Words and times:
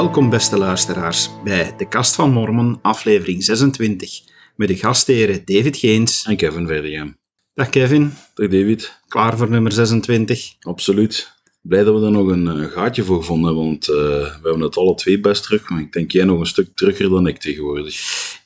Welkom 0.00 0.30
beste 0.30 0.58
luisteraars 0.58 1.30
bij 1.44 1.74
De 1.76 1.88
Kast 1.88 2.14
van 2.14 2.30
Mormon, 2.30 2.78
aflevering 2.82 3.44
26, 3.44 4.22
met 4.56 4.68
de 4.68 4.76
gastheren 4.76 5.42
David 5.44 5.76
Geens. 5.76 6.24
En 6.24 6.36
Kevin 6.36 6.66
Verdegem. 6.66 7.16
Dag 7.54 7.68
Kevin, 7.68 8.12
Dag 8.34 8.48
David. 8.48 9.00
klaar 9.08 9.36
voor 9.36 9.50
nummer 9.50 9.72
26? 9.72 10.54
Absoluut. 10.60 11.32
Blij 11.62 11.84
dat 11.84 11.94
we 11.94 12.00
daar 12.00 12.10
nog 12.10 12.28
een 12.28 12.48
eh, 12.48 12.70
gaatje 12.70 13.02
voor 13.02 13.16
gevonden 13.16 13.46
hebben, 13.46 13.64
want 13.64 13.88
eh, 13.88 13.94
we 13.94 14.40
hebben 14.42 14.60
het 14.60 14.76
alle 14.76 14.94
twee 14.94 15.20
best 15.20 15.42
terug, 15.42 15.68
maar 15.68 15.80
ik 15.80 15.92
denk 15.92 16.10
jij 16.10 16.24
nog 16.24 16.40
een 16.40 16.46
stuk 16.46 16.68
terugger 16.74 17.08
dan 17.08 17.26
ik 17.26 17.38
tegenwoordig. 17.38 17.96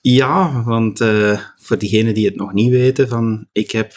Ja, 0.01 0.63
want 0.65 1.01
eh, 1.01 1.41
voor 1.57 1.79
diegenen 1.79 2.15
die 2.15 2.27
het 2.27 2.37
nog 2.37 2.53
niet 2.53 2.71
weten, 2.71 3.09
van, 3.09 3.47
ik 3.53 3.71
heb 3.71 3.93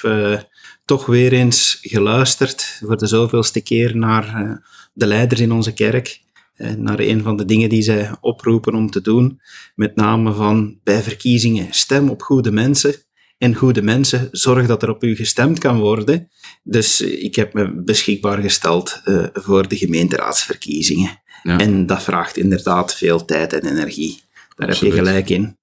toch 0.86 1.06
weer 1.06 1.34
eens 1.34 1.78
geluisterd 1.82 2.80
voor 2.86 2.98
de 2.98 3.08
zoveelste 3.08 3.62
keer 3.62 3.96
naar 3.96 4.60
de 4.94 5.06
leiders 5.06 5.42
in 5.42 5.52
onze 5.52 5.74
kerk. 5.74 6.26
Eh, 6.58 6.72
naar 6.72 7.00
een 7.00 7.24
van 7.24 7.38
de 7.38 7.46
dingen 7.46 7.70
die 7.70 7.82
zij 7.82 8.12
oproepen 8.22 8.76
om 8.76 8.90
te 8.90 9.02
doen. 9.02 9.42
Met 9.76 9.96
name 9.96 10.34
van 10.34 10.80
bij 10.84 11.02
verkiezingen 11.02 11.68
stem 11.74 12.10
op 12.10 12.22
goede 12.22 12.52
mensen. 12.52 12.96
En 13.38 13.56
goede 13.56 13.82
mensen, 13.82 14.28
zorg 14.32 14.68
dat 14.68 14.84
er 14.84 14.90
op 14.90 15.04
u 15.04 15.16
gestemd 15.16 15.60
kan 15.60 15.80
worden. 15.80 16.30
Dus 16.64 17.02
eh, 17.02 17.24
ik 17.24 17.36
heb 17.36 17.54
me 17.54 17.82
beschikbaar 17.84 18.42
gesteld 18.42 19.02
eh, 19.04 19.26
voor 19.34 19.68
de 19.68 19.78
gemeenteraadsverkiezingen. 19.78 21.22
Ja. 21.44 21.58
En 21.58 21.86
dat 21.86 22.04
vraagt 22.04 22.38
inderdaad 22.38 22.96
veel 22.96 23.26
tijd 23.26 23.54
en 23.54 23.66
energie. 23.66 24.22
Daar 24.56 24.68
heb 24.68 24.78
je 24.78 24.92
gelijk 24.92 25.30
in. 25.30 25.58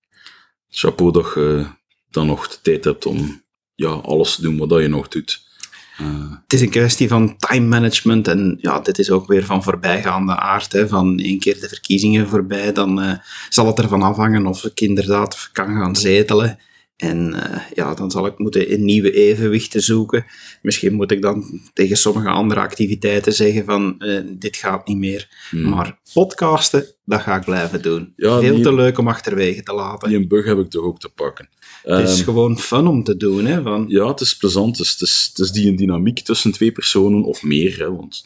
Chapeau 0.70 1.12
dat 1.12 1.32
je 1.34 1.66
dan 2.10 2.26
nog 2.26 2.48
de 2.48 2.56
tijd 2.62 2.84
hebt 2.84 3.06
om 3.06 3.42
ja, 3.74 3.88
alles 3.88 4.34
te 4.34 4.42
doen 4.42 4.56
wat 4.56 4.80
je 4.80 4.88
nog 4.88 5.08
doet. 5.08 5.42
Het 6.42 6.52
is 6.52 6.60
een 6.60 6.70
kwestie 6.70 7.08
van 7.08 7.36
time 7.36 7.66
management 7.66 8.28
en 8.28 8.58
ja, 8.60 8.80
dit 8.80 8.98
is 8.98 9.10
ook 9.10 9.26
weer 9.26 9.44
van 9.44 9.62
voorbijgaande 9.62 10.36
aard. 10.36 10.72
Hè. 10.72 10.88
Van 10.88 11.18
één 11.18 11.38
keer 11.38 11.60
de 11.60 11.68
verkiezingen 11.68 12.28
voorbij, 12.28 12.72
dan 12.72 13.02
eh, 13.02 13.12
zal 13.48 13.66
het 13.66 13.78
ervan 13.78 14.02
afhangen 14.02 14.46
of 14.46 14.64
ik 14.64 14.80
inderdaad 14.80 15.48
kan 15.52 15.66
gaan 15.66 15.96
zetelen. 15.96 16.58
En 16.96 17.34
eh, 17.34 17.60
ja, 17.74 17.94
dan 17.94 18.10
zal 18.10 18.26
ik 18.26 18.38
moeten 18.38 18.72
een 18.72 18.84
nieuwe 18.84 19.12
evenwichten 19.12 19.82
zoeken. 19.82 20.24
Misschien 20.62 20.94
moet 20.94 21.10
ik 21.10 21.22
dan 21.22 21.60
tegen 21.72 21.96
sommige 21.96 22.28
andere 22.28 22.60
activiteiten 22.60 23.32
zeggen 23.32 23.64
van 23.64 23.98
eh, 23.98 24.20
dit 24.26 24.56
gaat 24.56 24.86
niet 24.86 24.98
meer. 24.98 25.28
hmm. 25.50 25.68
Maar 25.68 25.98
podcasten, 26.12 26.86
dat 27.04 27.20
ga 27.20 27.36
ik 27.36 27.44
blijven 27.44 27.82
doen. 27.82 28.12
Ja, 28.16 28.40
Veel 28.40 28.60
te 28.60 28.74
leuk 28.74 28.98
om 28.98 29.08
achterwege 29.08 29.62
te 29.62 29.74
laten. 29.74 30.08
Die 30.08 30.18
een 30.18 30.28
bug 30.28 30.44
heb 30.44 30.58
ik 30.58 30.70
toch 30.70 30.84
ook 30.84 30.98
te 30.98 31.08
pakken. 31.08 31.48
Het 31.84 32.08
is 32.08 32.16
Ehm, 32.16 32.24
gewoon 32.24 32.58
fun 32.58 32.86
om 32.86 33.04
te 33.04 33.16
doen. 33.16 33.44
Hè, 33.44 33.62
van, 33.62 33.84
ja, 33.88 34.08
het 34.08 34.20
is 34.20 34.36
plezant. 34.36 34.78
Het 34.78 34.86
is, 34.86 34.92
het, 34.92 35.00
is, 35.00 35.26
het 35.28 35.38
is 35.38 35.50
die 35.50 35.68
een 35.68 35.76
dynamiek 35.76 36.20
tussen 36.20 36.52
twee 36.52 36.72
personen 36.72 37.22
of 37.22 37.42
meer. 37.42 37.78
Hè, 37.78 37.96
want 37.96 38.24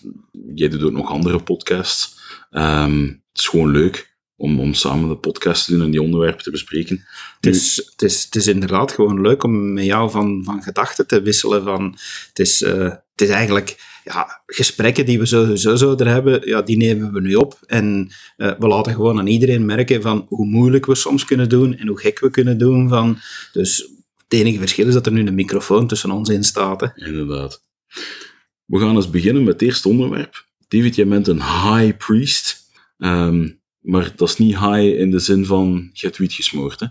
jij 0.54 0.68
doet 0.68 0.82
ook 0.82 0.92
nog 0.92 1.08
andere 1.08 1.42
podcasts. 1.42 2.16
Ehm, 2.50 3.02
het 3.06 3.38
is 3.38 3.46
gewoon 3.46 3.70
leuk 3.70 4.16
om, 4.36 4.60
om 4.60 4.74
samen 4.74 5.08
de 5.08 5.16
podcast 5.16 5.64
te 5.64 5.70
doen 5.72 5.82
en 5.82 5.90
die 5.90 6.02
onderwerpen 6.02 6.42
te 6.42 6.50
bespreken. 6.50 7.04
Het 7.40 7.54
is, 7.54 7.76
het, 7.90 8.02
is, 8.02 8.24
het 8.24 8.34
is 8.34 8.46
inderdaad 8.46 8.92
gewoon 8.92 9.20
leuk 9.20 9.42
om 9.42 9.72
met 9.72 9.84
jou 9.84 10.10
van, 10.10 10.44
van 10.44 10.62
gedachten 10.62 11.06
te 11.06 11.22
wisselen. 11.22 11.62
Van, 11.62 11.96
het, 12.28 12.38
is, 12.38 12.62
eh, 12.62 12.82
het 12.82 13.20
is 13.20 13.28
eigenlijk 13.28 13.97
ja, 14.12 14.42
gesprekken 14.46 15.06
die 15.06 15.18
we 15.18 15.26
sowieso 15.26 15.76
zouden 15.76 16.06
hebben, 16.06 16.48
ja, 16.48 16.62
die 16.62 16.76
nemen 16.76 17.12
we 17.12 17.20
nu 17.20 17.34
op. 17.34 17.58
En 17.66 18.10
eh, 18.36 18.52
we 18.58 18.66
laten 18.66 18.94
gewoon 18.94 19.18
aan 19.18 19.26
iedereen 19.26 19.66
merken 19.66 20.02
van 20.02 20.26
hoe 20.28 20.46
moeilijk 20.46 20.86
we 20.86 20.94
soms 20.94 21.24
kunnen 21.24 21.48
doen 21.48 21.76
en 21.76 21.86
hoe 21.86 22.00
gek 22.00 22.20
we 22.20 22.30
kunnen 22.30 22.58
doen. 22.58 22.88
Van, 22.88 23.18
dus 23.52 23.90
het 24.16 24.32
enige 24.32 24.58
verschil 24.58 24.86
is 24.86 24.94
dat 24.94 25.06
er 25.06 25.12
nu 25.12 25.26
een 25.26 25.34
microfoon 25.34 25.86
tussen 25.86 26.10
ons 26.10 26.28
in 26.28 26.44
staat. 26.44 26.80
Hè. 26.80 27.06
Inderdaad. 27.06 27.62
We 28.64 28.78
gaan 28.78 28.96
eens 28.96 29.10
beginnen 29.10 29.44
met 29.44 29.52
het 29.52 29.62
eerste 29.62 29.88
onderwerp. 29.88 30.46
David, 30.68 30.94
jij 30.94 31.08
bent 31.08 31.28
een 31.28 31.42
high 31.42 31.96
priest. 31.96 32.66
Ehm, 32.98 33.48
maar 33.80 34.12
dat 34.16 34.28
is 34.28 34.36
niet 34.36 34.58
high 34.58 34.98
in 34.98 35.10
de 35.10 35.18
zin 35.18 35.47
van, 35.47 35.91
je 35.92 36.06
hebt 36.06 36.18
wiet 36.18 36.32
gesmoord, 36.32 36.80
hè? 36.80 36.86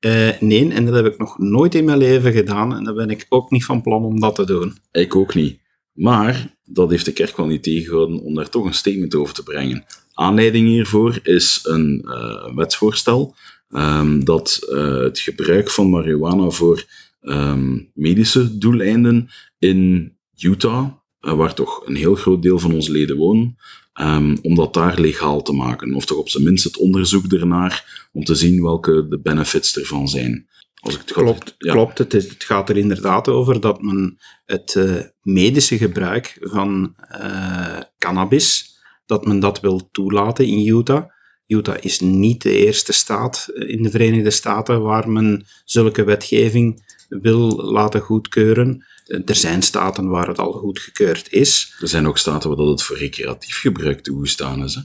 Eh, 0.00 0.40
nee, 0.40 0.72
en 0.72 0.84
dat 0.84 0.94
heb 0.94 1.06
ik 1.06 1.18
nog 1.18 1.38
nooit 1.38 1.74
in 1.74 1.84
mijn 1.84 1.98
leven 1.98 2.32
gedaan. 2.32 2.74
En 2.74 2.84
daar 2.84 2.94
ben 2.94 3.10
ik 3.10 3.26
ook 3.28 3.50
niet 3.50 3.64
van 3.64 3.82
plan 3.82 4.04
om 4.04 4.20
dat 4.20 4.34
te 4.34 4.46
doen. 4.46 4.76
Ik 4.92 5.16
ook 5.16 5.34
niet. 5.34 5.60
Maar 5.92 6.56
dat 6.64 6.90
heeft 6.90 7.04
de 7.04 7.12
kerk 7.12 7.36
wel 7.36 7.46
niet 7.46 7.62
tegengehouden 7.62 8.20
om 8.20 8.34
daar 8.34 8.48
toch 8.48 8.64
een 8.64 8.74
statement 8.74 9.14
over 9.14 9.34
te 9.34 9.42
brengen. 9.42 9.84
Aanleiding 10.12 10.68
hiervoor 10.68 11.20
is 11.22 11.60
een 11.62 12.04
eh, 12.04 12.54
wetsvoorstel 12.54 13.34
ehm, 13.68 14.20
dat 14.20 14.58
eh, 14.72 14.96
het 14.96 15.18
gebruik 15.18 15.70
van 15.70 15.90
marihuana 15.90 16.50
voor 16.50 16.84
ehm, 17.20 17.78
medische 17.94 18.58
doeleinden 18.58 19.28
in 19.58 20.12
Utah, 20.38 20.86
eh, 21.20 21.34
waar 21.34 21.54
toch 21.54 21.86
een 21.86 21.96
heel 21.96 22.14
groot 22.14 22.42
deel 22.42 22.58
van 22.58 22.72
onze 22.72 22.92
leden 22.92 23.16
wonen, 23.16 23.56
ehm, 23.92 24.36
om 24.42 24.54
dat 24.54 24.74
daar 24.74 25.00
legaal 25.00 25.42
te 25.42 25.52
maken. 25.52 25.94
Of 25.94 26.06
toch 26.06 26.18
op 26.18 26.28
zijn 26.28 26.44
minst 26.44 26.64
het 26.64 26.76
onderzoek 26.76 27.32
ernaar 27.32 28.08
om 28.12 28.24
te 28.24 28.34
zien 28.34 28.62
welke 28.62 29.08
de 29.08 29.20
benefits 29.20 29.76
ervan 29.76 30.08
zijn. 30.08 30.48
Als 30.80 30.94
ik 30.94 31.00
het 31.00 31.10
goed- 31.12 31.22
Klopt, 31.24 31.54
ja. 31.58 31.72
klopt. 31.72 31.98
Het, 31.98 32.14
is, 32.14 32.28
het 32.28 32.44
gaat 32.44 32.68
er 32.68 32.76
inderdaad 32.76 33.28
over 33.28 33.60
dat 33.60 33.82
men 33.82 34.18
het 34.44 34.74
eh, 34.76 34.94
medische 35.22 35.78
gebruik 35.78 36.36
van 36.40 36.94
eh, 37.08 37.78
cannabis, 37.98 38.74
dat 39.06 39.24
men 39.26 39.40
dat 39.40 39.60
wil 39.60 39.88
toelaten 39.90 40.46
in 40.46 40.66
Utah. 40.66 41.04
Utah 41.46 41.76
is 41.80 42.00
niet 42.00 42.42
de 42.42 42.56
eerste 42.66 42.92
staat 42.92 43.48
eh, 43.54 43.68
in 43.68 43.82
de 43.82 43.90
Verenigde 43.90 44.30
Staten 44.30 44.82
waar 44.82 45.10
men 45.10 45.46
zulke 45.64 46.04
wetgeving 46.04 46.88
wil 47.08 47.56
laten 47.56 48.00
goedkeuren. 48.00 48.84
Er 49.24 49.34
zijn 49.34 49.62
staten 49.62 50.08
waar 50.08 50.28
het 50.28 50.38
al 50.38 50.52
goedgekeurd 50.52 51.32
is. 51.32 51.76
Er 51.80 51.88
zijn 51.88 52.06
ook 52.08 52.18
staten 52.18 52.48
waar 52.48 52.58
dat 52.58 52.68
het 52.68 52.82
voor 52.82 52.96
recreatief 52.98 53.60
gebruik 53.60 54.00
toegestaan 54.00 54.64
is. 54.64 54.74
Hè? 54.74 54.80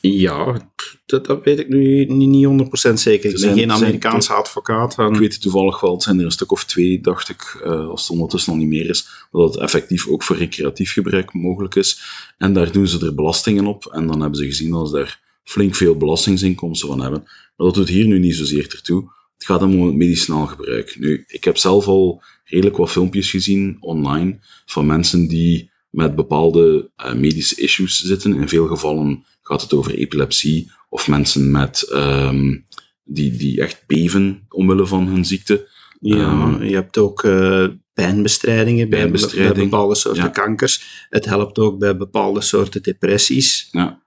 Ja, 0.00 0.70
dat, 1.06 1.26
dat 1.26 1.44
weet 1.44 1.58
ik 1.58 1.68
nu 1.68 2.04
niet, 2.04 2.28
niet 2.28 2.46
100% 2.90 2.92
zeker. 2.92 3.24
Ik 3.24 3.30
ben 3.30 3.38
zijn- 3.40 3.54
geen 3.58 3.68
zijn- 3.68 3.70
Amerikaanse 3.70 4.32
advocaat. 4.32 4.98
Ik 4.98 5.16
weet 5.16 5.32
het 5.32 5.42
toevallig 5.42 5.80
wel, 5.80 5.92
het 5.92 6.02
zijn 6.02 6.18
er 6.18 6.24
een 6.24 6.30
stuk 6.30 6.52
of 6.52 6.64
twee, 6.64 7.00
dacht 7.00 7.28
ik, 7.28 7.60
eh, 7.64 7.88
als 7.88 8.00
het 8.00 8.10
ondertussen 8.10 8.52
nog 8.52 8.60
niet 8.60 8.70
meer 8.70 8.88
is, 8.88 9.08
dat 9.32 9.54
het 9.54 9.62
effectief 9.62 10.06
ook 10.08 10.22
voor 10.22 10.36
recreatief 10.36 10.92
gebruik 10.92 11.32
mogelijk 11.32 11.74
is. 11.74 12.00
En 12.38 12.52
daar 12.52 12.72
doen 12.72 12.86
ze 12.86 13.06
er 13.06 13.14
belastingen 13.14 13.66
op. 13.66 13.86
En 13.92 14.06
dan 14.06 14.20
hebben 14.20 14.38
ze 14.38 14.44
gezien 14.44 14.70
dat 14.70 14.88
ze 14.88 14.94
daar 14.94 15.20
flink 15.44 15.74
veel 15.74 15.96
belastingsinkomsten 15.96 16.88
van 16.88 17.00
hebben. 17.00 17.20
Maar 17.56 17.66
dat 17.66 17.74
doet 17.74 17.88
hier 17.88 18.06
nu 18.06 18.18
niet 18.18 18.36
zozeer 18.36 18.66
ertoe. 18.74 19.10
Het 19.36 19.44
gaat 19.46 19.62
om 19.62 19.86
het 19.86 19.94
medicinaal 19.94 20.46
gebruik. 20.46 20.96
Nu, 20.98 21.24
ik 21.26 21.44
heb 21.44 21.56
zelf 21.56 21.86
al 21.86 22.22
redelijk 22.44 22.76
wat 22.76 22.90
filmpjes 22.90 23.30
gezien 23.30 23.76
online 23.80 24.38
van 24.66 24.86
mensen 24.86 25.28
die 25.28 25.70
met 25.90 26.14
bepaalde 26.14 26.90
eh, 26.96 27.14
medische 27.14 27.60
issues 27.62 28.02
zitten. 28.04 28.34
In 28.34 28.48
veel 28.48 28.66
gevallen 28.66 29.24
gaat 29.50 29.62
het 29.62 29.72
over 29.72 29.94
epilepsie 29.94 30.70
of 30.88 31.08
mensen 31.08 31.50
met, 31.50 31.82
ehm, 31.82 32.56
die, 33.04 33.36
die 33.36 33.60
echt 33.60 33.82
beven 33.86 34.46
omwille 34.48 34.86
van 34.86 35.06
hun 35.06 35.24
ziekte. 35.24 35.68
Ja, 36.00 36.16
Ehm, 36.16 36.62
je 36.62 36.74
hebt 36.74 36.98
ook 36.98 37.24
eh, 37.24 37.66
pijnbestrijdingen 37.92 38.88
bij, 38.88 39.10
bij 39.10 39.52
bepaalde 39.52 39.94
soorten 39.94 40.22
ja. 40.22 40.28
kankers. 40.28 41.06
Het 41.08 41.24
helpt 41.24 41.58
ook 41.58 41.78
bij 41.78 41.96
bepaalde 41.96 42.40
soorten 42.40 42.82
depressies. 42.82 43.68
Ja. 43.70 44.02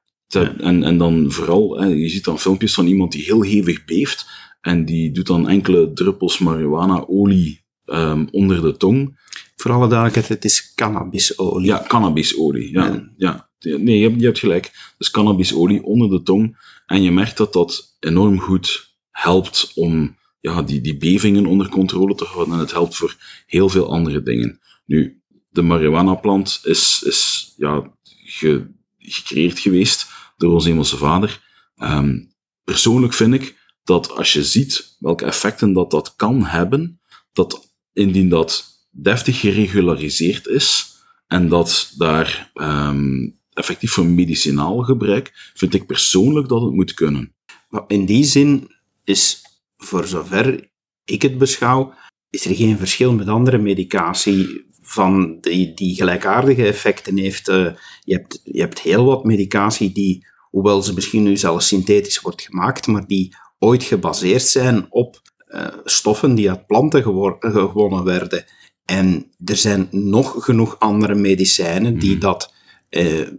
En, 0.60 0.84
en 0.84 0.98
dan 0.98 1.32
vooral, 1.32 1.84
je 1.84 2.10
ziet 2.10 2.24
dan 2.24 2.40
filmpjes 2.40 2.74
van 2.74 2.88
iemand 2.88 3.12
die 3.12 3.24
heel 3.24 3.42
hevig 3.42 3.86
beeft 3.86 4.26
en 4.62 4.86
die 4.86 5.12
doet 5.12 5.28
dan 5.28 5.50
enkele 5.50 5.94
druppels 5.94 6.38
marihuana-olie 6.38 7.66
ehm, 7.86 8.26
onder 8.32 8.62
de 8.62 8.78
tong. 8.78 9.20
Voor 9.56 9.72
alle 9.72 9.88
duidelijkheid, 9.88 10.28
het 10.28 10.46
is 10.46 10.74
cannabisolie. 10.76 11.68
Ja, 11.68 11.86
cannabisolie. 11.88 12.72
Ja, 12.72 12.86
Ja. 12.86 13.12
ja. 13.18 13.52
Nee, 13.64 14.00
je 14.00 14.26
hebt, 14.26 14.40
gelijk. 14.40 14.94
Dus 14.98 15.12
cannabisolie 15.12 15.84
onder 15.84 16.10
de 16.10 16.24
tong. 16.24 16.58
En 16.86 17.02
je 17.02 17.12
merkt 17.12 17.38
dat 17.38 17.54
dat 17.54 17.96
enorm 18.00 18.40
goed 18.40 18.96
helpt 19.12 19.72
om 19.76 20.18
ja, 20.40 20.62
die, 20.62 20.82
die 20.82 20.98
bevingen 20.98 21.46
onder 21.46 21.70
controle 21.70 22.16
te 22.16 22.26
houden. 22.26 22.54
En 22.54 22.60
het 22.60 22.72
helpt 22.72 22.96
voor 22.96 23.16
heel 23.48 23.70
veel 23.70 23.92
andere 23.92 24.24
dingen. 24.24 24.60
Nu, 24.86 25.22
de 25.50 25.62
marihuana-plant 25.62 26.62
is, 26.64 27.04
is 27.06 27.54
ja, 27.58 27.94
ge- 28.24 28.68
gecreëerd 28.98 29.60
geweest 29.60 30.08
door 30.38 30.54
onze 30.54 30.68
hemelse 30.68 30.98
vader. 30.98 31.42
Ehm, 31.76 32.20
persoonlijk 32.64 33.14
vind 33.14 33.34
ik 33.34 33.62
dat 33.84 34.12
als 34.12 34.34
je 34.34 34.44
ziet 34.44 34.96
welke 35.00 35.26
effecten 35.26 35.74
dat, 35.74 35.92
dat 35.92 36.14
kan 36.16 36.46
hebben, 36.46 37.02
dat 37.34 37.74
indien 37.94 38.30
dat 38.30 38.66
deftig 38.92 39.40
geregulariseerd 39.40 40.48
is 40.48 40.92
en 41.28 41.50
dat 41.50 41.94
daar 41.98 42.52
ehm, 42.54 43.30
effectief 43.54 43.92
voor 43.92 44.06
medicinaal 44.06 44.78
gebruik, 44.78 45.52
vind 45.54 45.74
ik 45.74 45.86
persoonlijk 45.86 46.48
dat 46.48 46.62
het 46.62 46.74
moet 46.74 46.94
kunnen. 46.94 47.34
Maar 47.70 47.84
in 47.88 48.06
die 48.06 48.24
zin 48.24 48.72
is, 49.04 49.42
voor 49.78 50.08
zover 50.08 50.70
ik 51.06 51.22
het 51.22 51.38
beschouw, 51.38 51.94
is 52.30 52.46
er 52.46 52.56
geen 52.56 52.78
verschil 52.78 53.14
met 53.14 53.28
andere 53.28 53.58
medicatie 53.58 54.66
van 54.82 55.38
die, 55.42 55.74
die 55.74 55.96
gelijkaardige 55.96 56.66
effecten 56.66 57.18
heeft. 57.18 57.48
Eh, 57.48 57.68
je, 58.04 58.14
hebt, 58.14 58.42
je 58.44 58.60
hebt 58.60 58.80
heel 58.80 59.06
wat 59.06 59.24
medicatie 59.24 59.92
die, 59.92 60.26
hoewel 60.50 60.82
ze 60.82 60.94
misschien 60.94 61.24
nu 61.24 61.38
zelfs 61.38 61.68
synthetisch 61.68 62.22
wordt 62.22 62.42
gemaakt, 62.42 62.88
maar 62.88 63.08
die 63.08 63.36
ooit 63.60 63.84
gebaseerd 63.84 64.44
zijn 64.44 64.86
op 64.90 65.22
eh, 65.48 65.68
stoffen 65.84 66.36
die 66.36 66.50
uit 66.50 66.68
planten 66.68 67.04
gewonnen 67.40 68.04
werden. 68.04 68.46
En 68.86 69.32
er 69.46 69.56
zijn 69.56 69.88
nog 69.92 70.44
genoeg 70.44 70.80
andere 70.80 71.16
medicijnen 71.16 72.00
die 72.00 72.12
Mhm. 72.12 72.20
dat 72.20 72.54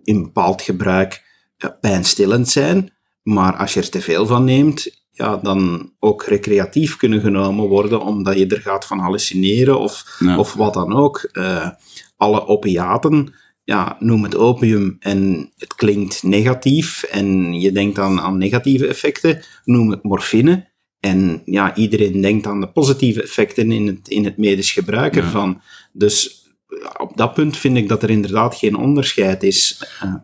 in 0.05 0.23
bepaald 0.23 0.63
gebruik 0.63 1.23
eh, 1.57 1.71
pijnstillend 1.81 2.49
zijn, 2.49 2.93
Maar 3.23 3.57
als 3.57 3.75
je 3.75 3.81
er 3.81 3.89
te 3.91 4.01
veel 4.01 4.27
van 4.27 4.45
neemt, 4.45 5.03
ja, 5.11 5.37
dan 5.37 5.93
ook 5.99 6.25
recreatief 6.25 6.97
kunnen 6.97 7.21
genomen 7.21 7.69
worden, 7.69 8.01
omdat 8.01 8.39
je 8.39 8.47
er 8.47 8.61
gaat 8.61 8.87
van 8.87 8.99
hallucineren 8.99 9.79
of, 9.79 10.17
Ja. 10.19 10.39
of 10.39 10.55
wat 10.55 10.75
dan 10.75 10.93
ook. 10.93 11.29
Eh, 11.33 11.69
alle 12.17 12.47
opiaten, 12.47 13.35
ja, 13.65 13.97
noem 13.99 14.23
het 14.23 14.37
opium 14.37 14.97
en 15.01 15.51
het 15.57 15.75
klinkt 15.75 16.23
negatief 16.23 17.03
en 17.03 17.53
je 17.61 17.73
denkt 17.73 17.97
dan 17.97 18.21
aan 18.21 18.39
negatieve 18.39 18.87
effecten, 18.87 19.43
noem 19.65 19.91
het 19.91 20.03
morfine. 20.03 20.73
En 21.01 21.43
ja, 21.45 21.75
iedereen 21.77 22.21
denkt 22.21 22.47
aan 22.47 22.61
de 22.61 22.73
positieve 22.73 23.23
effecten 23.23 23.73
in 23.73 23.87
het, 23.87 24.09
in 24.09 24.25
het 24.25 24.37
medisch 24.37 24.73
gebruik 24.73 25.15
Ja. 25.15 25.21
ervan. 25.23 25.61
Dus 25.93 26.44
op 26.97 27.17
dat 27.17 27.35
punt 27.35 27.57
vind 27.57 27.77
ik 27.77 27.89
dat 27.89 28.03
er 28.03 28.11
inderdaad 28.11 28.55
geen 28.55 28.77
onderscheid 28.77 29.43
is. 29.43 29.83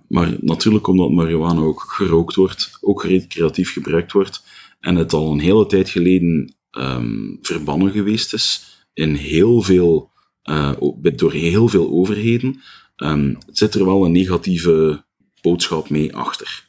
Maar 0.09 0.37
natuurlijk 0.41 0.87
omdat 0.87 1.11
marihuana 1.11 1.61
ook 1.61 1.81
gerookt 1.81 2.35
wordt, 2.35 2.79
ook 2.81 3.05
recreatief 3.05 3.73
gebruikt 3.73 4.13
wordt, 4.13 4.43
en 4.81 4.97
het 4.97 5.13
al 5.13 5.33
een 5.33 5.41
hele 5.41 5.67
tijd 5.67 5.89
geleden 5.89 6.55
ehm, 6.71 7.37
verbannen 7.41 7.93
geweest 7.93 8.33
is 8.33 8.71
in 8.95 9.15
heel 9.15 9.63
veel, 9.63 10.11
eh, 10.43 10.73
door 11.17 11.33
heel 11.33 11.69
veel 11.69 11.91
overheden, 11.91 12.61
ehm, 12.97 13.35
zit 13.51 13.75
er 13.75 13.85
wel 13.85 14.05
een 14.05 14.13
negatieve 14.13 15.05
boodschap 15.41 15.91
mee 15.91 16.17
achter. 16.17 16.69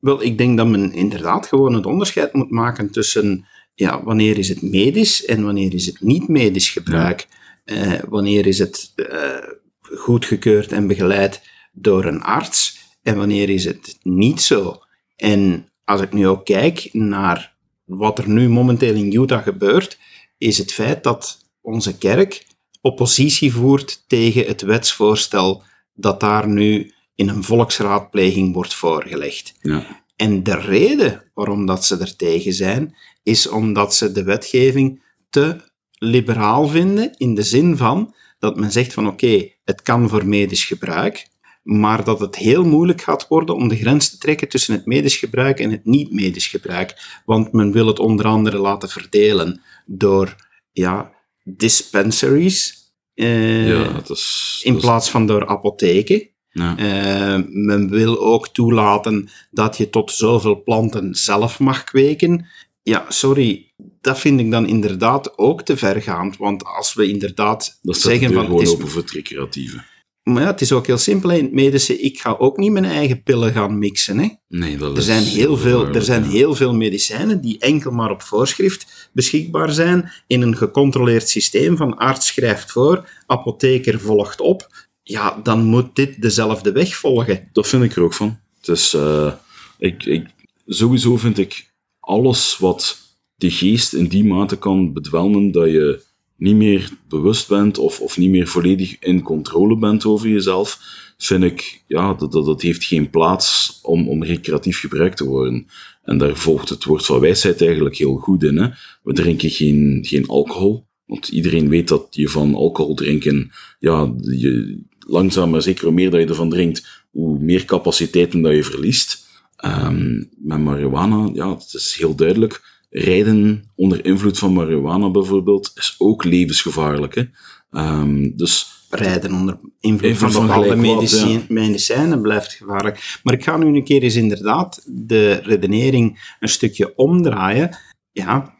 Wel, 0.00 0.22
ik 0.22 0.38
denk 0.38 0.56
dat 0.56 0.68
men 0.68 0.92
inderdaad 0.92 1.46
gewoon 1.46 1.74
het 1.74 1.86
onderscheid 1.86 2.32
moet 2.32 2.50
maken 2.50 2.90
tussen 2.90 3.46
ja, 3.74 4.02
wanneer 4.04 4.38
is 4.38 4.48
het 4.48 4.62
medisch 4.62 5.24
en 5.24 5.44
wanneer 5.44 5.74
is 5.74 5.86
het 5.86 6.00
niet 6.00 6.28
medisch 6.28 6.70
gebruik. 6.70 7.28
Eh, 7.70 7.92
wanneer 8.08 8.46
is 8.46 8.58
het 8.58 8.92
eh, 8.94 9.36
goedgekeurd 9.80 10.72
en 10.72 10.86
begeleid 10.86 11.42
door 11.72 12.04
een 12.04 12.22
arts 12.22 12.78
en 13.02 13.16
wanneer 13.16 13.48
is 13.48 13.64
het 13.64 13.98
niet 14.02 14.40
zo. 14.40 14.82
En 15.16 15.68
als 15.84 16.00
ik 16.00 16.12
nu 16.12 16.26
ook 16.26 16.44
kijk 16.44 16.88
naar 16.92 17.56
wat 17.84 18.18
er 18.18 18.28
nu 18.28 18.48
momenteel 18.48 18.94
in 18.94 19.12
Utah 19.12 19.42
gebeurt, 19.42 19.98
is 20.38 20.58
het 20.58 20.72
feit 20.72 21.02
dat 21.02 21.38
onze 21.60 21.98
kerk 21.98 22.46
oppositie 22.80 23.52
voert 23.52 24.04
tegen 24.06 24.46
het 24.46 24.60
wetsvoorstel 24.60 25.62
dat 25.94 26.20
daar 26.20 26.48
nu 26.48 26.92
in 27.14 27.28
een 27.28 27.44
volksraadpleging 27.44 28.54
wordt 28.54 28.74
voorgelegd. 28.74 29.54
Ja, 29.60 30.02
En 30.16 30.42
de 30.42 30.54
reden 30.54 31.30
waarom 31.34 31.66
dat 31.66 31.84
ze 31.84 31.98
er 31.98 32.16
tegen 32.16 32.52
zijn, 32.52 32.96
is 33.22 33.48
omdat 33.48 33.94
ze 33.94 34.12
de 34.12 34.22
wetgeving 34.22 35.02
te 35.28 35.69
liberaal 36.02 36.66
vinden, 36.68 37.14
in 37.16 37.34
de 37.34 37.42
zin 37.42 37.76
van 37.76 38.14
dat 38.38 38.56
men 38.56 38.72
zegt 38.72 38.92
van 38.92 39.06
oké, 39.06 39.48
het 39.64 39.82
kan 39.82 40.08
voor 40.08 40.26
medisch 40.26 40.64
gebruik, 40.64 41.28
maar 41.62 42.04
dat 42.04 42.20
het 42.20 42.36
heel 42.36 42.64
moeilijk 42.64 43.00
gaat 43.02 43.28
worden 43.28 43.54
om 43.54 43.68
de 43.68 43.76
grens 43.76 44.10
te 44.10 44.18
trekken 44.18 44.48
tussen 44.48 44.74
het 44.74 44.86
medisch 44.86 45.16
gebruik 45.16 45.60
en 45.60 45.70
het 45.70 45.84
niet-medisch 45.84 46.46
gebruik. 46.46 47.20
Want 47.24 47.52
men 47.52 47.72
wil 47.72 47.86
het 47.86 47.98
onder 47.98 48.26
andere 48.26 48.58
laten 48.58 48.88
verdelen 48.88 49.60
door 49.86 50.36
ja, 50.72 51.12
dispensaries, 51.44 52.74
eh, 53.14 53.68
ja 53.68 53.94
het 53.94 54.08
is... 54.10 54.60
in 54.64 54.72
dat 54.72 54.82
is- 54.82 54.88
plaats 54.88 55.10
van 55.10 55.26
door 55.26 55.46
apotheken. 55.46 56.28
ja. 56.50 56.76
Eh, 56.76 57.42
men 57.48 57.90
wil 57.90 58.20
ook 58.20 58.48
toelaten 58.48 59.30
dat 59.50 59.76
je 59.76 59.90
tot 59.90 60.12
zoveel 60.12 60.62
planten 60.62 61.14
zelf 61.14 61.58
mag 61.58 61.84
kweken. 61.84 62.46
Ja, 62.90 63.04
sorry, 63.08 63.72
dat 64.00 64.18
vind 64.18 64.40
ik 64.40 64.50
dan 64.50 64.66
inderdaad 64.66 65.38
ook 65.38 65.62
te 65.62 65.76
vergaand. 65.76 66.36
Want 66.36 66.64
als 66.64 66.94
we 66.94 67.08
inderdaad 67.08 67.78
Dat 67.82 67.96
zeggen 67.96 68.28
de 68.28 68.34
van... 68.34 68.42
Het 68.42 68.46
gewoon 68.46 68.62
is, 68.62 68.70
open 68.70 68.88
voor 68.88 69.00
het 69.00 69.10
recreatieve. 69.10 69.84
maar 70.22 70.42
ja, 70.42 70.50
het 70.50 70.60
is 70.60 70.72
ook 70.72 70.86
heel 70.86 70.98
simpel 70.98 71.30
in 71.30 71.44
het 71.44 71.52
medische. 71.52 72.00
Ik 72.00 72.20
ga 72.20 72.36
ook 72.38 72.56
niet 72.56 72.72
mijn 72.72 72.84
eigen 72.84 73.22
pillen 73.22 73.52
gaan 73.52 73.78
mixen. 73.78 74.18
Hè. 74.18 74.28
Nee, 74.48 74.76
dat 74.76 74.92
Er 74.92 74.98
is 74.98 75.04
zijn, 75.04 75.22
heel 75.22 75.56
veel, 75.56 75.86
er 75.86 76.02
zijn 76.02 76.24
ja. 76.24 76.30
heel 76.30 76.54
veel 76.54 76.74
medicijnen 76.74 77.40
die 77.40 77.58
enkel 77.58 77.90
maar 77.90 78.10
op 78.10 78.22
voorschrift 78.22 79.10
beschikbaar 79.12 79.72
zijn 79.72 80.12
in 80.26 80.42
een 80.42 80.56
gecontroleerd 80.56 81.28
systeem 81.28 81.76
van 81.76 81.96
arts 81.96 82.26
schrijft 82.26 82.72
voor, 82.72 83.08
apotheker 83.26 84.00
volgt 84.00 84.40
op. 84.40 84.88
Ja, 85.02 85.40
dan 85.42 85.64
moet 85.64 85.96
dit 85.96 86.22
dezelfde 86.22 86.72
weg 86.72 86.96
volgen. 86.96 87.48
Dat 87.52 87.68
vind 87.68 87.82
ik 87.82 87.96
er 87.96 88.02
ook 88.02 88.14
van. 88.14 88.38
Is, 88.62 88.94
eh, 88.94 89.32
ik, 89.78 90.04
ik, 90.04 90.26
sowieso 90.66 91.16
vind 91.16 91.38
ik 91.38 91.69
alles 92.10 92.58
wat 92.58 92.98
de 93.36 93.50
geest 93.50 93.92
in 93.92 94.06
die 94.06 94.24
mate 94.24 94.58
kan 94.58 94.92
bedwelmen 94.92 95.52
dat 95.52 95.70
je 95.70 96.02
niet 96.36 96.56
meer 96.56 96.90
bewust 97.08 97.48
bent 97.48 97.78
of, 97.78 98.00
of 98.00 98.18
niet 98.18 98.30
meer 98.30 98.46
volledig 98.46 98.98
in 98.98 99.22
controle 99.22 99.78
bent 99.78 100.04
over 100.04 100.28
jezelf, 100.28 100.78
vind 101.18 101.44
ik, 101.44 101.82
ja, 101.86 102.14
dat, 102.14 102.32
dat, 102.32 102.46
dat 102.46 102.62
heeft 102.62 102.84
geen 102.84 103.10
plaats 103.10 103.78
om, 103.82 104.08
om 104.08 104.24
recreatief 104.24 104.80
gebruikt 104.80 105.16
te 105.16 105.24
worden. 105.24 105.66
En 106.02 106.18
daar 106.18 106.36
volgt 106.36 106.68
het 106.68 106.84
woord 106.84 107.06
van 107.06 107.20
wijsheid 107.20 107.62
eigenlijk 107.62 107.96
heel 107.96 108.16
goed 108.16 108.42
in. 108.42 108.56
Hè? 108.56 108.68
We 109.02 109.12
drinken 109.12 109.50
geen, 109.50 109.98
geen 110.02 110.26
alcohol, 110.26 110.86
want 111.06 111.28
iedereen 111.28 111.68
weet 111.68 111.88
dat 111.88 112.06
je 112.10 112.28
van 112.28 112.54
alcohol 112.54 112.94
drinken, 112.94 113.50
ja, 113.78 114.14
je, 114.20 114.82
langzaam 114.98 115.50
maar 115.50 115.62
zeker 115.62 115.84
hoe 115.84 115.94
meer 115.94 116.10
dat 116.10 116.20
je 116.20 116.26
ervan 116.26 116.50
drinkt, 116.50 117.06
hoe 117.10 117.38
meer 117.38 117.64
capaciteiten 117.64 118.42
dat 118.42 118.54
je 118.54 118.64
verliest. 118.64 119.28
Ehm, 119.60 120.22
met 120.36 120.58
marihuana, 120.58 121.30
ja, 121.32 121.50
het 121.54 121.74
is 121.74 121.96
heel 121.98 122.14
duidelijk. 122.14 122.78
Rijden 122.90 123.70
onder 123.74 124.04
invloed 124.04 124.38
van 124.38 124.52
marihuana 124.52 125.10
bijvoorbeeld 125.10 125.72
is 125.74 125.94
ook 125.98 126.24
levensgevaarlijk. 126.24 127.14
Hè? 127.14 127.24
Ehm, 127.70 128.30
dus 128.36 128.80
rijden 128.90 129.32
onder 129.32 129.58
invloed 129.80 130.16
van 130.16 130.46
bepaalde 130.46 130.76
ja. 130.76 131.40
medicijnen 131.48 132.20
blijft 132.20 132.52
gevaarlijk. 132.52 133.18
Maar 133.22 133.34
ik 133.34 133.44
ga 133.44 133.56
nu 133.56 133.66
een 133.66 133.84
keer 133.84 134.02
eens 134.02 134.14
inderdaad 134.14 134.82
de 134.86 135.32
redenering 135.32 136.34
een 136.40 136.48
stukje 136.48 136.96
omdraaien. 136.96 137.78
Ja, 138.12 138.54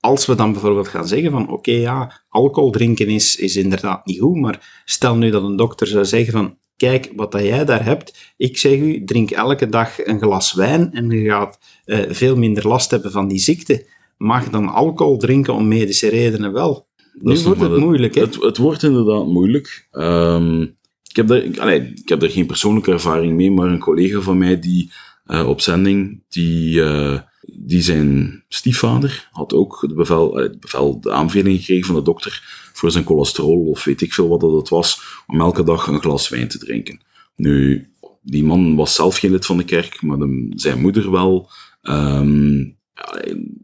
als 0.00 0.26
we 0.26 0.34
dan 0.34 0.52
bijvoorbeeld 0.52 0.88
gaan 0.88 1.08
zeggen 1.08 1.30
van 1.30 1.48
oké, 1.48 1.72
ja, 1.72 2.22
alcohol 2.28 2.70
drinken 2.70 3.08
is, 3.08 3.36
is 3.36 3.56
inderdaad 3.56 4.06
niet 4.06 4.20
goed, 4.20 4.36
maar 4.36 4.82
stel 4.84 5.16
nu 5.16 5.30
dat 5.30 5.42
een 5.42 5.56
dokter 5.56 5.86
zou 5.86 6.04
zeggen 6.04 6.32
van 6.32 6.56
kijk, 6.76 7.12
wat 7.16 7.32
dat 7.32 7.42
jij 7.42 7.64
daar 7.64 7.84
hebt, 7.84 8.32
ik 8.36 8.58
zeg 8.58 8.78
u, 8.78 9.04
drink 9.04 9.30
elke 9.30 9.68
dag 9.68 10.06
een 10.06 10.20
glas 10.20 10.54
wijn 10.54 10.92
en 10.92 11.10
je 11.10 11.30
gaat 11.30 11.58
eh, 11.84 11.98
veel 12.08 12.36
minder 12.36 12.68
last 12.68 12.90
hebben 12.90 13.10
van 13.10 13.28
die 13.28 13.38
ziekte. 13.38 13.86
Mag 14.16 14.50
dan 14.50 14.68
alcohol 14.68 15.16
drinken 15.16 15.54
om 15.54 15.68
medische 15.68 16.08
redenen 16.08 16.52
wel? 16.52 16.88
dat 17.12 17.34
Nu 17.34 17.42
wordt 17.42 17.60
het 17.60 17.76
moeilijk, 17.76 18.14
hè? 18.14 18.20
Het, 18.20 18.42
het 18.42 18.56
wordt 18.56 18.82
inderdaad 18.82 19.26
moeilijk. 19.26 19.86
Ehm, 19.90 20.62
ik, 21.08 21.16
heb 21.16 21.26
daar, 21.26 21.44
allee, 21.58 21.92
ik 21.94 22.08
heb 22.08 22.20
daar 22.20 22.30
geen 22.30 22.46
persoonlijke 22.46 22.92
ervaring 22.92 23.36
mee, 23.36 23.50
maar 23.50 23.68
een 23.68 23.78
collega 23.78 24.20
van 24.20 24.38
mij 24.38 24.58
die 24.58 24.92
eh, 25.24 25.48
op 25.48 25.60
zending, 25.60 26.22
die, 26.28 26.82
eh, 26.82 27.18
die 27.58 27.82
zijn 27.82 28.42
stiefvader 28.48 29.28
had 29.32 29.52
ook 29.52 29.78
het 29.80 29.94
bevel, 29.94 30.38
eh, 30.38 30.42
het 30.42 30.60
bevel, 30.60 31.00
de 31.00 31.12
aanbeveling 31.12 31.58
gekregen 31.58 31.86
van 31.86 31.94
de 31.94 32.02
dokter 32.02 32.42
voor 32.72 32.90
zijn 32.90 33.04
cholesterol, 33.04 33.66
of 33.66 33.84
weet 33.84 34.00
ik 34.00 34.12
veel 34.12 34.28
wat 34.28 34.40
dat 34.40 34.52
het 34.52 34.68
was, 34.68 35.00
om 35.26 35.40
elke 35.40 35.62
dag 35.62 35.86
een 35.86 36.00
glas 36.00 36.28
wijn 36.28 36.48
te 36.48 36.58
drinken. 36.58 37.00
Nu, 37.36 37.86
die 38.22 38.44
man 38.44 38.76
was 38.76 38.94
zelf 38.94 39.16
geen 39.16 39.30
lid 39.30 39.46
van 39.46 39.56
de 39.56 39.64
kerk, 39.64 40.02
maar 40.02 40.18
zijn 40.50 40.80
moeder 40.80 41.10
wel. 41.10 41.50
Ehm, 41.82 42.68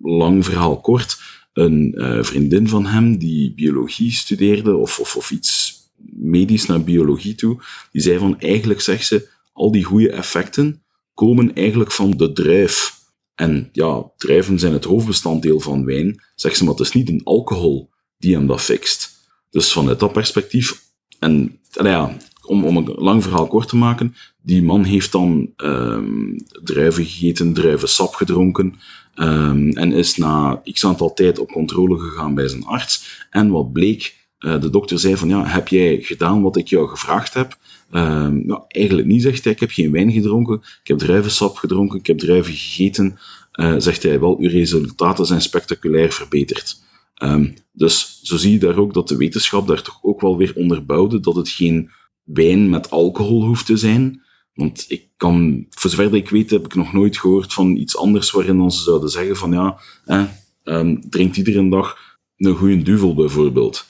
lang 0.02 0.44
verhaal 0.44 0.80
kort. 0.80 1.18
Een 1.52 1.94
eh, 1.94 2.22
vriendin 2.22 2.68
van 2.68 2.86
hem 2.86 3.18
die 3.18 3.54
biologie 3.54 4.12
studeerde, 4.12 4.76
of, 4.76 4.98
of, 4.98 5.16
of 5.16 5.30
iets 5.30 5.74
medisch 6.12 6.66
naar 6.66 6.84
biologie 6.84 7.34
toe, 7.34 7.62
die 7.92 8.02
zei 8.02 8.18
van 8.18 8.40
eigenlijk 8.40 8.80
zegt 8.80 9.06
ze, 9.06 9.28
al 9.52 9.70
die 9.70 9.84
goede 9.84 10.10
effecten 10.10 10.82
komen 11.14 11.54
eigenlijk 11.54 11.92
van 11.92 12.10
de 12.10 12.32
druif. 12.32 12.95
En 13.36 13.68
ja, 13.72 14.04
druiven 14.16 14.58
zijn 14.58 14.72
het 14.72 14.84
hoofdbestanddeel 14.84 15.60
van 15.60 15.84
wijn, 15.84 16.22
zegt 16.34 16.56
ze, 16.56 16.64
maar 16.64 16.72
het 16.72 16.82
is 16.86 16.92
niet 16.92 17.08
een 17.08 17.24
alcohol 17.24 17.90
die 18.18 18.34
hem 18.34 18.46
dat 18.46 18.60
fixt. 18.60 19.14
Dus 19.50 19.72
vanuit 19.72 20.00
dat 20.00 20.12
perspectief, 20.12 20.82
en 21.18 21.58
ja, 21.70 22.16
om, 22.42 22.64
om 22.64 22.76
een 22.76 22.92
lang 22.94 23.22
verhaal 23.22 23.46
kort 23.46 23.68
te 23.68 23.76
maken, 23.76 24.14
die 24.42 24.62
man 24.62 24.84
heeft 24.84 25.12
dan 25.12 25.52
ehm, 25.56 26.38
druiven 26.62 27.04
gegeten, 27.04 27.52
druivensap 27.52 28.14
gedronken, 28.14 28.74
ehm, 29.14 29.68
en 29.70 29.92
is 29.92 30.16
na 30.16 30.62
x 30.72 30.84
aantal 30.84 31.14
tijd 31.14 31.38
op 31.38 31.52
controle 31.52 31.98
gegaan 31.98 32.34
bij 32.34 32.48
zijn 32.48 32.64
arts. 32.64 33.26
En 33.30 33.50
wat 33.50 33.72
bleek, 33.72 34.16
eh, 34.38 34.60
de 34.60 34.70
dokter 34.70 34.98
zei 34.98 35.16
van, 35.16 35.28
ja, 35.28 35.46
heb 35.46 35.68
jij 35.68 35.98
gedaan 36.02 36.42
wat 36.42 36.56
ik 36.56 36.68
jou 36.68 36.88
gevraagd 36.88 37.34
heb? 37.34 37.58
Ehm, 37.90 38.46
nou, 38.46 38.62
eigenlijk 38.68 39.08
niet, 39.08 39.22
zegt 39.22 39.44
hij. 39.44 39.52
Ik 39.52 39.60
heb 39.60 39.70
geen 39.70 39.90
wijn 39.92 40.12
gedronken, 40.12 40.54
ik 40.82 40.88
heb 40.88 40.98
druivensap 40.98 41.56
gedronken, 41.56 41.98
ik 41.98 42.06
heb 42.06 42.18
druiven 42.18 42.52
gegeten. 42.52 43.18
Eh, 43.52 43.74
zegt 43.78 44.02
hij 44.02 44.20
wel, 44.20 44.38
uw 44.40 44.48
resultaten 44.48 45.26
zijn 45.26 45.40
spectaculair 45.42 46.12
verbeterd. 46.12 46.80
Ehm, 47.14 47.48
dus 47.72 48.20
zo 48.22 48.36
zie 48.36 48.52
je 48.52 48.58
daar 48.58 48.76
ook 48.78 48.94
dat 48.94 49.08
de 49.08 49.16
wetenschap 49.16 49.66
daar 49.66 49.82
toch 49.82 49.98
ook 50.02 50.20
wel 50.20 50.36
weer 50.36 50.52
onderbouwde 50.54 51.20
dat 51.20 51.36
het 51.36 51.48
geen 51.48 51.90
wijn 52.24 52.70
met 52.70 52.90
alcohol 52.90 53.44
hoeft 53.44 53.66
te 53.66 53.76
zijn. 53.76 54.22
Want 54.54 54.84
ik 54.88 55.04
kan, 55.16 55.66
voor 55.70 55.90
zover 55.90 56.14
ik 56.14 56.28
weet, 56.30 56.50
heb 56.50 56.64
ik 56.64 56.74
nog 56.74 56.92
nooit 56.92 57.18
gehoord 57.18 57.52
van 57.52 57.76
iets 57.76 57.96
anders 57.96 58.30
waarin 58.30 58.56
dan 58.58 58.70
ze 58.72 58.82
zouden 58.82 59.10
zeggen 59.10 59.36
van 59.36 59.52
ja, 59.52 59.78
eh, 60.04 60.22
ehm, 60.62 60.96
drinkt 61.10 61.36
iedere 61.36 61.68
dag 61.68 61.96
een 62.36 62.54
goede 62.56 62.82
duvel 62.82 63.14
bijvoorbeeld. 63.14 63.86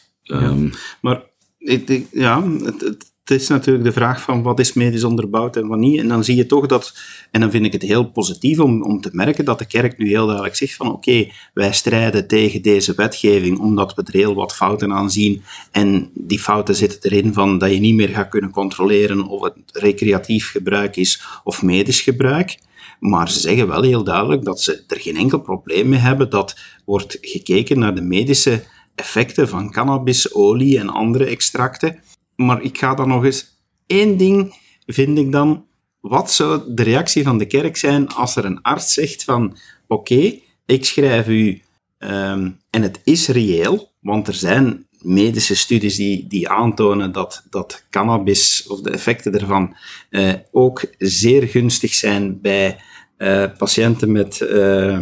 Maar 1.00 1.22
ik, 1.58 1.88
ik- 1.88 2.08
ja, 2.12 2.50
het, 2.50 2.80
het, 2.80 3.12
het 3.28 3.40
is 3.40 3.48
natuurlijk 3.48 3.84
de 3.84 3.92
vraag 3.92 4.22
van 4.22 4.42
wat 4.42 4.58
is 4.60 4.72
medisch 4.72 5.04
onderbouwd 5.04 5.56
en 5.56 5.66
wat 5.66 5.78
niet. 5.78 6.00
En 6.00 6.08
dan 6.08 6.24
zie 6.24 6.36
je 6.36 6.46
toch 6.46 6.66
dat, 6.66 6.94
en 7.30 7.40
dan 7.40 7.50
vind 7.50 7.66
ik 7.66 7.72
het 7.72 7.82
heel 7.82 8.10
positief 8.10 8.58
om, 8.58 8.82
om 8.82 9.00
te 9.00 9.08
merken 9.12 9.44
dat 9.44 9.58
de 9.58 9.66
kerk 9.66 9.98
nu 9.98 10.08
heel 10.08 10.24
duidelijk 10.24 10.56
zegt 10.56 10.74
van 10.74 10.92
oké, 10.92 11.28
wij 11.54 11.72
strijden 11.72 12.26
tegen 12.26 12.62
deze 12.62 12.94
wetgeving 12.94 13.58
omdat 13.58 13.94
we 13.94 14.02
er 14.02 14.12
heel 14.12 14.34
wat 14.34 14.54
fouten 14.54 14.92
aan 14.92 15.10
zien. 15.10 15.42
En 15.70 16.10
die 16.14 16.38
fouten 16.38 16.74
zitten 16.74 17.10
erin 17.10 17.32
van 17.32 17.58
dat 17.58 17.72
je 17.72 17.78
niet 17.78 17.94
meer 17.94 18.08
gaat 18.08 18.28
kunnen 18.28 18.50
controleren 18.50 19.26
of 19.26 19.42
het 19.42 19.54
recreatief 19.72 20.50
gebruik 20.50 20.96
is 20.96 21.22
of 21.44 21.62
medisch 21.62 22.00
gebruik. 22.00 22.58
Maar 23.00 23.30
ze 23.30 23.40
zeggen 23.40 23.68
wel 23.68 23.82
heel 23.82 24.04
duidelijk 24.04 24.44
dat 24.44 24.60
ze 24.60 24.84
er 24.86 25.00
geen 25.00 25.16
enkel 25.16 25.40
probleem 25.40 25.88
mee 25.88 25.98
hebben 25.98 26.30
dat 26.30 26.58
wordt 26.84 27.18
gekeken 27.20 27.78
naar 27.78 27.94
de 27.94 28.02
medische 28.02 28.62
effecten 28.94 29.48
van 29.48 29.70
cannabis, 29.72 30.34
olie 30.34 30.78
en 30.78 30.88
andere 30.88 31.24
extracten. 31.24 31.98
Maar 32.36 32.62
ik 32.62 32.78
ga 32.78 32.94
dan 32.94 33.08
nog 33.08 33.24
eens... 33.24 33.46
één 33.86 34.16
ding 34.16 34.54
vind 34.86 35.18
ik 35.18 35.32
dan... 35.32 35.64
Wat 36.00 36.32
zou 36.32 36.62
de 36.74 36.82
reactie 36.82 37.22
van 37.22 37.38
de 37.38 37.46
kerk 37.46 37.76
zijn 37.76 38.08
als 38.08 38.36
er 38.36 38.44
een 38.44 38.62
arts 38.62 38.92
zegt 38.92 39.24
van... 39.24 39.56
Oké, 39.86 40.38
ik 40.66 40.84
schrijf 40.84 41.28
u... 41.28 41.62
ehm, 41.98 42.50
en 42.70 42.82
het 42.82 43.00
is 43.04 43.28
reëel, 43.28 43.90
want 44.00 44.28
er 44.28 44.34
zijn 44.34 44.86
medische 45.06 45.56
studies 45.56 45.96
die, 45.96 46.26
die 46.26 46.48
aantonen 46.48 47.12
dat, 47.12 47.42
dat 47.50 47.84
cannabis 47.90 48.66
of 48.68 48.80
de 48.80 48.90
effecten 48.90 49.34
ervan 49.34 49.76
eh, 50.10 50.32
ook 50.50 50.84
zeer 50.98 51.42
gunstig 51.48 51.94
zijn 51.94 52.40
bij 52.40 52.80
eh, 53.16 53.44
patiënten 53.58 54.12
met 54.12 54.40
eh, 54.40 54.98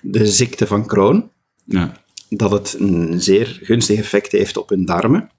de 0.00 0.26
ziekte 0.26 0.66
van 0.66 0.86
Crohn 0.86 1.30
Ja. 1.64 1.92
dat 2.28 2.50
het 2.50 2.76
een 2.78 3.20
zeer 3.20 3.58
gunstig 3.62 3.98
effect 3.98 4.32
heeft 4.32 4.56
op 4.56 4.68
hun 4.68 4.84
darmen. 4.84 5.30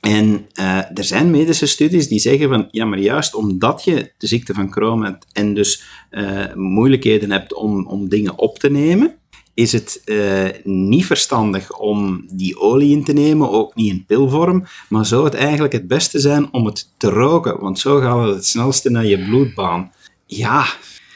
En 0.00 0.46
eh, 0.52 0.76
er 0.76 1.04
zijn 1.04 1.30
medische 1.30 1.66
studies 1.66 2.08
die 2.08 2.18
zeggen 2.18 2.48
van, 2.48 2.68
ja, 2.70 2.84
maar 2.84 2.98
juist 2.98 3.34
omdat 3.34 3.84
je 3.84 4.12
de 4.18 4.26
ziekte 4.26 4.54
van 4.54 4.70
Crohn 4.70 5.02
hebt 5.02 5.26
en 5.32 5.54
dus 5.54 5.82
eh, 6.10 6.54
moeilijkheden 6.54 7.30
hebt 7.30 7.54
om, 7.54 7.86
om 7.86 8.08
dingen 8.08 8.38
op 8.38 8.58
te 8.58 8.70
nemen, 8.70 9.14
is 9.54 9.72
het 9.72 10.02
eh, 10.04 10.48
niet 10.64 11.06
verstandig 11.06 11.78
om 11.78 12.24
die 12.32 12.58
olie 12.58 12.96
in 12.96 13.04
te 13.04 13.12
nemen, 13.12 13.50
ook 13.50 13.74
niet 13.74 13.90
in 13.90 14.04
pilvorm, 14.06 14.64
maar 14.88 15.06
zou 15.06 15.24
het 15.24 15.34
eigenlijk 15.34 15.72
het 15.72 15.88
beste 15.88 16.18
zijn 16.18 16.52
om 16.52 16.66
het 16.66 16.92
te 16.96 17.08
roken, 17.08 17.60
want 17.60 17.78
zo 17.78 18.00
gaat 18.00 18.26
het 18.26 18.34
het 18.34 18.46
snelste 18.46 18.90
naar 18.90 19.06
je 19.06 19.24
bloedbaan. 19.24 19.92
Ja, 20.26 20.66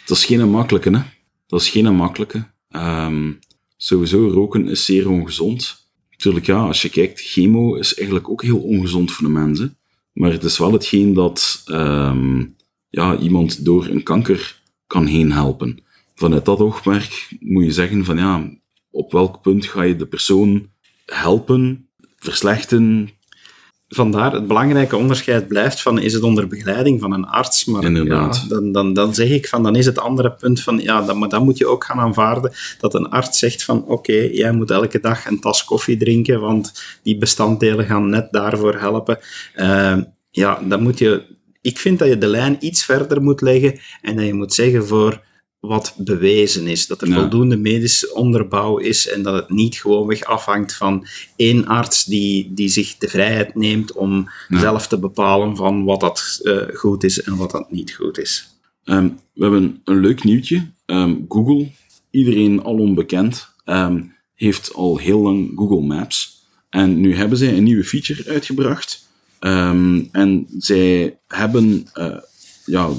Dat 0.07 0.17
is 0.17 0.25
geen 0.25 0.51
makkelijke, 0.51 0.91
hè. 0.91 1.03
Dat 1.47 1.61
is 1.61 1.69
geen 1.69 1.95
makkelijke. 1.95 2.47
Ehm, 2.71 3.33
sowieso, 3.77 4.29
roken 4.29 4.69
is 4.69 4.85
zeer 4.85 5.09
ongezond. 5.09 5.84
Natuurlijk, 6.25 6.59
ja, 6.59 6.67
als 6.67 6.83
je 6.83 6.89
kijkt, 6.89 7.21
chemo 7.21 7.75
is 7.75 7.95
eigenlijk 7.95 8.29
ook 8.29 8.43
heel 8.43 8.59
ongezond 8.59 9.13
voor 9.13 9.27
de 9.27 9.33
mensen. 9.33 9.77
Maar 10.13 10.33
het 10.33 10.45
is 10.45 10.59
wel 10.59 10.73
hetgeen 10.73 11.15
dat 11.15 11.63
ehm, 11.67 12.45
ja, 12.89 13.17
iemand 13.19 13.65
door 13.65 13.87
een 13.87 14.03
kanker 14.03 14.61
kan 14.87 15.07
heen 15.07 15.33
helpen. 15.33 15.79
Vanuit 16.15 16.45
dat 16.45 16.59
oogmerk 16.59 17.29
moet 17.41 17.65
je 17.65 17.73
zeggen 17.73 18.05
van 18.05 18.17
ja, 18.17 18.51
op 18.91 19.13
welk 19.13 19.43
punt 19.43 19.67
ga 19.67 19.83
je 19.83 19.97
de 19.97 20.07
persoon 20.07 20.69
helpen, 21.07 21.89
verslechten, 22.17 23.11
vandaar 23.95 24.33
het 24.33 24.47
belangrijke 24.47 24.97
onderscheid 24.97 25.49
blijft 25.49 25.83
van 25.83 25.99
is 25.99 26.13
het 26.13 26.23
onder 26.23 26.49
begeleiding 26.49 27.01
van 27.01 27.13
een 27.13 27.27
arts, 27.27 27.65
maar 27.65 27.83
Inderdaad. 27.83 28.37
Ja, 28.43 28.49
dan, 28.49 28.73
dan, 28.73 28.93
dan 28.93 29.15
zeg 29.15 29.29
ik 29.29 29.49
van 29.49 29.63
dan 29.63 29.77
is 29.77 29.87
het 29.87 29.99
andere 29.99 30.33
punt 30.33 30.63
van 30.63 30.79
ja, 30.79 31.03
dan, 31.03 31.19
maar 31.19 31.29
dan 31.29 31.45
moet 31.45 31.59
je 31.59 31.67
ook 31.67 31.85
gaan 31.85 32.01
aanvaarden 32.01 32.53
dat 32.79 32.95
een 32.95 33.09
arts 33.09 33.39
zegt 33.39 33.65
van 33.65 33.85
oké, 33.85 34.29
jij 34.33 34.53
moet 34.53 34.71
elke 34.71 35.01
dag 35.01 35.27
een 35.27 35.41
tas 35.41 35.65
koffie 35.65 35.97
drinken, 35.97 36.41
want 36.41 36.83
die 37.03 37.19
bestanddelen 37.19 37.87
gaan 37.87 38.09
net 38.09 38.29
daarvoor 38.31 38.75
helpen. 38.75 39.19
Eh, 39.55 39.97
ja, 40.31 40.61
dan 40.69 40.83
moet 40.83 40.99
je, 40.99 41.23
ik 41.61 41.79
vind 41.79 41.99
dat 41.99 42.09
je 42.09 42.19
de 42.19 42.27
lijn 42.27 42.57
iets 42.61 42.85
verder 42.85 43.23
moet 43.23 43.41
leggen 43.41 43.79
en 44.03 44.17
dat 44.17 44.27
je 44.27 44.35
moet 44.35 44.55
zeggen 44.55 44.87
voor 44.87 45.23
wat 45.67 45.95
bewezen 45.99 46.67
is. 46.67 46.87
Dat 46.87 47.03
er 47.03 47.09
Ja. 47.09 47.15
voldoende 47.21 47.57
medisch 47.57 48.13
onderbouw 48.13 48.79
is 48.79 49.09
en 49.09 49.23
dat 49.23 49.35
het 49.35 49.51
niet 49.51 49.77
gewoonweg 49.77 50.25
afhangt 50.25 50.75
van 50.75 51.07
één 51.37 51.67
arts 51.67 52.05
die, 52.05 52.55
die 52.55 52.69
zich 52.69 52.97
de 52.97 53.09
vrijheid 53.09 53.55
neemt 53.55 53.93
om 53.93 54.31
Ja. 54.49 54.59
zelf 54.61 54.87
te 54.87 54.99
bepalen 54.99 55.57
van 55.57 55.85
wat 55.85 56.01
dat 56.01 56.41
eh, 56.43 56.57
goed 56.75 57.05
is 57.05 57.23
en 57.23 57.37
wat 57.37 57.51
dat 57.51 57.71
niet 57.73 57.93
goed 57.95 58.19
is. 58.19 58.49
Ehm, 58.85 59.09
we 59.33 59.43
hebben 59.43 59.81
een 59.85 60.01
leuk 60.01 60.25
nieuwtje. 60.25 60.71
Ehm, 60.87 61.15
Google, 61.29 61.71
iedereen 62.11 62.63
al 62.63 62.75
onbekend, 62.79 63.49
ehm, 63.65 64.03
heeft 64.35 64.75
al 64.75 64.97
heel 64.99 65.21
lang 65.21 65.53
Google 65.57 65.81
Maps. 65.87 66.43
En 66.71 67.01
nu 67.01 67.15
hebben 67.17 67.39
zij 67.39 67.57
een 67.57 67.63
nieuwe 67.65 67.85
feature 67.85 68.31
uitgebracht. 68.31 69.03
En 70.13 70.47
zij 70.59 71.19
hebben 71.27 71.87
eh, 71.93 72.17
ja, 72.67 72.91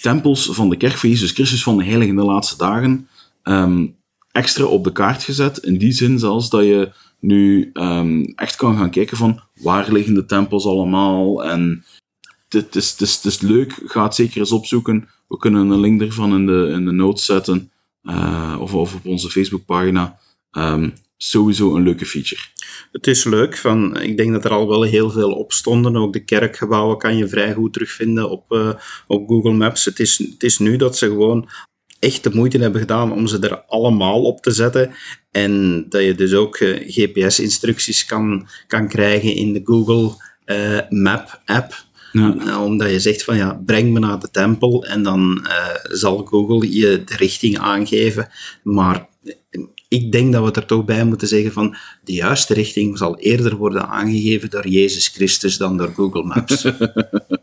tempels 0.00 0.48
van 0.52 0.70
de 0.70 0.76
kerk 0.76 0.96
van 0.96 1.08
Jezus 1.08 1.30
Christus 1.30 1.62
van 1.62 1.76
de 1.76 1.84
Heilige 1.84 2.10
in 2.10 2.16
de 2.16 2.24
laatste 2.24 2.56
dagen 2.56 3.08
ehm, 3.42 3.86
extra 4.32 4.64
op 4.64 4.84
de 4.84 4.92
kaart 4.92 5.22
gezet. 5.22 5.58
In 5.58 5.78
die 5.78 5.92
zin 5.92 6.18
zelfs 6.18 6.50
dat 6.50 6.64
je 6.64 6.92
nu 7.20 7.70
ehm, 7.72 8.22
echt 8.22 8.56
kan 8.56 8.76
gaan 8.76 8.90
kijken 8.90 9.16
van 9.16 9.40
waar 9.54 9.92
liggen 9.92 10.14
de 10.14 10.26
tempels 10.26 10.66
allemaal 10.66 11.44
en 11.44 11.84
het 12.48 12.76
is, 12.76 12.90
het, 12.90 13.00
is, 13.00 13.14
het 13.14 13.24
is 13.24 13.40
leuk, 13.40 13.80
ga 13.84 14.02
het 14.02 14.14
zeker 14.14 14.38
eens 14.38 14.52
opzoeken. 14.52 15.08
We 15.28 15.36
kunnen 15.36 15.70
een 15.70 15.80
link 15.80 16.00
ervan 16.00 16.34
in 16.34 16.46
de, 16.46 16.70
in 16.72 16.84
de 16.84 16.92
notes 16.92 17.24
zetten, 17.24 17.70
eh, 18.02 18.56
of, 18.60 18.74
of 18.74 18.94
op 18.94 19.06
onze 19.06 19.30
Facebookpagina. 19.30 20.18
Ehm 20.50 20.88
sowieso 21.18 21.76
een 21.76 21.82
leuke 21.82 22.06
feature. 22.06 22.40
Het 22.92 23.06
is 23.06 23.24
leuk, 23.24 23.56
van, 23.56 24.00
ik 24.00 24.16
denk 24.16 24.32
dat 24.32 24.44
er 24.44 24.50
al 24.50 24.68
wel 24.68 24.82
heel 24.82 25.10
veel 25.10 25.32
op 25.32 25.52
stonden. 25.52 25.96
Ook 25.96 26.12
de 26.12 26.24
kerkgebouwen 26.24 26.98
kan 26.98 27.16
je 27.16 27.28
vrij 27.28 27.52
goed 27.52 27.72
terugvinden 27.72 28.30
op, 28.30 28.52
eh, 28.52 28.70
op 29.06 29.28
Google 29.28 29.52
Maps. 29.52 29.84
Het 29.84 29.98
is, 29.98 30.18
het 30.18 30.42
is 30.42 30.58
nu 30.58 30.76
dat 30.76 30.96
ze 30.98 31.06
gewoon 31.06 31.48
echt 31.98 32.22
de 32.22 32.30
moeite 32.34 32.58
hebben 32.58 32.80
gedaan 32.80 33.12
om 33.12 33.26
ze 33.26 33.38
er 33.38 33.60
allemaal 33.60 34.22
op 34.22 34.42
te 34.42 34.50
zetten. 34.50 34.90
En 35.30 35.84
dat 35.88 36.02
je 36.02 36.14
dus 36.14 36.34
ook 36.34 36.56
eh, 36.56 36.88
GPS-instructies 36.88 38.04
kan, 38.04 38.48
kan 38.66 38.88
krijgen 38.88 39.34
in 39.34 39.52
de 39.52 39.60
Google 39.64 40.12
eh, 40.44 40.78
Map 40.88 41.40
app. 41.44 41.86
Ja, 42.12 42.64
omdat 42.64 42.90
je 42.90 43.00
zegt 43.00 43.24
van 43.24 43.36
ja, 43.36 43.62
breng 43.66 43.92
me 43.92 43.98
naar 43.98 44.20
de 44.20 44.30
tempel 44.30 44.84
en 44.84 45.02
dan 45.02 45.46
zal 45.82 46.24
Google 46.24 46.72
je 46.72 47.04
de 47.04 47.16
richting 47.16 47.58
aangeven. 47.58 48.28
Maar 48.62 49.08
ik 49.88 50.12
denk 50.12 50.32
dat 50.32 50.44
we 50.44 50.60
er 50.60 50.66
toch 50.66 50.84
bij 50.84 51.04
moeten 51.04 51.28
zeggen 51.28 51.52
van 51.52 51.76
de 52.04 52.12
juiste 52.12 52.54
richting 52.54 52.98
zal 52.98 53.18
eerder 53.18 53.56
worden 53.56 53.88
aangegeven 53.88 54.50
door 54.50 54.68
Jezus 54.68 55.08
Christus 55.08 55.56
dan 55.56 55.76
door 55.76 55.92
Google 55.94 56.24
Maps. 56.24 56.66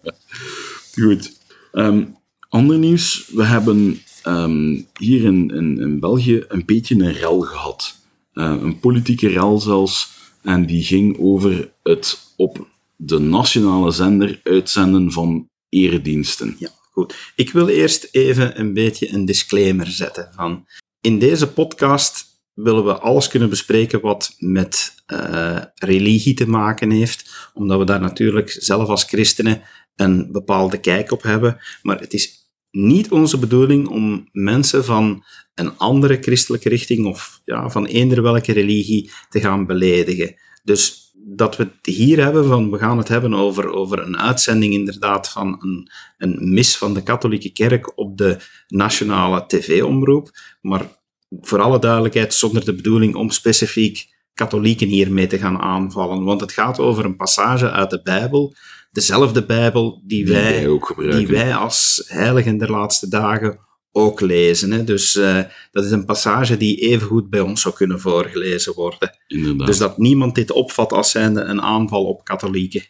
goed. 1.00 1.32
Ehm, 1.72 2.04
ander 2.50 2.78
nieuws. 2.78 3.30
We 3.34 3.44
hebben 3.44 4.02
ehm, 4.24 4.82
hier 5.00 5.24
in, 5.24 5.50
in, 5.50 5.80
in 5.80 6.00
België 6.00 6.44
een 6.48 6.66
beetje 6.66 6.96
een 6.96 7.14
rel 7.14 7.40
gehad. 7.40 7.96
Eh, 8.34 8.56
een 8.62 8.80
politieke 8.80 9.28
rel 9.28 9.60
zelfs. 9.60 10.14
En 10.42 10.66
die 10.66 10.84
ging 10.84 11.20
over 11.20 11.72
het 11.84 12.34
op 12.36 12.68
de 12.96 13.20
nationale 13.20 13.92
zender 13.92 14.40
uitzenden 14.44 15.12
van 15.12 15.50
erediensten. 15.70 16.56
Ja, 16.60 16.70
goed. 16.92 17.16
Ik 17.36 17.52
wil 17.52 17.68
eerst 17.68 18.08
even 18.12 18.60
een 18.60 18.74
beetje 18.74 19.14
een 19.14 19.26
disclaimer 19.26 19.88
zetten. 19.88 20.30
Van 20.36 20.66
in 21.02 21.20
deze 21.20 21.48
podcast 21.48 22.35
willen 22.56 22.86
we 22.86 22.98
alles 22.98 23.28
kunnen 23.28 23.50
bespreken 23.50 24.02
wat 24.02 24.36
met 24.40 25.04
eh, 25.06 25.62
religie 25.76 26.34
te 26.34 26.48
maken 26.48 26.92
heeft, 26.92 27.50
omdat 27.54 27.80
we 27.80 27.86
daar 27.86 28.00
natuurlijk 28.00 28.56
zelf 28.60 28.88
als 28.88 29.04
christenen 29.04 29.62
een 29.96 30.32
bepaalde 30.32 30.78
kijk 30.78 31.12
op 31.12 31.24
hebben. 31.24 31.58
Maar 31.82 32.00
het 32.00 32.14
is 32.14 32.54
niet 32.72 33.12
onze 33.12 33.40
bedoeling 33.40 33.88
om 33.88 34.30
mensen 34.32 34.86
van 34.86 35.24
een 35.54 35.78
andere 35.78 36.18
christelijke 36.22 36.70
richting 36.70 37.06
of 37.06 37.42
ja, 37.46 37.70
van 37.70 37.86
eender 37.86 38.22
welke 38.22 38.54
religie 38.54 39.12
te 39.30 39.40
gaan 39.40 39.66
beledigen. 39.66 40.36
Dus 40.64 41.12
dat 41.28 41.58
we 41.58 41.64
het 41.64 41.96
hier 41.96 42.24
hebben 42.24 42.46
van, 42.46 42.72
we 42.72 42.78
gaan 42.78 42.98
het 42.98 43.08
hebben 43.08 43.34
over, 43.34 43.70
over 43.70 44.00
een 44.00 44.18
uitzending 44.18 44.74
inderdaad 44.74 45.30
van 45.30 45.58
een, 45.60 45.92
een 46.18 46.54
mis 46.54 46.78
van 46.78 46.94
de 46.94 47.04
katholieke 47.04 47.52
kerk 47.52 47.98
op 47.98 48.18
de 48.18 48.38
nationale 48.68 49.46
tv-omroep, 49.48 50.30
maar 50.62 51.04
voor 51.42 51.62
alle 51.62 51.80
duidelijkheid 51.80 52.34
zonder 52.34 52.66
de 52.66 52.76
bedoeling 52.76 53.16
om 53.16 53.30
specifiek 53.30 54.14
katholieken 54.34 54.88
hiermee 54.88 55.28
te 55.28 55.38
gaan 55.38 55.58
aanvallen, 55.58 56.24
want 56.24 56.42
het 56.42 56.52
gaat 56.52 56.80
over 56.80 57.06
een 57.06 57.16
passage 57.16 57.72
uit 57.72 57.90
de 57.90 58.02
Bijbel, 58.02 58.54
dezelfde 58.92 59.46
Bijbel 59.46 60.02
die, 60.06 60.26
Die 60.26 60.34
wij, 60.34 60.54
wij 60.54 60.68
ook 60.68 60.86
gebruiken. 60.86 61.20
die 61.20 61.28
wij 61.28 61.56
als 61.56 62.04
heiligen 62.08 62.58
der 62.58 62.72
laatste 62.72 63.08
dagen 63.10 63.60
ook 63.92 64.22
lezen. 64.22 64.72
Hè. 64.72 64.84
Dus 64.84 65.16
uh, 65.16 65.40
dat 65.72 65.86
is 65.86 65.92
een 65.92 66.06
passage 66.06 66.58
die 66.58 66.78
evengoed 66.78 67.30
bij 67.30 67.40
ons 67.40 67.62
zou 67.62 67.76
kunnen 67.76 68.00
voorgelezen 68.00 68.74
worden. 68.74 69.18
Inderdaad. 69.28 69.68
Dus 69.68 69.78
dat 69.78 69.98
niemand 69.98 70.36
dit 70.36 70.52
opvat 70.52 70.92
als 70.94 71.12
zijnde 71.12 71.42
een 71.42 71.62
aanval 71.62 72.06
op 72.06 72.24
katholieken. 72.24 72.84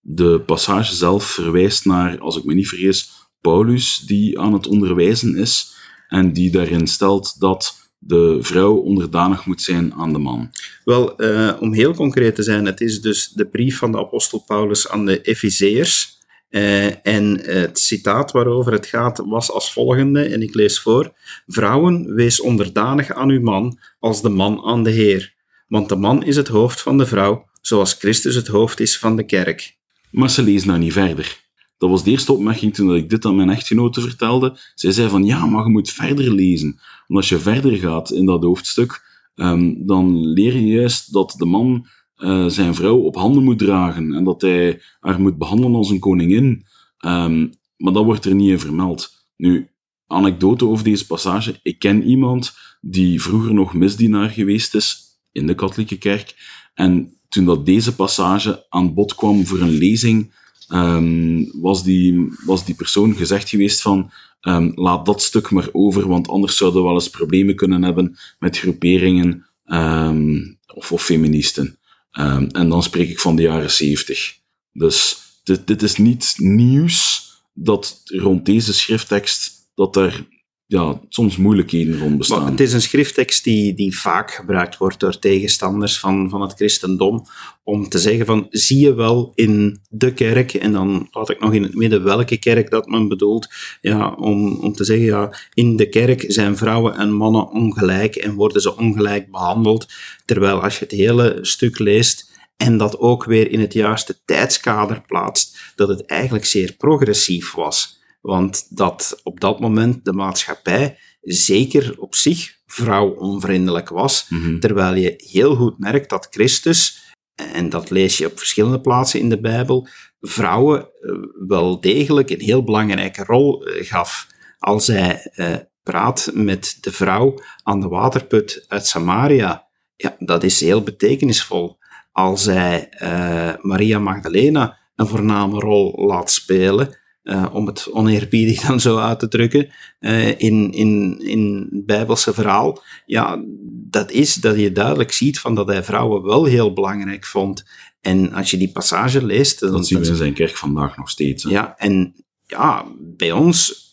De 0.00 0.40
passage 0.46 0.94
zelf 0.94 1.24
verwijst 1.24 1.84
naar, 1.84 2.18
als 2.18 2.36
ik 2.36 2.44
me 2.44 2.54
niet 2.54 2.68
vergis, 2.68 3.10
Paulus, 3.40 3.98
die 3.98 4.38
aan 4.38 4.52
het 4.52 4.66
onderwijzen 4.66 5.36
is 5.36 5.74
en 6.10 6.32
die 6.32 6.50
daarin 6.50 6.86
stelt 6.86 7.40
dat 7.40 7.90
de 7.98 8.38
vrouw 8.40 8.74
onderdanig 8.74 9.46
moet 9.46 9.62
zijn 9.62 9.94
aan 9.94 10.12
de 10.12 10.18
man? 10.18 10.50
Wel, 10.84 11.22
uh, 11.22 11.52
om 11.60 11.72
heel 11.72 11.94
concreet 11.94 12.34
te 12.34 12.42
zijn, 12.42 12.66
het 12.66 12.80
is 12.80 13.00
dus 13.00 13.28
de 13.28 13.46
brief 13.46 13.78
van 13.78 13.92
de 13.92 13.98
apostel 13.98 14.38
Paulus 14.46 14.88
aan 14.88 15.06
de 15.06 15.20
Efezeërs. 15.20 16.18
Uh, 16.50 17.06
en 17.06 17.40
het 17.42 17.78
citaat 17.78 18.32
waarover 18.32 18.72
het 18.72 18.86
gaat 18.86 19.22
was 19.26 19.50
als 19.50 19.72
volgende, 19.72 20.22
en 20.22 20.42
ik 20.42 20.54
lees 20.54 20.80
voor: 20.80 21.12
Vrouwen, 21.46 22.14
wees 22.14 22.40
onderdanig 22.40 23.12
aan 23.12 23.30
uw 23.30 23.40
man 23.40 23.78
als 23.98 24.22
de 24.22 24.28
man 24.28 24.64
aan 24.64 24.82
de 24.82 24.90
Heer. 24.90 25.34
Want 25.68 25.88
de 25.88 25.96
man 25.96 26.24
is 26.24 26.36
het 26.36 26.48
hoofd 26.48 26.80
van 26.80 26.98
de 26.98 27.06
vrouw, 27.06 27.48
zoals 27.60 27.92
Christus 27.92 28.34
het 28.34 28.46
hoofd 28.46 28.80
is 28.80 28.98
van 28.98 29.16
de 29.16 29.24
kerk. 29.26 29.76
Maar 30.10 30.30
ze 30.30 30.42
lezen 30.42 30.68
nou 30.68 30.80
niet 30.80 30.92
verder. 30.92 31.49
Dat 31.80 31.90
was 31.90 32.04
de 32.04 32.10
eerste 32.10 32.32
opmerking 32.32 32.74
toen 32.74 32.94
ik 32.94 33.10
dit 33.10 33.24
aan 33.24 33.36
mijn 33.36 33.50
echtgenote 33.50 34.00
vertelde. 34.00 34.58
Zij 34.74 34.92
zei 34.92 35.08
van, 35.08 35.24
ja, 35.24 35.46
maar 35.46 35.64
je 35.64 35.70
moet 35.70 35.90
verder 35.90 36.32
lezen. 36.32 36.80
Want 37.06 37.20
als 37.20 37.28
je 37.28 37.38
verder 37.38 37.76
gaat 37.76 38.10
in 38.10 38.26
dat 38.26 38.42
hoofdstuk, 38.42 39.02
um, 39.34 39.86
dan 39.86 40.26
leer 40.26 40.54
je 40.54 40.66
juist 40.66 41.12
dat 41.12 41.34
de 41.38 41.44
man 41.44 41.86
uh, 42.16 42.46
zijn 42.46 42.74
vrouw 42.74 42.96
op 42.96 43.14
handen 43.14 43.44
moet 43.44 43.58
dragen 43.58 44.14
en 44.14 44.24
dat 44.24 44.40
hij 44.40 44.80
haar 45.00 45.20
moet 45.20 45.38
behandelen 45.38 45.74
als 45.74 45.90
een 45.90 45.98
koningin. 45.98 46.64
Um, 47.06 47.52
maar 47.76 47.92
dat 47.92 48.04
wordt 48.04 48.24
er 48.24 48.34
niet 48.34 48.50
in 48.50 48.60
vermeld. 48.60 49.10
Nu, 49.36 49.68
anekdote 50.06 50.66
over 50.66 50.84
deze 50.84 51.06
passage. 51.06 51.58
Ik 51.62 51.78
ken 51.78 52.02
iemand 52.02 52.52
die 52.80 53.22
vroeger 53.22 53.54
nog 53.54 53.74
misdienaar 53.74 54.30
geweest 54.30 54.74
is 54.74 55.02
in 55.32 55.46
de 55.46 55.54
katholieke 55.54 55.98
kerk. 55.98 56.34
En 56.74 57.12
toen 57.28 57.44
dat 57.44 57.66
deze 57.66 57.94
passage 57.94 58.66
aan 58.68 58.94
bod 58.94 59.14
kwam 59.14 59.46
voor 59.46 59.60
een 59.60 59.78
lezing, 59.78 60.38
um, 60.72 61.50
was, 61.60 61.82
die, 61.82 62.32
was 62.44 62.64
die 62.64 62.74
persoon 62.74 63.14
gezegd 63.14 63.48
geweest 63.48 63.80
van 63.80 64.10
um, 64.40 64.72
laat 64.74 65.06
dat 65.06 65.22
stuk 65.22 65.50
maar 65.50 65.68
over, 65.72 66.08
want 66.08 66.28
anders 66.28 66.56
zouden 66.56 66.80
we 66.80 66.86
wel 66.86 66.96
eens 66.96 67.10
problemen 67.10 67.56
kunnen 67.56 67.82
hebben 67.82 68.18
met 68.38 68.58
groeperingen 68.58 69.46
um, 69.66 70.58
of, 70.74 70.92
of 70.92 71.02
feministen. 71.02 71.78
en 72.10 72.68
dan 72.68 72.82
spreek 72.82 73.08
ik 73.08 73.20
van 73.20 73.36
de 73.36 73.42
jaren 73.42 73.70
zeventig. 73.70 74.38
Dus 74.72 75.18
dit, 75.44 75.66
dit 75.66 75.82
is 75.82 75.96
niet 75.96 76.34
nieuws 76.36 77.28
dat 77.54 78.00
rond 78.04 78.44
deze 78.46 78.74
schrifttekst 78.74 79.52
dat 79.74 79.96
er 79.96 80.26
ja, 80.70 81.00
soms 81.08 81.36
moeilijkheden 81.36 81.98
rond 81.98 82.18
bestaan. 82.18 82.42
Maar 82.42 82.50
het 82.50 82.60
is 82.60 82.72
een 82.72 82.82
schrifttekst 82.82 83.44
die, 83.44 83.74
die 83.74 83.98
vaak 83.98 84.30
gebruikt 84.30 84.76
wordt 84.76 85.00
door 85.00 85.18
tegenstanders 85.18 85.98
van, 85.98 86.28
van 86.28 86.40
het 86.40 86.52
christendom 86.52 87.26
om 87.64 87.88
te 87.88 87.98
zeggen 87.98 88.26
van, 88.26 88.46
zie 88.50 88.78
je 88.78 88.94
wel 88.94 89.32
in 89.34 89.80
de 89.88 90.12
kerk, 90.12 90.54
en 90.54 90.72
dan 90.72 91.08
laat 91.10 91.30
ik 91.30 91.40
nog 91.40 91.52
in 91.52 91.62
het 91.62 91.74
midden 91.74 92.04
welke 92.04 92.36
kerk 92.36 92.70
dat 92.70 92.86
men 92.86 93.08
bedoelt, 93.08 93.48
ja, 93.80 94.08
om, 94.08 94.56
om 94.56 94.72
te 94.72 94.84
zeggen, 94.84 95.06
ja, 95.06 95.38
in 95.54 95.76
de 95.76 95.88
kerk 95.88 96.24
zijn 96.28 96.56
vrouwen 96.56 96.94
en 96.94 97.12
mannen 97.12 97.50
ongelijk 97.50 98.16
en 98.16 98.34
worden 98.34 98.62
ze 98.62 98.76
ongelijk 98.76 99.30
behandeld, 99.30 99.92
terwijl 100.24 100.62
als 100.62 100.78
je 100.78 100.84
het 100.84 100.94
hele 100.94 101.38
stuk 101.40 101.78
leest 101.78 102.30
en 102.56 102.76
dat 102.76 102.98
ook 102.98 103.24
weer 103.24 103.50
in 103.50 103.60
het 103.60 103.72
juiste 103.72 104.16
tijdskader 104.24 105.02
plaatst, 105.06 105.72
dat 105.74 105.88
het 105.88 106.06
eigenlijk 106.06 106.44
zeer 106.44 106.72
progressief 106.72 107.54
was. 107.54 107.99
Want 108.20 108.76
dat 108.76 109.20
op 109.22 109.40
dat 109.40 109.60
moment 109.60 110.04
de 110.04 110.12
maatschappij 110.12 110.98
zeker 111.20 111.94
op 111.98 112.14
zich 112.14 112.58
vrouwonvriendelijk 112.66 113.88
was, 113.88 114.26
Mhm. 114.28 114.58
terwijl 114.58 114.94
je 114.94 115.14
heel 115.16 115.54
goed 115.56 115.78
merkt 115.78 116.10
dat 116.10 116.26
Christus, 116.30 117.08
en 117.34 117.68
dat 117.68 117.90
lees 117.90 118.18
je 118.18 118.26
op 118.26 118.38
verschillende 118.38 118.80
plaatsen 118.80 119.20
in 119.20 119.28
de 119.28 119.40
Bijbel, 119.40 119.88
vrouwen 120.20 120.80
eh, 120.80 121.12
wel 121.48 121.80
degelijk 121.80 122.30
een 122.30 122.40
heel 122.40 122.64
belangrijke 122.64 123.24
rol 123.24 123.64
eh, 123.66 123.86
gaf. 123.86 124.26
Als 124.58 124.86
hij 124.86 125.30
eh, 125.34 125.56
praat 125.82 126.30
met 126.34 126.78
de 126.80 126.92
vrouw 126.92 127.34
aan 127.62 127.80
de 127.80 127.88
waterput 127.88 128.64
uit 128.68 128.86
Samaria, 128.86 129.66
ja, 129.96 130.16
dat 130.18 130.42
is 130.42 130.60
heel 130.60 130.82
betekenisvol. 130.82 131.78
Als 132.12 132.44
hij 132.44 132.88
eh, 132.88 133.52
Maria 133.60 133.98
Magdalena 133.98 134.78
een 134.94 135.06
voorname 135.06 135.58
rol 135.58 136.06
laat 136.06 136.30
spelen, 136.30 136.98
uh, 137.22 137.46
om 137.52 137.66
het 137.66 137.88
oneerbiedig 137.92 138.60
dan 138.60 138.80
zo 138.80 138.98
uit 138.98 139.18
te 139.18 139.28
drukken, 139.28 139.72
uh, 140.00 140.28
in, 140.28 140.72
in, 140.72 141.20
in 141.20 141.68
het 141.70 141.86
Bijbelse 141.86 142.34
verhaal, 142.34 142.82
ja, 143.06 143.44
dat 143.70 144.10
is 144.10 144.34
dat 144.34 144.58
je 144.58 144.72
duidelijk 144.72 145.12
ziet 145.12 145.40
van 145.40 145.54
dat 145.54 145.68
hij 145.68 145.84
vrouwen 145.84 146.22
wel 146.22 146.44
heel 146.44 146.72
belangrijk 146.72 147.26
vond. 147.26 147.64
En 148.00 148.32
als 148.32 148.50
je 148.50 148.56
die 148.56 148.72
passage 148.72 149.24
leest... 149.24 149.60
Dat 149.60 149.86
zien 149.86 150.00
we 150.00 150.08
in 150.08 150.14
zijn 150.14 150.34
kerk 150.34 150.56
vandaag 150.56 150.96
nog 150.96 151.10
steeds. 151.10 151.42
Hè? 151.42 151.50
Ja, 151.50 151.74
en 151.76 152.14
ja, 152.46 152.86
bij 152.98 153.32
ons, 153.32 153.88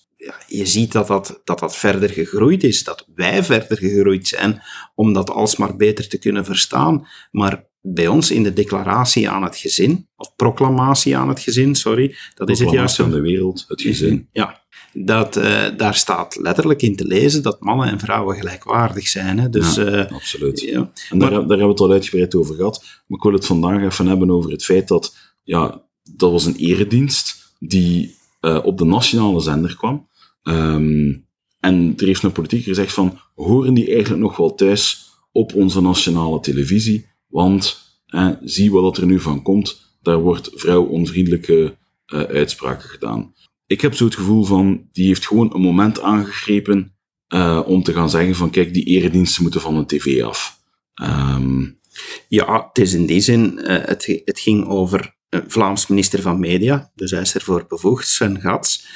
je 0.48 0.66
ziet 0.66 0.92
dat 0.92 1.08
dat, 1.08 1.42
dat 1.44 1.60
dat 1.60 1.78
verder 1.78 2.10
gegroeid 2.10 2.64
is, 2.64 2.84
dat 2.84 3.08
wij 3.16 3.44
verder 3.44 3.78
gegroeid 3.78 4.28
zijn, 4.28 4.62
om 4.96 5.14
dat 5.14 5.30
alsmaar 5.30 5.76
beter 5.76 6.08
te 6.08 6.18
kunnen 6.18 6.46
verstaan. 6.46 7.08
Maar 7.32 7.66
bij 7.82 8.08
ons 8.08 8.32
in 8.32 8.44
de 8.44 8.54
declaratie 8.54 9.30
aan 9.30 9.44
het 9.44 9.56
gezin, 9.56 10.08
of 10.16 10.36
proclamatie 10.36 11.18
aan 11.18 11.30
het 11.30 11.40
gezin, 11.40 11.76
sorry, 11.76 12.16
dat 12.36 12.50
is 12.50 12.60
het 12.60 12.70
juiste. 12.70 13.02
van 13.02 13.12
de 13.12 13.22
wereld, 13.22 13.66
het 13.68 13.82
gezin. 13.82 14.28
Ja, 14.32 14.66
dat, 14.94 15.38
uh, 15.38 15.66
daar 15.78 15.96
staat 15.96 16.36
letterlijk 16.36 16.82
in 16.82 16.96
te 16.96 17.06
lezen 17.06 17.44
dat 17.44 17.62
mannen 17.62 17.88
en 17.88 18.00
vrouwen 18.00 18.36
gelijkwaardig 18.36 19.08
zijn. 19.08 19.40
Hè? 19.40 19.50
Dus, 19.50 19.76
ja, 19.76 19.86
uh, 19.86 20.12
absoluut. 20.12 20.60
Ja. 20.60 20.92
En 21.10 21.20
daar, 21.20 21.30
daar 21.30 21.40
hebben 21.40 21.58
we 21.58 21.68
het 21.68 21.80
al 21.80 21.92
uitgebreid 21.92 22.36
over 22.36 22.56
gehad. 22.56 22.84
Maar 23.08 23.18
ik 23.18 23.24
wil 23.24 23.34
het 23.34 23.46
vandaag 23.46 23.84
even 23.84 24.08
hebben 24.08 24.32
over 24.32 24.52
het 24.52 24.64
feit 24.64 24.88
dat, 24.88 25.16
ja, 25.44 25.84
dat 26.16 26.32
was 26.32 26.46
een 26.46 26.56
eredienst 26.56 27.56
die 27.60 28.16
uh, 28.42 28.60
op 28.64 28.78
de 28.78 28.86
nationale 28.86 29.40
zender 29.40 29.76
kwam. 29.76 30.08
Um, 30.44 31.26
en 31.60 31.94
er 31.98 32.06
heeft 32.06 32.24
een 32.24 32.32
politieker 32.32 32.68
gezegd 32.68 32.94
van, 32.94 33.20
horen 33.36 33.74
die 33.74 33.92
eigenlijk 33.92 34.22
nog 34.22 34.38
wel 34.38 34.56
thuis 34.56 35.10
op 35.32 35.54
onze 35.54 35.82
nationale 35.82 36.40
televisie? 36.40 37.06
Want 37.28 37.86
eh, 38.06 38.30
zie 38.42 38.72
wat 38.72 38.98
er 38.98 39.06
nu 39.06 39.20
van 39.20 39.42
komt, 39.42 39.98
daar 40.02 40.20
wordt 40.20 40.50
vrouwonvriendelijke 40.54 41.78
uh, 42.14 42.22
uitspraken 42.22 42.90
gedaan. 42.90 43.34
Ik 43.66 43.82
heb 43.82 43.94
zo 43.94 44.06
het 44.06 44.16
gevoel 44.16 44.44
van, 44.44 44.88
die 44.92 45.08
heeft 45.08 45.28
gewoon 45.28 45.54
een 45.54 45.62
moment 45.62 46.02
aangegrepen 46.02 46.96
uh, 47.34 47.62
om 47.66 47.84
te 47.84 47.94
gaan 47.94 48.10
zeggen 48.10 48.36
van, 48.36 48.50
kijk, 48.50 48.74
die 48.74 48.84
erediensten 48.84 49.42
moeten 49.42 49.62
van 49.62 49.76
de 49.76 49.86
tv 49.86 50.24
af. 50.24 50.60
Um, 51.02 51.80
ja, 52.28 52.68
het 52.68 52.78
is 52.78 52.94
in 52.94 53.06
die 53.06 53.20
zin, 53.20 53.60
uh, 53.62 53.66
het, 53.68 54.22
het 54.26 54.40
ging 54.40 54.68
over 54.68 55.16
een 55.30 55.44
Vlaams 55.48 55.88
minister 55.88 56.22
van 56.22 56.40
Media, 56.40 56.92
dus 56.96 57.12
hij 57.12 57.22
is 57.22 57.36
ervoor 57.36 57.66
bevoegd, 57.68 58.08
Sven 58.08 58.42
Gats, 58.42 58.88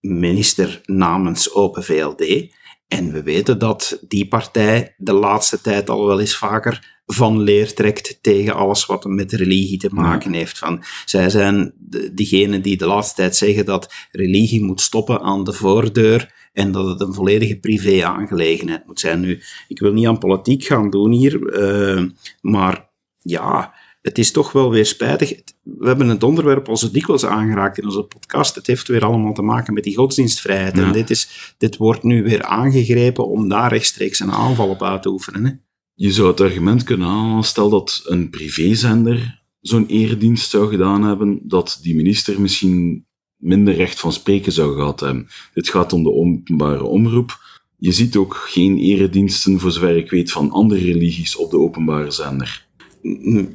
minister 0.00 0.80
namens 0.84 1.54
Open 1.54 1.84
VLD. 1.84 2.54
En 2.88 3.12
we 3.12 3.22
weten 3.22 3.58
dat 3.58 3.98
die 4.08 4.28
partij 4.28 4.94
de 4.96 5.12
laatste 5.12 5.60
tijd 5.60 5.90
al 5.90 6.06
wel 6.06 6.20
eens 6.20 6.36
vaker 6.36 6.95
van 7.06 7.40
leer 7.40 7.74
trekt 7.74 8.18
tegen 8.20 8.54
alles 8.54 8.86
wat 8.86 9.04
met 9.04 9.32
religie 9.32 9.78
te 9.78 9.88
maken 9.92 10.32
ja. 10.32 10.38
heeft. 10.38 10.58
Van, 10.58 10.82
zij 11.04 11.30
zijn 11.30 11.72
de, 11.78 12.14
diegenen 12.14 12.62
die 12.62 12.76
de 12.76 12.86
laatste 12.86 13.14
tijd 13.14 13.36
zeggen 13.36 13.64
dat 13.64 13.94
religie 14.10 14.64
moet 14.64 14.80
stoppen 14.80 15.20
aan 15.20 15.44
de 15.44 15.52
voordeur 15.52 16.34
en 16.52 16.72
dat 16.72 16.86
het 16.86 17.00
een 17.00 17.14
volledige 17.14 17.58
privé-aangelegenheid 17.58 18.86
moet 18.86 19.00
zijn. 19.00 19.20
Nu, 19.20 19.42
ik 19.68 19.78
wil 19.78 19.92
niet 19.92 20.06
aan 20.06 20.18
politiek 20.18 20.64
gaan 20.64 20.90
doen 20.90 21.12
hier, 21.12 21.60
uh, 21.96 22.04
maar 22.40 22.88
ja, 23.18 23.74
het 24.02 24.18
is 24.18 24.32
toch 24.32 24.52
wel 24.52 24.70
weer 24.70 24.86
spijtig. 24.86 25.34
We 25.62 25.86
hebben 25.86 26.08
het 26.08 26.22
onderwerp 26.22 26.68
al 26.68 26.76
zo 26.76 26.90
dikwijls 26.90 27.24
aangeraakt 27.24 27.78
in 27.78 27.84
onze 27.84 28.02
podcast. 28.02 28.54
Het 28.54 28.66
heeft 28.66 28.88
weer 28.88 29.04
allemaal 29.04 29.32
te 29.32 29.42
maken 29.42 29.74
met 29.74 29.84
die 29.84 29.96
godsdienstvrijheid. 29.96 30.76
Ja. 30.76 30.82
En 30.82 30.92
dit, 30.92 31.10
is, 31.10 31.54
dit 31.58 31.76
wordt 31.76 32.02
nu 32.02 32.22
weer 32.22 32.42
aangegrepen 32.42 33.28
om 33.28 33.48
daar 33.48 33.72
rechtstreeks 33.72 34.20
een 34.20 34.32
aanval 34.32 34.68
op 34.68 34.82
uit 34.82 35.02
te 35.02 35.08
oefenen. 35.08 35.44
Hè? 35.44 35.65
Je 35.98 36.12
zou 36.12 36.28
het 36.28 36.40
argument 36.40 36.82
kunnen 36.84 37.08
halen, 37.08 37.44
stel 37.44 37.68
dat 37.70 38.02
een 38.06 38.30
privézender 38.30 39.42
zo'n 39.60 39.86
eredienst 39.86 40.50
zou 40.50 40.68
gedaan 40.68 41.02
hebben, 41.02 41.40
dat 41.42 41.78
die 41.82 41.94
minister 41.94 42.40
misschien 42.40 43.04
minder 43.36 43.74
recht 43.74 44.00
van 44.00 44.12
spreken 44.12 44.52
zou 44.52 44.74
gehad 44.74 45.00
hebben. 45.00 45.28
Dit 45.54 45.68
gaat 45.68 45.92
om 45.92 46.02
de 46.02 46.12
openbare 46.12 46.84
omroep. 46.84 47.38
Je 47.78 47.92
ziet 47.92 48.16
ook 48.16 48.34
geen 48.48 48.78
erediensten, 48.78 49.60
voor 49.60 49.72
zover 49.72 49.96
ik 49.96 50.10
weet, 50.10 50.32
van 50.32 50.50
andere 50.50 50.80
religies 50.80 51.36
op 51.36 51.50
de 51.50 51.58
openbare 51.58 52.10
zender. 52.10 52.66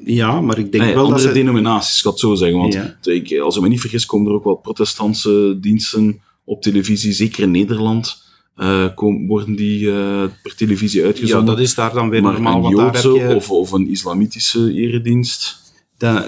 Ja, 0.03 0.41
maar 0.41 0.57
ik 0.57 0.71
denk 0.71 0.83
nee, 0.83 0.93
wel 0.93 1.03
andere 1.03 1.23
dat 1.23 1.31
ze... 1.33 1.39
denominaties, 1.39 1.97
ik 1.97 2.03
ga 2.03 2.09
het 2.09 2.19
zo 2.19 2.35
zeggen. 2.35 2.59
Want 2.59 2.73
Ja. 2.73 2.97
ik, 3.01 3.39
als 3.39 3.55
ik 3.55 3.61
me 3.61 3.67
niet 3.67 3.79
vergis, 3.79 4.05
komen 4.05 4.27
er 4.27 4.37
ook 4.37 4.43
wel 4.43 4.55
protestantse 4.55 5.57
diensten 5.61 6.21
op 6.43 6.61
televisie. 6.61 7.11
Zeker 7.11 7.43
in 7.43 7.51
Nederland 7.51 8.23
eh, 8.55 8.87
komen, 8.95 9.27
worden 9.27 9.55
die 9.55 9.91
eh, 9.91 10.23
per 10.43 10.55
televisie 10.55 10.99
Ja, 10.99 11.05
uitgezonden. 11.05 11.45
dat 11.55 11.59
is 11.59 11.75
daar 11.75 11.93
dan 11.93 12.09
weer 12.09 12.21
maar 12.21 12.33
normaal, 12.33 12.55
een 12.55 12.61
want 12.61 12.77
daar 12.77 13.03
heb 13.03 13.29
je... 13.29 13.35
of, 13.35 13.51
of 13.51 13.71
een 13.71 13.89
islamitische 13.89 14.73
eredienst... 14.73 15.59
dat, 15.97 16.25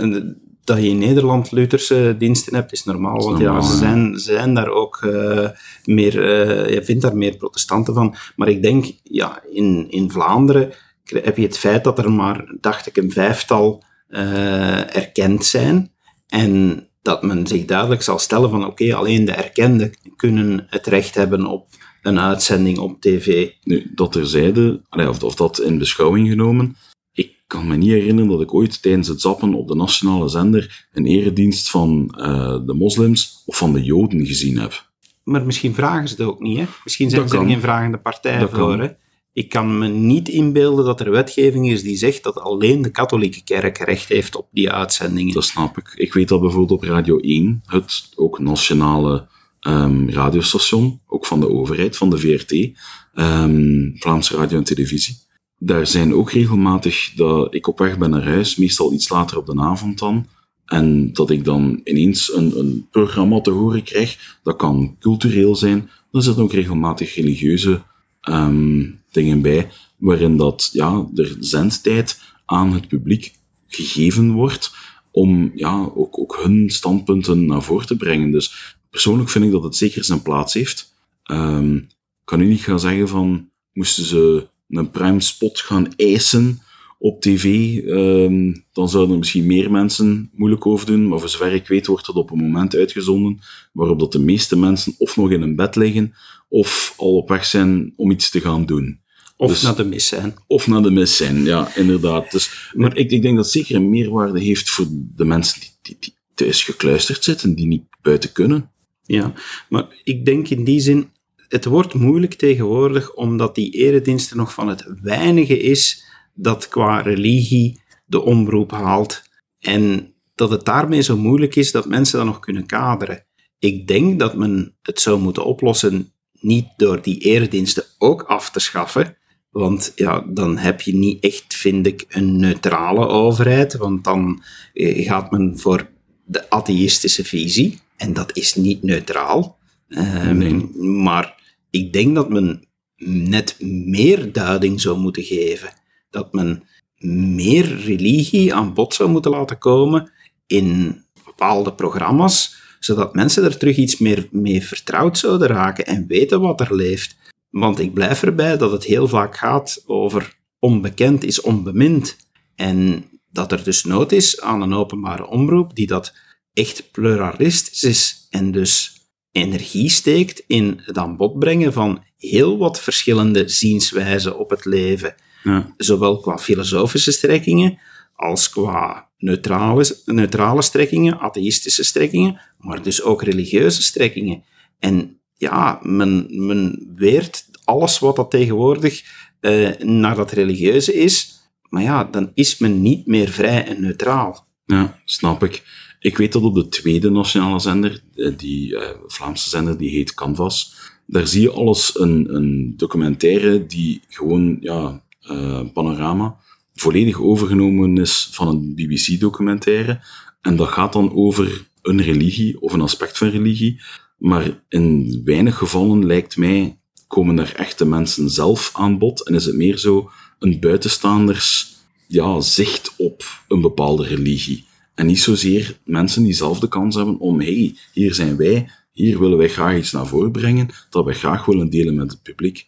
dat 0.63 0.77
je 0.77 0.87
in 0.87 0.97
Nederland 0.97 1.51
Lutherse 1.51 2.15
diensten 2.17 2.55
hebt, 2.55 2.71
is 2.71 2.83
normaal. 2.83 3.17
Is 3.17 3.25
want 3.25 3.39
normaal, 3.39 3.61
ja, 3.61 3.67
ze 3.67 3.73
ja. 3.73 3.77
zijn, 3.77 4.19
zijn 4.19 4.53
daar 4.53 4.69
ook 4.69 5.01
eh, 5.03 5.49
meer... 5.85 6.23
eh, 6.23 6.73
je 6.73 6.83
vindt 6.83 7.01
daar 7.01 7.17
meer 7.17 7.37
protestanten 7.37 7.93
van. 7.93 8.15
Maar 8.35 8.47
ik 8.47 8.61
denk, 8.61 8.85
ja, 9.03 9.41
in, 9.51 9.87
in 9.89 10.11
Vlaanderen 10.11 10.73
heb 11.03 11.37
je 11.37 11.43
het 11.43 11.57
feit 11.57 11.83
dat 11.83 11.97
er 11.97 12.11
maar, 12.11 12.55
dacht 12.61 12.87
ik, 12.87 12.97
een 12.97 13.11
vijftal 13.11 13.83
eh, 14.07 14.95
erkend 14.95 15.45
zijn. 15.45 15.91
En 16.27 16.87
dat 17.01 17.23
men 17.23 17.47
zich 17.47 17.65
duidelijk 17.65 18.01
zal 18.01 18.19
stellen 18.19 18.49
van, 18.49 18.65
oké, 18.65 18.95
alleen 18.95 19.25
de 19.25 19.31
erkenden 19.31 19.91
kunnen 20.15 20.65
het 20.69 20.87
recht 20.87 21.15
hebben 21.15 21.45
op 21.45 21.67
een 22.03 22.19
uitzending 22.19 22.77
op 22.77 23.01
tv. 23.01 23.49
Nu, 23.63 23.91
dat 23.95 24.11
terzijde, 24.11 24.81
of, 24.89 25.23
of 25.23 25.35
dat 25.35 25.59
in 25.61 25.77
beschouwing 25.77 26.29
genomen, 26.29 26.75
ik 27.11 27.31
kan 27.47 27.67
me 27.67 27.75
niet 27.75 27.89
herinneren 27.89 28.29
dat 28.29 28.41
ik 28.41 28.53
ooit 28.53 28.81
tijdens 28.81 29.07
het 29.07 29.21
zappen 29.21 29.53
op 29.53 29.67
de 29.67 29.75
nationale 29.75 30.27
zender 30.27 30.87
een 30.93 31.05
eredienst 31.05 31.69
van 31.69 32.13
eh, 32.17 32.59
de 32.65 32.73
moslims 32.73 33.43
of 33.45 33.57
van 33.57 33.73
de 33.73 33.83
joden 33.83 34.25
gezien 34.25 34.57
heb. 34.57 34.91
Maar 35.23 35.45
misschien 35.45 35.73
vragen 35.73 36.07
ze 36.07 36.15
het 36.17 36.25
ook 36.27 36.39
niet. 36.39 36.57
Hè? 36.57 36.65
Misschien 36.83 37.09
zijn 37.09 37.21
Dat 37.21 37.29
ze 37.29 37.35
er 37.37 37.41
kan. 37.43 37.51
geen 37.51 37.61
vragende 37.61 37.97
partij 37.97 38.39
Dat 38.39 38.49
voor. 38.49 38.57
kan. 38.69 38.79
Hè? 38.79 38.87
Ik 39.33 39.49
kan 39.49 39.77
me 39.77 39.87
niet 39.87 40.29
inbeelden 40.29 40.85
dat 40.85 40.99
er 40.99 41.11
wetgeving 41.11 41.69
is 41.71 41.83
die 41.83 41.95
zegt 41.95 42.23
dat 42.23 42.39
alleen 42.39 42.81
de 42.81 42.89
katholieke 42.91 43.43
kerk 43.43 43.77
recht 43.77 44.09
heeft 44.09 44.35
op 44.35 44.47
die 44.51 44.71
uitzendingen. 44.71 45.33
Dat 45.33 45.43
snap 45.43 45.77
ik. 45.77 45.93
Ik 45.95 46.13
weet 46.13 46.27
dat 46.27 46.41
bijvoorbeeld 46.41 46.81
op 46.81 46.87
Radio 46.89 47.17
1, 47.17 47.61
het 47.65 48.11
ook 48.15 48.39
nationale 48.39 49.27
ehm, 49.63 50.09
radiostation, 50.09 51.01
ook 51.07 51.25
van 51.25 51.39
de 51.39 51.49
overheid, 51.49 51.97
van 51.97 52.09
de 52.09 52.17
VRT, 52.17 52.71
ehm, 53.13 53.89
Vlaamse 53.95 54.35
Radio 54.35 54.57
en 54.57 54.63
Televisie. 54.63 55.17
Daar 55.57 55.87
zijn 55.87 56.13
ook 56.13 56.31
regelmatig 56.31 57.11
dat 57.15 57.53
ik 57.53 57.67
op 57.67 57.77
weg 57.77 57.97
ben 57.97 58.09
naar 58.09 58.23
huis, 58.23 58.55
meestal 58.55 58.93
iets 58.93 59.09
later 59.09 59.37
op 59.37 59.45
de 59.45 59.59
avond 59.59 59.99
dan, 59.99 60.27
en 60.65 61.13
dat 61.13 61.29
ik 61.29 61.43
dan 61.43 61.81
ineens 61.83 62.33
een, 62.33 62.59
een 62.59 62.87
programma 62.91 63.41
te 63.41 63.51
horen 63.51 63.83
krijg. 63.83 64.39
Dat 64.43 64.55
kan 64.55 64.95
cultureel 64.99 65.55
zijn, 65.55 65.89
er 66.11 66.23
zitten 66.23 66.43
ook 66.43 66.53
regelmatig 66.53 67.15
religieuze 67.15 67.81
ehm, 68.21 68.89
dingen 69.11 69.41
bij, 69.41 69.69
waarin 69.97 70.37
dat, 70.37 70.69
ja, 70.71 71.07
er 71.15 71.35
zendtijd 71.39 72.21
aan 72.45 72.73
het 72.73 72.87
publiek 72.87 73.35
gegeven 73.67 74.31
wordt 74.31 74.71
om 75.11 75.51
ja, 75.55 75.89
ook, 75.95 76.19
ook 76.19 76.39
hun 76.43 76.69
standpunten 76.69 77.45
naar 77.45 77.63
voren 77.63 77.87
te 77.87 77.97
brengen. 77.97 78.31
Dus 78.31 78.75
persoonlijk 78.93 79.29
vind 79.29 79.45
ik 79.45 79.51
dat 79.51 79.63
het 79.63 79.75
zeker 79.75 80.03
zijn 80.03 80.21
plaats 80.21 80.53
heeft. 80.53 80.93
Ehm, 81.23 81.75
ik 81.75 82.23
kan 82.23 82.41
u 82.41 82.45
niet 82.45 82.61
gaan 82.61 82.79
zeggen 82.79 83.07
van, 83.07 83.49
moesten 83.73 84.03
ze 84.05 84.47
een 84.69 84.91
prime 84.91 85.21
spot 85.21 85.59
gaan 85.59 85.93
eisen 85.95 86.61
op 86.99 87.21
tv, 87.21 87.77
ehm, 87.77 88.53
dan 88.71 88.89
zouden 88.89 89.11
er 89.13 89.19
misschien 89.19 89.45
meer 89.45 89.71
mensen 89.71 90.29
moeilijk 90.33 90.65
over 90.65 90.85
doen, 90.85 91.07
maar 91.07 91.19
voor 91.19 91.29
zover 91.29 91.53
ik 91.53 91.67
weet 91.67 91.87
wordt 91.87 92.05
dat 92.05 92.15
op 92.15 92.31
een 92.31 92.37
moment 92.37 92.75
uitgezonden 92.75 93.39
waarop 93.71 93.99
dat 93.99 94.11
de 94.11 94.19
meeste 94.19 94.57
mensen 94.57 94.95
of 94.97 95.17
nog 95.17 95.31
in 95.31 95.41
een 95.41 95.55
bed 95.55 95.75
liggen, 95.75 96.13
of 96.49 96.93
al 96.97 97.15
op 97.15 97.29
weg 97.29 97.45
zijn 97.45 97.93
om 97.95 98.11
iets 98.11 98.29
te 98.29 98.41
gaan 98.41 98.65
doen. 98.65 99.01
of 99.37 99.49
dus- 99.49 99.61
naar 99.61 99.75
de 99.75 99.85
mis 99.85 100.07
zijn. 100.07 100.35
Of 100.47 100.67
naar 100.67 100.81
de 100.81 100.91
mis 100.91 101.17
zijn, 101.17 101.43
ja, 101.43 101.75
inderdaad. 101.75 102.31
Dus, 102.31 102.71
maar 102.73 102.97
ik, 102.97 103.11
ik 103.11 103.21
denk 103.21 103.35
dat 103.35 103.45
het 103.45 103.53
zeker 103.53 103.75
een 103.75 103.89
meerwaarde 103.89 104.39
heeft 104.39 104.69
voor 104.69 104.85
de 104.89 105.25
mensen 105.25 105.59
die, 105.59 105.69
die, 105.81 105.97
die 105.99 106.13
thuis 106.33 106.63
gekluisterd 106.63 107.23
zitten, 107.23 107.55
die 107.55 107.65
niet 107.65 107.83
buiten 108.01 108.31
kunnen. 108.31 108.71
Ja, 109.05 109.33
maar 109.69 109.87
ik 110.03 110.25
denk 110.25 110.49
in 110.49 110.63
die 110.63 110.79
zin, 110.79 111.11
het 111.47 111.65
wordt 111.65 111.93
moeilijk 111.93 112.33
tegenwoordig 112.33 113.13
omdat 113.13 113.55
die 113.55 113.71
erediensten 113.71 114.37
nog 114.37 114.53
van 114.53 114.67
het 114.67 114.85
weinige 115.01 115.59
is 115.59 116.05
dat 116.33 116.67
qua 116.67 117.01
religie 117.01 117.81
de 118.05 118.21
omroep 118.21 118.71
haalt. 118.71 119.23
En 119.59 120.13
dat 120.35 120.49
het 120.49 120.65
daarmee 120.65 121.01
zo 121.01 121.17
moeilijk 121.17 121.55
is 121.55 121.71
dat 121.71 121.87
mensen 121.87 122.17
dat 122.17 122.27
nog 122.27 122.39
kunnen 122.39 122.65
kaderen. 122.65 123.25
Ik 123.59 123.87
denk 123.87 124.19
dat 124.19 124.35
men 124.35 124.75
het 124.81 124.99
zou 124.99 125.19
moeten 125.19 125.45
oplossen 125.45 126.11
niet 126.39 126.67
door 126.77 127.01
die 127.01 127.17
erediensten 127.17 127.83
ook 127.97 128.23
af 128.23 128.51
te 128.51 128.59
schaffen, 128.59 129.17
want 129.49 129.91
ja, 129.95 130.25
dan 130.27 130.57
heb 130.57 130.81
je 130.81 130.95
niet 130.95 131.23
echt, 131.23 131.55
vind 131.55 131.87
ik, 131.87 132.05
een 132.09 132.35
neutrale 132.37 133.07
overheid, 133.07 133.77
want 133.77 134.03
dan 134.03 134.43
eh, 134.73 135.05
gaat 135.05 135.31
men 135.31 135.59
voor 135.59 135.89
de 136.25 136.49
atheïstische 136.49 137.23
visie, 137.23 137.79
en 137.97 138.13
dat 138.13 138.37
is 138.37 138.55
niet 138.55 138.83
neutraal. 138.83 139.57
Ehm, 139.87 140.37
Nee. 140.37 140.53
Maar 140.79 141.41
ik 141.69 141.93
denk 141.93 142.15
dat 142.15 142.29
men 142.29 142.67
net 143.05 143.57
meer 143.61 144.31
duiding 144.31 144.81
zou 144.81 144.97
moeten 144.99 145.23
geven. 145.23 145.73
Dat 146.09 146.33
men 146.33 146.63
meer 147.05 147.77
religie 147.77 148.53
aan 148.53 148.73
bod 148.73 148.93
zou 148.93 149.09
moeten 149.09 149.31
laten 149.31 149.57
komen 149.57 150.11
in 150.47 151.01
bepaalde 151.25 151.73
programma's, 151.73 152.55
zodat 152.79 153.15
mensen 153.15 153.43
er 153.43 153.57
terug 153.57 153.77
iets 153.77 153.97
meer 153.97 154.27
mee 154.31 154.63
vertrouwd 154.63 155.17
zouden 155.17 155.47
raken 155.47 155.85
en 155.85 156.07
weten 156.07 156.41
wat 156.41 156.61
er 156.61 156.75
leeft. 156.75 157.15
Want 157.49 157.79
ik 157.79 157.93
blijf 157.93 158.23
erbij 158.23 158.57
dat 158.57 158.71
het 158.71 158.83
heel 158.83 159.07
vaak 159.07 159.37
gaat 159.37 159.83
over 159.85 160.37
onbekend 160.59 161.23
is 161.23 161.41
onbemind. 161.41 162.17
En 162.55 163.05
dat 163.31 163.51
er 163.51 163.63
dus 163.63 163.83
nood 163.83 164.11
is 164.11 164.41
aan 164.41 164.61
een 164.61 164.73
openbare 164.73 165.27
omroep 165.27 165.75
die 165.75 165.87
dat 165.87 166.13
echt 166.53 166.91
pluralistisch 166.91 167.83
is 167.83 168.27
en 168.29 168.51
dus 168.51 169.01
energie 169.31 169.89
steekt 169.89 170.43
in 170.47 170.81
het 170.83 170.97
aan 170.97 171.17
bod 171.17 171.39
brengen 171.39 171.73
van 171.73 172.03
heel 172.17 172.57
wat 172.57 172.79
verschillende 172.79 173.49
zienswijzen 173.49 174.37
op 174.39 174.49
het 174.49 174.65
leven. 174.65 175.15
Ja. 175.43 175.73
Zowel 175.77 176.19
qua 176.19 176.37
filosofische 176.37 177.11
strekkingen 177.11 177.79
als 178.15 178.49
qua 178.49 179.09
neutrale, 179.17 179.97
neutrale 180.05 180.61
strekkingen, 180.61 181.19
atheïstische 181.19 181.83
strekkingen, 181.83 182.41
maar 182.57 182.81
dus 182.81 183.01
ook 183.01 183.23
religieuze 183.23 183.81
strekkingen. 183.81 184.43
En 184.79 185.19
ja, 185.37 185.79
men, 185.81 186.27
men 186.45 186.91
weert 186.95 187.45
alles 187.63 187.99
wat 187.99 188.15
dat 188.15 188.31
tegenwoordig 188.31 189.03
eh, 189.39 189.69
naar 189.79 190.15
dat 190.15 190.31
religieuze 190.31 190.93
is, 190.93 191.41
maar 191.69 191.83
ja, 191.83 192.03
dan 192.03 192.31
is 192.33 192.57
men 192.57 192.81
niet 192.81 193.07
meer 193.07 193.29
vrij 193.29 193.65
en 193.65 193.81
neutraal. 193.81 194.47
Ja, 194.65 194.99
snap 195.05 195.43
ik. 195.43 195.63
Ik 196.03 196.17
weet 196.17 196.31
dat 196.31 196.41
op 196.41 196.55
de 196.55 196.67
tweede 196.67 197.09
nationale 197.09 197.59
zender, 197.59 198.03
eh, 198.15 198.31
die 198.37 198.77
eh, 198.77 198.97
Vlaamse 199.07 199.49
zender, 199.49 199.77
die 199.77 199.89
heet 199.89 200.13
Canvas, 200.13 200.75
daar 201.05 201.27
zie 201.27 201.41
je 201.41 201.51
alles 201.51 201.99
een, 201.99 202.35
een 202.35 202.73
documentaire 202.77 203.65
die 203.65 204.01
gewoon, 204.07 204.57
ja, 204.59 205.03
eh, 205.21 205.61
panorama, 205.73 206.35
volledig 206.73 207.21
overgenomen 207.21 207.97
is 207.97 208.29
van 208.31 208.47
een 208.47 208.75
BBC-documentaire. 208.75 210.01
En 210.41 210.55
dat 210.55 210.67
gaat 210.67 210.93
dan 210.93 211.13
over 211.13 211.67
een 211.81 212.01
religie 212.01 212.61
of 212.61 212.73
een 212.73 212.81
aspect 212.81 213.17
van 213.17 213.29
religie. 213.29 213.81
Maar 214.17 214.63
in 214.69 215.21
weinig 215.25 215.57
gevallen 215.57 216.05
lijkt 216.05 216.37
mij, 216.37 216.79
komen 217.07 217.39
er 217.39 217.55
echte 217.55 217.85
mensen 217.85 218.29
zelf 218.29 218.71
aan 218.73 218.97
bod 218.97 219.27
en 219.27 219.35
is 219.35 219.45
het 219.45 219.55
meer 219.55 219.77
zo 219.77 220.11
een 220.39 220.59
buitenstaanders 220.59 221.75
ja, 222.07 222.41
zicht 222.41 222.93
op 222.97 223.23
een 223.47 223.61
bepaalde 223.61 224.03
religie. 224.03 224.65
En 224.95 225.05
niet 225.05 225.19
zozeer 225.19 225.79
mensen 225.85 226.23
die 226.23 226.33
zelf 226.33 226.59
de 226.59 226.67
kans 226.67 226.95
hebben 226.95 227.19
om, 227.19 227.39
hey, 227.39 227.75
hier 227.93 228.13
zijn 228.13 228.37
wij, 228.37 228.69
hier 228.91 229.19
willen 229.19 229.37
wij 229.37 229.49
graag 229.49 229.77
iets 229.77 229.91
naar 229.91 230.07
voren 230.07 230.31
brengen, 230.31 230.69
dat 230.89 231.05
wij 231.05 231.13
graag 231.13 231.45
willen 231.45 231.69
delen 231.69 231.95
met 231.95 232.11
het 232.11 232.23
publiek. 232.23 232.67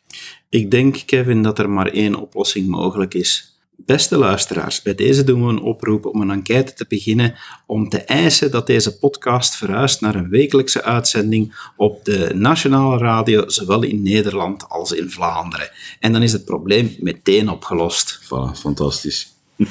Ik 0.49 0.71
denk, 0.71 1.03
Kevin, 1.05 1.43
dat 1.43 1.59
er 1.59 1.69
maar 1.69 1.87
één 1.87 2.15
oplossing 2.15 2.67
mogelijk 2.67 3.13
is. 3.13 3.55
Beste 3.77 4.17
luisteraars, 4.17 4.81
bij 4.81 4.95
deze 4.95 5.23
doen 5.23 5.45
we 5.45 5.49
een 5.49 5.61
oproep 5.61 6.05
om 6.05 6.21
een 6.21 6.31
enquête 6.31 6.73
te 6.73 6.85
beginnen 6.87 7.35
om 7.65 7.89
te 7.89 7.97
eisen 7.97 8.51
dat 8.51 8.67
deze 8.67 8.97
podcast 8.97 9.55
verhuist 9.55 10.01
naar 10.01 10.15
een 10.15 10.29
wekelijkse 10.29 10.83
uitzending 10.83 11.55
op 11.77 12.05
de 12.05 12.31
nationale 12.35 12.97
radio, 12.97 13.49
zowel 13.49 13.83
in 13.83 14.01
Nederland 14.01 14.69
als 14.69 14.91
in 14.91 15.09
Vlaanderen. 15.09 15.69
En 15.99 16.13
dan 16.13 16.21
is 16.21 16.31
het 16.31 16.45
probleem 16.45 16.95
meteen 16.99 17.49
opgelost. 17.49 18.19
Voilà, 18.23 18.59
fantastisch. 18.59 19.33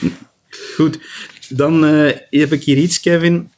Goed, 0.77 0.99
dan 1.49 1.85
eh, 1.85 2.17
heb 2.31 2.53
ik 2.53 2.65
hier 2.65 2.77
iets, 2.77 3.01
Kevin. 3.01 3.51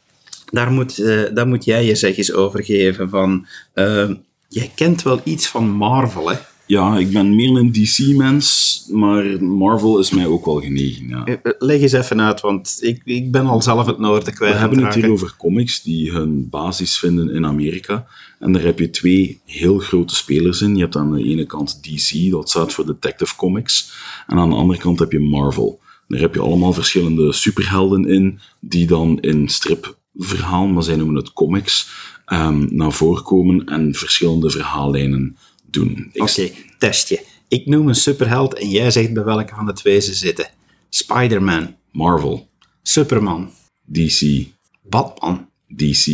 Daar 0.51 0.73
moet, 0.73 0.99
eh, 0.99 1.23
daar 1.35 1.47
moet 1.47 1.65
jij 1.65 1.85
je 1.85 1.95
zegjes 1.95 2.33
over 2.33 2.65
geven. 2.65 3.09
Van, 3.09 3.47
eh, 3.73 4.11
jij 4.49 4.71
kent 4.75 5.03
wel 5.03 5.21
iets 5.25 5.47
van 5.47 5.71
Marvel, 5.71 6.31
hè? 6.31 6.37
Ja, 6.67 6.99
ik 6.99 7.11
ben 7.11 7.35
meer 7.35 7.57
een 7.57 7.73
DC-mens, 7.73 8.85
maar 8.91 9.45
Marvel 9.45 9.99
is 9.99 10.11
mij 10.11 10.27
ook 10.27 10.45
wel 10.45 10.61
genegen. 10.61 11.09
Ja. 11.09 11.25
Leg 11.59 11.81
eens 11.81 11.93
even 11.93 12.21
uit, 12.21 12.41
want 12.41 12.79
ik, 12.81 13.01
ik 13.05 13.31
ben 13.31 13.47
al 13.47 13.63
zelf 13.63 13.87
het 13.87 13.99
noorden 13.99 14.35
kwijt. 14.35 14.53
We 14.53 14.59
hebben 14.59 14.85
het 14.85 14.95
hier 14.95 15.11
over 15.11 15.35
comics 15.39 15.83
die 15.83 16.11
hun 16.11 16.49
basis 16.49 16.99
vinden 16.99 17.31
in 17.31 17.47
Amerika. 17.47 18.07
En 18.39 18.53
daar 18.53 18.63
heb 18.63 18.79
je 18.79 18.91
twee 18.91 19.41
heel 19.45 19.79
grote 19.79 20.15
spelers 20.15 20.61
in. 20.61 20.77
Je 20.77 20.83
hebt 20.83 20.97
aan 20.97 21.13
de 21.13 21.25
ene 21.25 21.47
kant 21.47 21.83
DC, 21.83 22.31
dat 22.31 22.49
staat 22.49 22.73
voor 22.73 22.87
Detective 22.87 23.37
Comics. 23.37 23.93
En 24.27 24.39
aan 24.39 24.51
de 24.51 24.57
andere 24.57 24.79
kant 24.79 24.99
heb 24.99 25.13
je 25.13 25.21
Marvel. 25.21 25.81
Daar 26.09 26.21
heb 26.21 26.35
je 26.35 26.41
allemaal 26.41 26.73
verschillende 26.73 27.33
superhelden 27.33 28.05
in, 28.05 28.39
die 28.61 28.87
dan 28.87 29.21
in 29.21 29.49
stripverhaal, 29.49 30.67
maar 30.67 30.83
zij 30.83 30.97
noemen 30.97 31.17
het 31.17 31.33
comics, 31.33 31.89
ehm, 32.25 32.67
naar 32.71 32.93
voren 32.93 33.23
komen 33.23 33.65
en 33.65 33.95
verschillende 33.95 34.51
verhaallijnen 34.51 35.37
doen. 35.71 36.11
Oké, 36.15 36.51
testje. 36.79 37.25
Ik 37.49 37.67
noem 37.67 37.89
een 37.89 37.95
superheld 37.95 38.55
en 38.55 38.71
jij 38.71 38.91
zegt 38.91 39.13
bij 39.13 39.25
welke 39.25 39.55
van 39.55 39.67
de 39.67 39.73
twee 39.73 40.01
ze 40.01 40.15
zitten. 40.15 40.51
Spider-Man, 40.89 41.75
Marvel, 41.93 42.49
Superman, 42.83 43.51
DC, 43.85 44.47
Batman, 44.83 45.49
DC, 45.67 46.05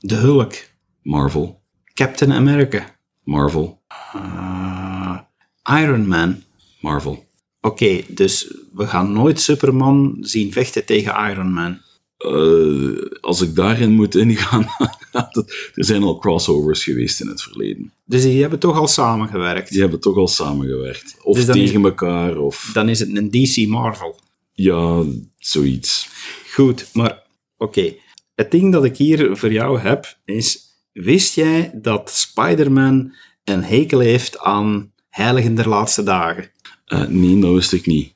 de 0.00 0.14
Hulk, 0.14 0.54
Marvel, 1.02 1.62
Captain 1.94 2.32
America, 2.32 2.96
Marvel, 3.24 3.82
eh, 4.12 5.18
Iron 5.64 6.08
Man. 6.08 6.42
Marvel. 6.80 7.27
Oké, 7.60 8.00
dus 8.08 8.54
we 8.72 8.86
gaan 8.86 9.12
nooit 9.12 9.40
Superman 9.40 10.16
zien 10.20 10.52
vechten 10.52 10.84
tegen 10.86 11.30
Iron 11.30 11.52
Man. 11.52 11.78
eh, 12.18 13.20
als 13.20 13.40
ik 13.40 13.54
daarin 13.54 13.92
moet 13.92 14.14
ingaan, 14.14 14.66
er 15.74 15.84
zijn 15.84 16.02
al 16.02 16.18
crossovers 16.18 16.84
geweest 16.84 17.20
in 17.20 17.26
het 17.28 17.42
verleden. 17.42 17.92
Dus 18.04 18.22
die 18.22 18.40
hebben 18.40 18.58
toch 18.58 18.78
al 18.78 18.88
samengewerkt. 18.88 19.70
Die 19.70 19.80
hebben 19.80 20.00
toch 20.00 20.16
al 20.16 20.28
samengewerkt. 20.28 21.16
Of 21.22 21.36
Dus 21.36 21.46
is- 21.46 21.52
tegen 21.54 21.84
elkaar, 21.84 22.36
of 22.36 22.70
Dan 22.72 22.88
is 22.88 22.98
het 23.00 23.16
een 23.16 23.30
DC 23.30 23.66
Marvel. 23.68 24.20
ja, 24.52 25.04
zoiets. 25.38 26.08
Goed, 26.52 26.88
maar 26.92 27.22
oké. 27.56 27.94
Het 28.34 28.50
ding 28.50 28.72
dat 28.72 28.84
ik 28.84 28.96
hier 28.96 29.36
voor 29.36 29.52
jou 29.52 29.78
heb 29.78 30.18
is: 30.24 30.58
wist 30.92 31.34
jij 31.34 31.70
dat 31.74 32.10
Spider-Man 32.10 33.14
een 33.44 33.64
hekel 33.64 33.98
heeft 33.98 34.38
aan 34.38 34.92
Heiligen 35.08 35.54
der 35.54 35.68
Laatste 35.68 36.02
Dagen? 36.02 36.50
Eh, 36.88 37.06
nee, 37.06 37.40
dat 37.40 37.54
wist 37.54 37.72
ik 37.72 37.86
niet. 37.86 38.12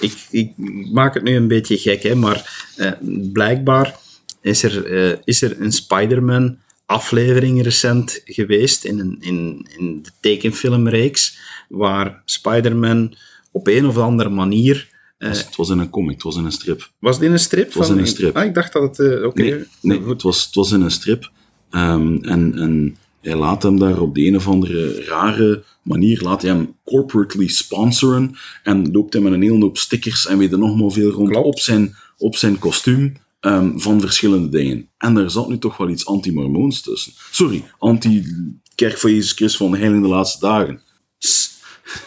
Ik, 0.00 0.12
ik 0.30 0.52
maak 0.92 1.14
het 1.14 1.22
nu 1.22 1.36
een 1.36 1.48
beetje 1.48 1.78
gek, 1.78 2.02
hè, 2.02 2.14
maar 2.14 2.66
eh, 2.76 2.92
blijkbaar 3.32 3.96
is 4.40 4.62
er, 4.62 4.84
eh, 4.84 5.18
is 5.24 5.42
er 5.42 5.60
een 5.60 5.72
Spider-Man 5.72 6.58
aflevering 6.86 7.62
recent 7.62 8.20
geweest 8.24 8.84
in, 8.84 8.98
een, 8.98 9.16
in, 9.20 9.66
in 9.76 10.02
de 10.02 10.10
tekenfilmreeks, 10.20 11.38
waar 11.68 12.22
Spider-Man 12.24 13.14
op 13.50 13.66
een 13.66 13.86
of 13.86 13.96
andere 13.96 14.28
manier... 14.28 14.88
het 15.18 15.56
was 15.56 15.70
in 15.70 15.78
een 15.78 15.90
comic, 15.90 16.14
het 16.14 16.22
was 16.22 16.36
in 16.36 16.44
een 16.44 16.52
strip. 16.52 16.90
was 16.98 17.18
dit 17.18 17.30
een 17.30 17.38
strip? 17.38 17.72
was 17.72 17.86
van- 17.86 17.96
in 17.96 18.02
een 18.02 18.08
strip. 18.08 18.36
Ah, 18.36 18.44
ik 18.44 18.54
dacht 18.54 18.72
dat 18.72 18.96
het... 18.96 19.24
Oké. 19.24 19.42
Nee, 19.42 19.64
nee 19.80 20.02
het, 20.04 20.22
was, 20.22 20.44
het 20.44 20.54
was 20.54 20.72
in 20.72 20.80
een 20.80 20.90
strip. 20.90 21.30
Ehm, 21.70 22.16
en, 22.22 22.58
en 22.58 22.96
hij 23.26 23.36
laat 23.36 23.62
hem 23.62 23.78
daar 23.78 24.00
op 24.00 24.14
de 24.14 24.24
een 24.26 24.36
of 24.36 24.48
andere 24.48 25.04
rare 25.04 25.64
manier, 25.82 26.22
laat 26.22 26.42
hij 26.42 26.50
hem 26.50 26.76
corporately 26.84 27.48
sponsoren 27.48 28.36
en 28.62 28.90
loopt 28.92 29.12
hem 29.12 29.22
met 29.22 29.32
een 29.32 29.42
hele 29.42 29.60
hoop 29.60 29.78
stickers 29.78 30.26
en 30.26 30.38
weet 30.38 30.52
er 30.52 30.58
nog 30.58 30.76
maar 30.76 30.90
veel 30.90 31.10
rond 31.10 31.30
Klopt. 31.30 31.46
op 31.46 31.58
zijn, 31.58 31.96
op 32.18 32.36
zijn 32.36 32.58
kostuum 32.58 33.16
ehm, 33.40 33.78
van 33.78 34.00
verschillende 34.00 34.48
dingen. 34.48 34.88
En 34.98 35.14
daar 35.14 35.30
zat 35.30 35.48
nu 35.48 35.58
toch 35.58 35.76
wel 35.76 35.88
iets 35.88 36.06
anti-mormoons 36.06 36.82
tussen. 36.82 37.12
Sorry, 37.30 37.64
anti-kerk 37.78 38.98
van 38.98 39.10
Jezus 39.10 39.32
Christus 39.32 39.56
van 39.56 39.70
de 39.70 39.76
Heilige 39.78 40.02
de 40.02 40.08
Laatste 40.08 40.40
Dagen. 40.46 40.80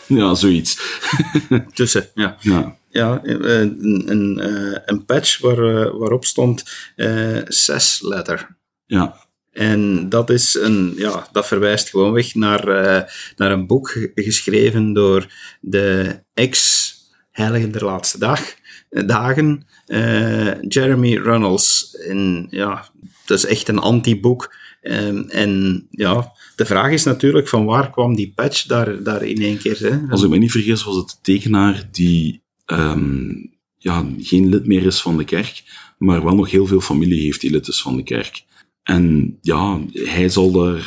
Ja, 0.08 0.36
zoiets. 0.36 0.80
Tussen, 1.74 2.10
ja. 2.14 2.38
Ja, 2.40 2.78
Ja, 2.90 3.24
eh, 3.24 3.60
een, 3.60 4.04
een, 4.12 4.40
eh, 4.40 4.80
een 4.86 5.06
patch 5.06 5.40
waar, 5.40 5.58
eh, 5.58 5.92
waarop 6.00 6.26
stond 6.26 6.64
eh 6.96 7.42
zes 7.48 8.02
letter. 8.02 8.58
ja, 8.86 9.29
En 9.60 10.10
dat, 10.10 10.30
is 10.30 10.54
een, 10.62 10.94
ja, 10.98 11.28
dat 11.32 11.48
verwijst 11.48 11.90
gewoon 11.90 12.12
weg 12.12 12.36
naar, 12.36 12.68
eh, 12.68 13.12
naar 13.36 13.52
een 13.52 13.68
boek 13.68 13.90
ge- 13.90 14.12
geschreven 14.16 14.94
door 14.94 15.28
de 15.62 16.20
ex-heilige 16.34 17.70
der 17.70 17.86
laatste 17.86 18.18
dag, 18.20 18.42
eh, 18.90 19.08
dagen, 19.08 19.66
eh, 19.86 20.62
Jeremy 20.62 21.16
Runnels. 21.18 21.96
En 22.08 22.48
ja, 22.50 22.90
dat 23.26 23.38
is 23.38 23.46
echt 23.46 23.68
een 23.68 23.80
anti-boek. 23.80 24.56
Ehm, 24.82 25.20
en 25.28 25.86
ja, 25.92 26.32
de 26.56 26.66
vraag 26.66 26.92
is 26.92 27.04
natuurlijk 27.04 27.48
van 27.48 27.66
waar 27.66 27.90
kwam 27.92 28.16
die 28.16 28.32
patch 28.36 28.64
daar, 28.66 29.04
daar 29.04 29.24
in 29.24 29.42
één 29.42 29.58
keer? 29.58 29.80
Hè? 29.80 30.00
Als 30.10 30.24
ik 30.24 30.30
me 30.30 30.38
niet 30.38 30.52
vergis, 30.52 30.84
was 30.84 30.96
het 30.96 31.08
de 31.10 31.16
tekenaar 31.22 31.88
die 31.92 32.42
ehm, 32.66 33.30
ja, 33.78 34.06
geen 34.20 34.50
lid 34.50 34.68
meer 34.68 34.86
is 34.86 35.02
van 35.02 35.18
de 35.18 35.24
kerk, 35.24 35.64
maar 35.98 36.24
wel 36.24 36.36
nog 36.36 36.52
heel 36.52 36.66
veel 36.68 36.82
familie 36.82 37.22
heeft 37.22 37.42
die 37.42 37.52
lid 37.52 37.68
is 37.68 37.82
van 37.82 37.96
de 37.96 38.04
kerk. 38.04 38.48
En 38.90 39.38
ja, 39.42 39.80
hij 39.92 40.30
zal. 40.30 40.78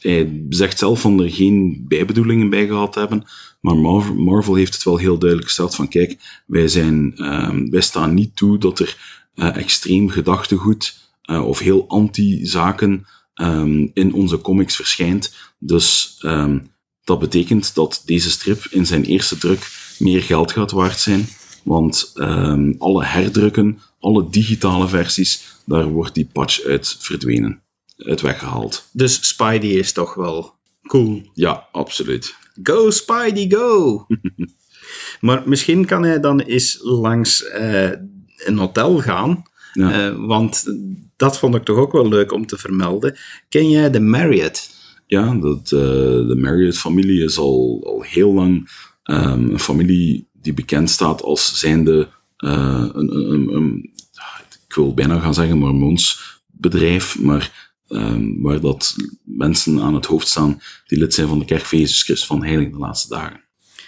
Hij 0.00 0.44
zegt 0.48 0.78
zelf 0.78 1.00
van 1.00 1.20
er 1.22 1.30
geen 1.30 1.84
bijbedoelingen 1.88 2.50
bij 2.50 2.66
gehad 2.66 2.94
hebben, 2.94 3.24
maar 3.60 3.76
Marvel, 4.16 4.54
heeft 4.54 4.74
het 4.74 4.82
wel 4.82 4.96
heel 4.96 5.18
duidelijk 5.18 5.48
gesteld 5.48 5.74
van 5.74 5.88
kijk, 5.88 6.42
wij, 6.46 6.68
zijn, 6.68 7.16
ehm, 7.16 7.80
staan 7.80 8.14
niet 8.14 8.36
toe 8.36 8.58
dat 8.58 8.78
er 8.78 8.96
eh, 9.34 9.56
extreem 9.56 10.08
gedachtegoed 10.08 10.98
eh, 11.22 11.46
of 11.46 11.58
heel 11.58 11.88
anti-zaken 11.88 13.06
ehm, 13.34 13.86
in 13.94 14.12
onze 14.12 14.40
comics 14.40 14.76
verschijnt. 14.76 15.34
Dus 15.58 16.16
ehm, 16.20 16.58
dat 17.04 17.18
betekent 17.18 17.74
dat 17.74 18.02
deze 18.04 18.30
strip 18.30 18.66
in 18.70 18.86
zijn 18.86 19.04
eerste 19.04 19.38
druk 19.38 19.70
meer 19.98 20.22
geld 20.22 20.52
gaat 20.52 20.70
waard 20.70 20.98
zijn. 20.98 21.26
Want 21.64 22.12
alle 22.78 23.04
herdrukken, 23.04 23.78
alle 24.02 24.28
digitale 24.30 24.88
versies, 24.88 25.42
daar 25.64 25.86
wordt 25.88 26.14
die 26.14 26.28
patch 26.32 26.62
uit 26.62 26.96
verdwenen. 27.00 27.62
Uit 27.96 28.20
weggehaald. 28.20 28.88
Dus 28.92 29.28
Spidey 29.28 29.70
is 29.70 29.92
toch 29.92 30.14
wel 30.14 30.54
cool. 30.86 31.22
Ja, 31.34 31.66
absoluut. 31.72 32.34
Go 32.62 32.90
Spidey, 32.90 33.46
go! 33.58 34.06
maar 35.20 35.42
misschien 35.48 35.84
kan 35.84 36.02
hij 36.02 36.20
dan 36.20 36.40
eens 36.40 36.78
langs 36.82 37.44
eh, 37.44 37.90
een 38.36 38.58
hotel 38.58 38.98
gaan. 38.98 39.42
Ja. 39.72 40.06
eh, 40.08 40.26
want 40.26 40.64
dat 41.16 41.38
vond 41.38 41.54
ik 41.54 41.62
toch 41.64 41.76
ook 41.76 41.92
wel 41.92 42.08
leuk 42.08 42.32
om 42.32 42.46
te 42.46 42.58
vermelden. 42.58 43.16
Ken 43.48 43.70
jij 43.70 43.90
de 43.90 44.00
Marriott? 44.00 44.70
Ja, 45.06 45.34
dat, 45.34 45.72
eh, 45.72 45.80
de 46.28 46.36
Marriott-familie 46.38 47.24
is 47.24 47.38
al, 47.38 47.82
al 47.86 48.02
heel 48.02 48.32
lang 48.32 48.70
ehm, 49.02 49.48
een 49.50 49.58
familie 49.58 50.28
die 50.32 50.54
bekend 50.54 50.90
staat 50.90 51.22
als 51.22 51.58
zijnde 51.58 52.08
een, 52.36 52.98
een, 52.98 53.32
een, 53.32 53.54
een- 53.54 53.90
ik 54.72 54.78
wil 54.78 54.94
bijna 54.94 55.20
gaan 55.20 55.34
zeggen 55.34 55.58
mormoons 55.58 56.22
bedrijf, 56.46 57.18
maar 57.18 57.72
ehm, 57.88 58.40
waar 58.40 58.60
dat 58.60 58.96
mensen 59.24 59.80
aan 59.80 59.94
het 59.94 60.06
hoofd 60.06 60.28
staan 60.28 60.60
die 60.86 60.98
lid 60.98 61.14
zijn 61.14 61.28
van 61.28 61.38
de 61.38 61.44
kerk 61.44 61.64
van 61.64 61.78
Jezus 61.78 62.02
Christus 62.02 62.26
van 62.26 62.44
Heilig 62.44 62.70
de 62.70 62.78
Laatste 62.78 63.08
Dagen. 63.08 63.44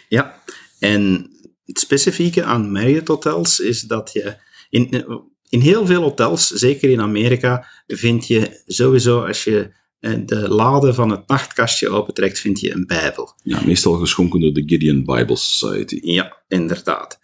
Ja, 0.08 0.42
en 0.78 1.30
het 1.64 1.78
specifieke 1.78 2.42
aan 2.44 2.72
Marriott 2.72 3.08
hotels 3.08 3.60
is 3.60 3.80
dat 3.80 4.12
je 4.12 4.36
in, 4.70 5.04
in 5.48 5.60
heel 5.60 5.86
veel 5.86 6.02
hotels, 6.02 6.48
zeker 6.48 6.90
in 6.90 7.00
Amerika, 7.00 7.66
vind 7.86 8.26
je 8.26 8.62
sowieso 8.66 9.24
als 9.24 9.44
je 9.44 9.74
eh, 10.00 10.12
de 10.26 10.48
lade 10.48 10.94
van 10.94 11.10
het 11.10 11.28
nachtkastje 11.28 11.88
opentrekt, 11.88 12.38
vind 12.38 12.60
je 12.60 12.72
een 12.72 12.86
bijbel. 12.86 13.34
Ja, 13.42 13.64
meestal 13.64 13.92
geschonken 13.92 14.40
door 14.40 14.52
de 14.52 14.62
Gideon 14.66 15.04
Bible 15.04 15.36
Society. 15.36 15.98
Ja, 16.02 16.42
inderdaad. 16.48 17.18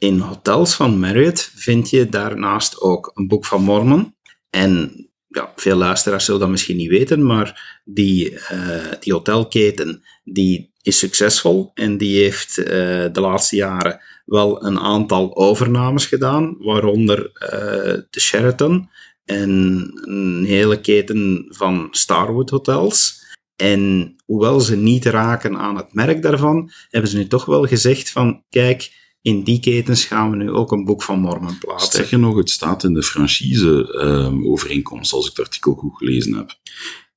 In 0.00 0.18
hotels 0.18 0.74
van 0.74 0.98
Marriott 0.98 1.52
vind 1.54 1.90
je 1.90 2.08
daarnaast 2.08 2.80
ook 2.80 3.10
een 3.14 3.28
boek 3.28 3.44
van 3.46 3.62
Mormon. 3.62 4.14
En 4.50 4.92
ja, 5.28 5.52
veel 5.56 5.76
luisteraars 5.76 6.24
zullen 6.24 6.40
dat 6.40 6.48
misschien 6.48 6.76
niet 6.76 6.88
weten, 6.88 7.26
maar 7.26 7.80
die, 7.84 8.38
eh, 8.38 8.92
die 9.00 9.12
hotelketen 9.12 10.02
die 10.24 10.72
is 10.82 10.98
succesvol 10.98 11.70
en 11.74 11.96
die 11.96 12.22
heeft 12.22 12.58
eh, 12.58 12.66
de 13.12 13.20
laatste 13.20 13.56
jaren 13.56 14.00
wel 14.24 14.64
een 14.64 14.78
aantal 14.78 15.36
overnames 15.36 16.06
gedaan, 16.06 16.56
waaronder 16.58 17.30
eh, 17.32 18.02
de 18.10 18.20
Sheraton 18.20 18.90
en 19.24 19.50
een 20.04 20.44
hele 20.46 20.80
keten 20.80 21.46
van 21.48 21.88
Starwood 21.90 22.50
hotels. 22.50 23.24
En 23.56 24.14
hoewel 24.24 24.60
ze 24.60 24.76
niet 24.76 25.04
raken 25.04 25.58
aan 25.58 25.76
het 25.76 25.94
merk 25.94 26.22
daarvan, 26.22 26.70
hebben 26.90 27.10
ze 27.10 27.16
nu 27.16 27.26
toch 27.26 27.44
wel 27.44 27.66
gezegd 27.66 28.10
van, 28.10 28.44
kijk, 28.48 28.99
in 29.22 29.42
die 29.42 29.60
ketens 29.60 30.04
gaan 30.04 30.30
we 30.30 30.36
nu 30.36 30.50
ook 30.50 30.72
een 30.72 30.84
boek 30.84 31.02
van 31.02 31.20
Mormon 31.20 31.58
plaatsen. 31.58 31.92
Zeg 31.92 32.10
je 32.10 32.16
nog, 32.16 32.36
het 32.36 32.50
staat 32.50 32.84
in 32.84 32.94
de 32.94 33.02
franchise-overeenkomst, 33.02 35.12
als 35.12 35.30
ik 35.30 35.36
het 35.36 35.46
artikel 35.46 35.74
goed 35.74 35.96
gelezen 35.96 36.34
heb. 36.34 36.58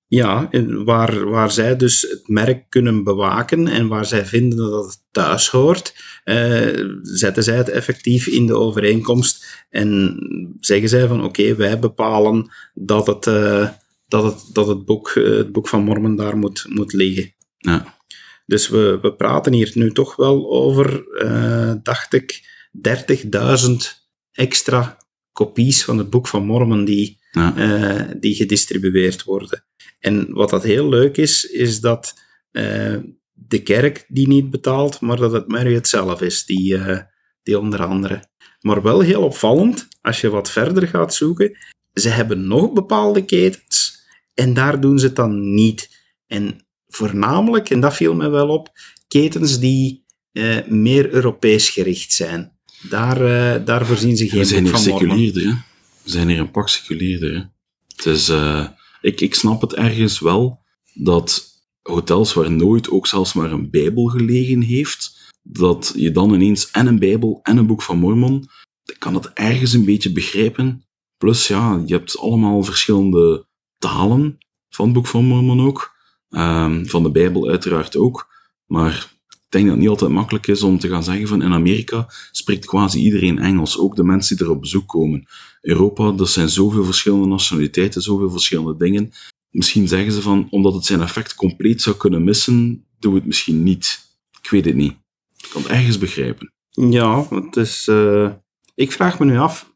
Ja, 0.07 0.49
waar, 0.85 1.29
waar 1.29 1.51
zij 1.51 1.75
dus 1.75 2.01
het 2.01 2.27
merk 2.27 2.69
kunnen 2.69 3.03
bewaken 3.03 3.67
en 3.67 3.87
waar 3.87 4.05
zij 4.05 4.25
vinden 4.25 4.57
dat 4.57 4.85
het 4.85 4.99
thuis 5.11 5.49
hoort, 5.49 5.95
eh, 6.23 6.87
zetten 7.01 7.43
zij 7.43 7.55
het 7.55 7.69
effectief 7.69 8.27
in 8.27 8.45
de 8.45 8.55
overeenkomst 8.55 9.65
en 9.69 10.17
zeggen 10.59 10.89
zij 10.89 11.07
van 11.07 11.23
oké, 11.23 11.55
wij 11.55 11.79
bepalen 11.79 12.51
dat 12.73 13.07
het, 13.07 13.27
eh, 13.27 13.69
dat 14.07 14.23
het, 14.23 14.49
dat 14.53 14.67
het, 14.67 14.85
boek, 14.85 15.09
eh, 15.09 15.23
het 15.23 15.51
boek 15.51 15.67
van 15.67 15.83
Mormon 15.83 16.15
daar 16.15 16.37
moet, 16.37 16.65
moet 16.69 16.93
liggen. 16.93 17.33
Ja, 17.57 17.97
Dus 18.45 18.69
we, 18.69 18.99
we 19.01 19.13
praten 19.13 19.53
hier 19.53 19.71
nu 19.73 19.91
toch 19.91 20.15
wel 20.15 20.51
over, 20.51 21.07
eh, 21.17 21.73
dacht 21.83 22.13
ik, 22.13 22.41
30.000 22.71 23.73
extra 24.31 24.97
kopies 25.31 25.83
van 25.83 25.97
het 25.97 26.09
Boek 26.09 26.27
van 26.27 26.45
Mormon 26.45 26.85
die, 26.85 27.19
ja. 27.31 27.55
eh, 27.55 28.15
die 28.19 28.35
gedistribueerd 28.35 29.23
worden. 29.23 29.65
En 29.99 30.33
wat 30.33 30.49
dat 30.49 30.63
heel 30.63 30.89
leuk 30.89 31.17
is, 31.17 31.45
is 31.45 31.79
dat 31.79 32.13
eh, 32.51 32.97
de 33.31 33.61
kerk 33.63 34.05
die 34.07 34.27
niet 34.27 34.49
betaalt, 34.49 34.99
maar 34.99 35.17
dat 35.17 35.31
het 35.31 35.47
Marriott 35.47 35.87
zelf 35.87 36.21
is, 36.21 36.45
die, 36.45 36.77
die 37.43 37.59
onder 37.59 37.85
andere. 37.85 38.23
Maar 38.59 38.81
wel 38.81 38.99
heel 38.99 39.21
opvallend, 39.21 39.87
als 40.01 40.21
je 40.21 40.29
wat 40.29 40.51
verder 40.51 40.87
gaat 40.87 41.13
zoeken, 41.13 41.57
ze 41.93 42.09
hebben 42.09 42.47
nog 42.47 42.73
bepaalde 42.73 43.25
ketens 43.25 44.03
en 44.33 44.53
daar 44.53 44.79
doen 44.79 44.99
ze 44.99 45.05
het 45.05 45.15
dan 45.15 45.53
niet. 45.53 45.89
En 46.27 46.65
voornamelijk, 46.95 47.69
en 47.69 47.79
dat 47.79 47.95
viel 47.95 48.15
me 48.15 48.29
wel 48.29 48.47
op, 48.47 48.71
ketens 49.07 49.59
die 49.59 50.05
eh, 50.31 50.67
meer 50.67 51.13
Europees 51.13 51.69
gericht 51.69 52.13
zijn. 52.13 52.51
Daar, 52.89 53.21
eh, 53.21 53.65
daar 53.65 53.85
voorzien 53.85 54.17
ze 54.17 54.23
We 54.23 54.29
geen 54.29 54.45
zijn 54.45 54.63
boek 54.63 54.71
hier 54.75 54.81
seculierder, 54.81 55.43
hè. 55.43 55.53
We 56.03 56.09
zijn 56.09 56.29
hier 56.29 56.39
een 56.39 56.51
pak 56.51 56.69
seculierder, 56.69 57.33
hè. 57.33 57.41
Het 57.95 58.05
is, 58.05 58.29
eh, 58.29 58.67
ik, 59.01 59.21
ik 59.21 59.35
snap 59.35 59.61
het 59.61 59.73
ergens 59.73 60.19
wel, 60.19 60.59
dat 60.93 61.51
hotels 61.81 62.33
waar 62.33 62.51
nooit 62.51 62.89
ook 62.89 63.07
zelfs 63.07 63.33
maar 63.33 63.51
een 63.51 63.69
bijbel 63.69 64.05
gelegen 64.05 64.61
heeft, 64.61 65.31
dat 65.43 65.93
je 65.95 66.11
dan 66.11 66.33
ineens 66.33 66.71
en 66.71 66.87
een 66.87 66.99
bijbel 66.99 67.39
en 67.43 67.57
een 67.57 67.67
boek 67.67 67.81
van 67.81 67.97
Mormon 67.97 68.49
ik 68.85 68.99
kan 68.99 69.13
het 69.13 69.33
ergens 69.33 69.73
een 69.73 69.85
beetje 69.85 70.11
begrijpen. 70.11 70.85
Plus, 71.17 71.47
ja, 71.47 71.83
je 71.85 71.93
hebt 71.93 72.17
allemaal 72.17 72.63
verschillende 72.63 73.47
talen 73.77 74.37
van 74.69 74.85
het 74.85 74.93
Boek 74.93 75.07
van 75.07 75.25
Mormon 75.25 75.61
ook. 75.61 75.92
Ehm, 76.33 76.85
van 76.85 77.03
de 77.03 77.11
Bijbel 77.11 77.47
uiteraard 77.49 77.95
ook. 77.95 78.27
Maar 78.65 79.11
ik 79.29 79.37
denk 79.49 79.63
dat 79.63 79.73
het 79.73 79.81
niet 79.81 79.89
altijd 79.89 80.11
makkelijk 80.11 80.47
is 80.47 80.63
om 80.63 80.79
te 80.79 80.89
gaan 80.89 81.03
zeggen 81.03 81.27
van 81.27 81.41
in 81.41 81.53
Amerika 81.53 82.07
spreekt 82.31 82.65
quasi 82.65 82.99
iedereen 82.99 83.39
Engels, 83.39 83.77
ook 83.79 83.95
de 83.95 84.03
mensen 84.03 84.37
die 84.37 84.45
er 84.45 84.51
op 84.51 84.61
bezoek 84.61 84.87
komen. 84.87 85.25
Europa, 85.61 86.13
er 86.17 86.27
zijn 86.27 86.49
zoveel 86.49 86.83
verschillende 86.83 87.27
nationaliteiten, 87.27 88.01
zoveel 88.01 88.29
verschillende 88.29 88.77
dingen. 88.77 89.11
Misschien 89.49 89.87
zeggen 89.87 90.11
ze 90.11 90.21
van, 90.21 90.47
omdat 90.49 90.73
het 90.73 90.85
zijn 90.85 91.01
effect 91.01 91.35
compleet 91.35 91.81
zou 91.81 91.95
kunnen 91.95 92.23
missen, 92.23 92.85
doen 92.99 93.11
we 93.11 93.17
het 93.17 93.27
misschien 93.27 93.63
niet. 93.63 93.99
Ik 94.41 94.49
weet 94.49 94.65
het 94.65 94.75
niet. 94.75 94.93
Ik 95.37 95.49
kan 95.49 95.61
het 95.61 95.71
ergens 95.71 95.97
begrijpen. 95.97 96.51
Ja, 96.69 97.27
het 97.29 97.55
is... 97.55 97.87
eh, 97.87 98.29
ik 98.75 98.91
vraag 98.91 99.19
me 99.19 99.25
nu 99.25 99.37
af, 99.37 99.72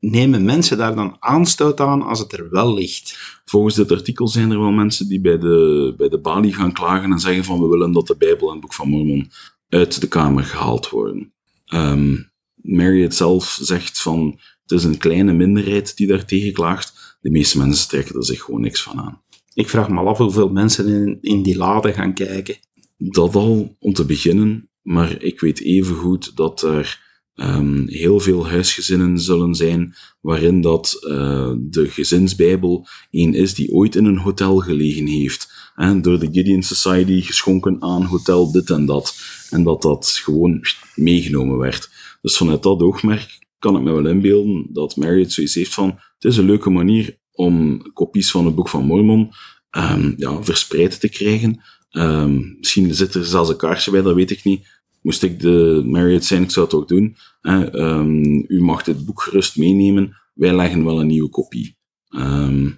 nemen 0.00 0.44
mensen 0.44 0.78
daar 0.78 0.94
dan 0.94 1.16
aanstoot 1.18 1.80
aan 1.80 2.02
als 2.02 2.18
het 2.18 2.32
er 2.32 2.50
wel 2.50 2.74
ligt? 2.74 3.40
Volgens 3.44 3.74
dit 3.74 3.92
artikel 3.92 4.28
zijn 4.28 4.50
er 4.50 4.58
wel 4.58 4.70
mensen 4.70 5.08
die 5.08 5.20
bij 5.20 5.38
de, 5.38 5.94
bij 5.96 6.08
de 6.08 6.20
balie 6.20 6.54
gaan 6.54 6.72
klagen 6.72 7.12
en 7.12 7.18
zeggen 7.18 7.44
van 7.44 7.60
we 7.60 7.66
willen 7.66 7.92
dat 7.92 8.06
de 8.06 8.16
Bijbel 8.16 8.46
en 8.46 8.52
het 8.52 8.60
Boek 8.60 8.74
van 8.74 8.88
Mormon 8.88 9.30
uit 9.68 10.00
de 10.00 10.08
Kamer 10.08 10.44
gehaald 10.44 10.90
worden. 10.90 11.32
Ehm 11.66 12.14
Marriott 12.62 13.14
zelf 13.14 13.58
zegt 13.60 14.02
van 14.02 14.38
het 14.62 14.70
is 14.70 14.84
een 14.84 14.98
kleine 14.98 15.32
minderheid 15.32 15.96
die 15.96 16.06
daar 16.06 16.24
tegen 16.24 16.52
klaagt. 16.52 17.16
De 17.20 17.30
meeste 17.30 17.58
mensen 17.58 17.88
trekken 17.88 18.16
er 18.16 18.24
zich 18.24 18.42
gewoon 18.42 18.60
niks 18.60 18.82
van 18.82 19.00
aan. 19.00 19.22
Ik 19.54 19.68
vraag 19.68 19.88
me 19.88 20.00
af 20.00 20.18
hoeveel 20.18 20.48
mensen 20.48 20.86
in, 20.86 21.18
in 21.20 21.42
die 21.42 21.56
lade 21.56 21.92
gaan 21.92 22.14
kijken. 22.14 22.56
Dat 22.96 23.34
al 23.34 23.76
om 23.78 23.92
te 23.92 24.04
beginnen, 24.04 24.70
maar 24.82 25.22
ik 25.22 25.40
weet 25.40 25.60
evengoed 25.60 26.36
dat 26.36 26.62
er 26.62 27.11
ehm, 27.34 27.86
heel 27.86 28.20
veel 28.20 28.48
huisgezinnen 28.48 29.18
zullen 29.18 29.54
zijn 29.54 29.94
waarin 30.20 30.60
dat 30.60 30.98
eh, 31.00 31.52
de 31.58 31.88
gezinsbijbel 31.88 32.86
een 33.10 33.34
is 33.34 33.54
die 33.54 33.72
ooit 33.72 33.96
in 33.96 34.04
een 34.04 34.18
hotel 34.18 34.56
gelegen 34.56 35.06
heeft. 35.06 35.60
Door 36.00 36.18
de 36.18 36.28
Gideon 36.32 36.62
Society 36.62 37.20
geschonken 37.20 37.82
aan 37.82 38.04
hotel 38.04 38.52
dit 38.52 38.70
en 38.70 38.86
dat. 38.86 39.16
En 39.50 39.62
dat 39.62 39.82
dat 39.82 40.20
gewoon 40.24 40.60
meegenomen 40.94 41.58
werd. 41.58 41.90
Dus 42.20 42.36
vanuit 42.36 42.62
dat 42.62 42.80
oogmerk 42.80 43.38
kan 43.58 43.76
ik 43.76 43.82
me 43.82 43.92
wel 43.92 44.06
inbeelden 44.06 44.66
dat 44.72 44.96
Marriott 44.96 45.32
zoiets 45.32 45.54
heeft 45.54 45.74
van 45.74 45.88
het 45.88 46.24
is 46.24 46.36
een 46.36 46.44
leuke 46.44 46.70
manier 46.70 47.18
om 47.32 47.82
kopies 47.92 48.30
van 48.30 48.44
het 48.46 48.54
Boek 48.54 48.68
van 48.68 48.84
Mormon 48.84 49.30
ehm, 49.70 50.12
ja, 50.16 50.42
verspreid 50.42 51.00
te 51.00 51.08
krijgen. 51.08 51.62
Ehm, 51.90 52.40
misschien 52.58 52.94
zit 52.94 53.14
er 53.14 53.24
zelfs 53.24 53.48
een 53.48 53.56
kaarsje 53.56 53.90
bij, 53.90 54.02
dat 54.02 54.14
weet 54.14 54.30
ik 54.30 54.44
niet. 54.44 54.81
Moest 55.02 55.22
ik 55.22 55.40
de 55.40 55.82
Marriott 55.86 56.24
zijn, 56.24 56.42
ik 56.42 56.50
zou 56.50 56.66
het 56.66 56.74
ook 56.74 56.88
doen. 56.88 57.16
Hè. 57.40 57.70
Ehm, 57.70 58.24
u 58.48 58.60
mag 58.62 58.82
dit 58.82 59.04
boek 59.06 59.22
gerust 59.22 59.56
meenemen. 59.56 60.16
Wij 60.34 60.54
leggen 60.54 60.84
wel 60.84 61.00
een 61.00 61.06
nieuwe 61.06 61.28
kopie. 61.28 61.76
Ehm, 62.08 62.68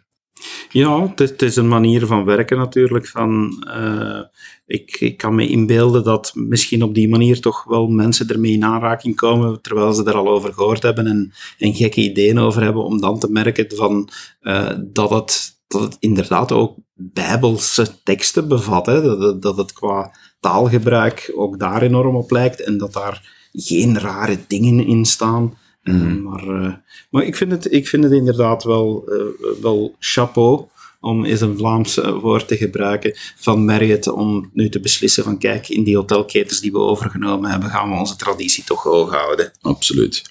Ja, 0.70 1.12
het 1.14 1.42
is, 1.42 1.56
een 1.56 1.68
manier 1.68 2.06
van 2.06 2.24
werken 2.24 2.56
natuurlijk. 2.58 3.06
Van, 3.08 3.64
eh, 3.68 4.20
ik, 4.66 4.96
ik 5.00 5.16
kan 5.16 5.34
me 5.34 5.48
inbeelden 5.48 6.04
dat 6.04 6.32
misschien 6.34 6.82
op 6.82 6.94
die 6.94 7.08
manier 7.08 7.40
toch 7.40 7.64
wel 7.64 7.86
mensen 7.86 8.28
ermee 8.28 8.52
in 8.52 8.64
aanraking 8.64 9.16
komen, 9.16 9.60
terwijl 9.62 9.92
ze 9.92 10.04
er 10.04 10.14
al 10.14 10.28
over 10.28 10.52
gehoord 10.52 10.82
hebben 10.82 11.06
en, 11.06 11.32
en 11.58 11.74
gekke 11.74 12.00
ideeën 12.00 12.38
over 12.38 12.62
hebben, 12.62 12.84
om 12.84 13.00
dan 13.00 13.18
te 13.18 13.30
merken 13.30 13.66
van, 13.76 14.08
eh, 14.40 14.70
dat, 14.86 15.10
het, 15.10 15.60
dat 15.66 15.80
het 15.82 15.96
inderdaad 16.00 16.52
ook 16.52 16.76
bijbelse 16.94 18.02
teksten 18.02 18.48
bevat. 18.48 18.86
Hè? 18.86 19.02
Dat, 19.02 19.20
het- 19.22 19.42
dat 19.42 19.56
het 19.56 19.72
qua 19.72 20.14
taalgebruik 20.44 21.32
ook 21.34 21.58
daar 21.58 21.82
enorm 21.82 22.16
op 22.16 22.30
lijkt 22.30 22.60
en 22.62 22.78
dat 22.78 22.92
daar 22.92 23.48
geen 23.52 23.98
rare 23.98 24.38
dingen 24.46 24.86
in 24.86 25.04
staan. 25.04 25.58
Eh, 25.82 25.94
Mhm. 25.94 26.22
maar, 26.22 26.48
eh, 26.48 26.72
maar 27.10 27.24
ik 27.24 27.36
vind 27.36 27.50
het, 27.50 27.72
ik 27.72 27.88
vind 27.88 28.04
het 28.04 28.12
inderdaad 28.12 28.64
wel, 28.64 29.04
eh, 29.08 29.62
wel 29.62 29.94
chapeau, 29.98 30.64
om 31.00 31.24
eens 31.24 31.40
een 31.40 31.56
Vlaams 31.56 31.98
eh, 31.98 32.18
woord 32.20 32.48
te 32.48 32.56
gebruiken, 32.56 33.12
van 33.36 33.64
Marriott 33.64 34.08
om 34.08 34.50
nu 34.52 34.68
te 34.68 34.80
beslissen 34.80 35.24
van 35.24 35.38
kijk, 35.38 35.68
in 35.68 35.84
die 35.84 35.96
hotelketens 35.96 36.60
die 36.60 36.72
we 36.72 36.78
overgenomen 36.78 37.50
hebben, 37.50 37.70
gaan 37.70 37.90
we 37.90 37.96
onze 37.98 38.16
traditie 38.16 38.64
toch 38.64 38.82
hoog 38.82 39.10
houden. 39.10 39.52
absoluut. 39.60 40.22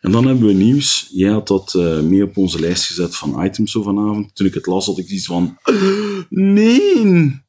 En 0.00 0.10
dan 0.12 0.26
hebben 0.26 0.46
we 0.46 0.52
nieuws. 0.52 1.08
Jij 1.12 1.30
had 1.30 1.46
dat 1.48 1.74
eh, 1.74 2.00
mee 2.00 2.22
op 2.24 2.36
onze 2.36 2.60
lijst 2.60 2.84
gezet 2.86 3.16
van 3.16 3.44
items 3.44 3.72
zo 3.72 3.82
vanavond. 3.82 4.34
Toen 4.34 4.46
ik 4.46 4.54
het 4.54 4.66
las, 4.66 4.86
had 4.86 4.98
ik 4.98 5.08
iets 5.08 5.26
van... 5.26 5.58
Nee! 6.28 7.40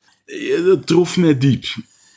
Het 0.66 0.88
trof 0.88 1.18
mij 1.18 1.38
diep. 1.38 1.64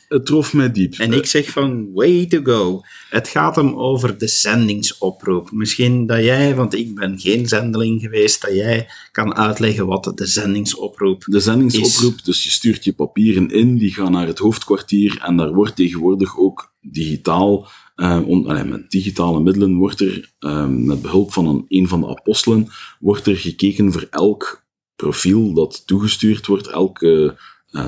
Het 0.07 0.25
trof 0.25 0.53
mij 0.53 0.71
diep. 0.71 0.93
En 0.93 1.13
ik 1.13 1.25
zeg 1.25 1.49
van, 1.49 1.93
way 1.93 2.25
to 2.25 2.39
go. 2.43 2.81
Het 3.09 3.27
gaat 3.27 3.55
hem 3.55 3.75
over 3.75 4.17
de 4.17 4.27
zendingsoproep. 4.27 5.51
Misschien 5.51 6.05
dat 6.05 6.23
jij, 6.23 6.55
want 6.55 6.73
ik 6.73 6.95
ben 6.95 7.19
geen 7.19 7.47
zendeling 7.47 8.01
geweest, 8.01 8.41
dat 8.41 8.53
jij 8.53 8.87
kan 9.11 9.35
uitleggen 9.35 9.85
wat 9.85 10.11
de 10.15 10.25
zendingsoproep 10.25 11.23
De 11.25 11.39
zendingsoproep, 11.39 12.23
dus 12.23 12.43
je 12.43 12.49
stuurt 12.49 12.83
je 12.83 12.93
papieren 12.93 13.49
in, 13.49 13.77
die 13.77 13.93
gaan 13.93 14.11
naar 14.11 14.27
het 14.27 14.39
hoofdkwartier 14.39 15.19
en 15.21 15.37
daar 15.37 15.53
wordt 15.53 15.75
tegenwoordig 15.75 16.37
ook 16.37 16.73
digitaal, 16.81 17.67
eh, 17.95 18.21
on- 18.25 18.47
allee, 18.47 18.63
met 18.63 18.91
digitale 18.91 19.39
middelen, 19.39 19.75
wordt 19.75 19.99
er 19.99 20.33
eh, 20.39 20.67
met 20.67 21.01
behulp 21.01 21.33
van 21.33 21.47
een, 21.47 21.65
een 21.67 21.87
van 21.87 21.99
de 22.01 22.07
apostelen, 22.07 22.67
wordt 22.99 23.27
er 23.27 23.37
gekeken 23.37 23.91
voor 23.91 24.07
elk 24.09 24.63
profiel 24.95 25.53
dat 25.53 25.83
toegestuurd 25.87 26.45
wordt, 26.47 26.67
elke 26.67 27.37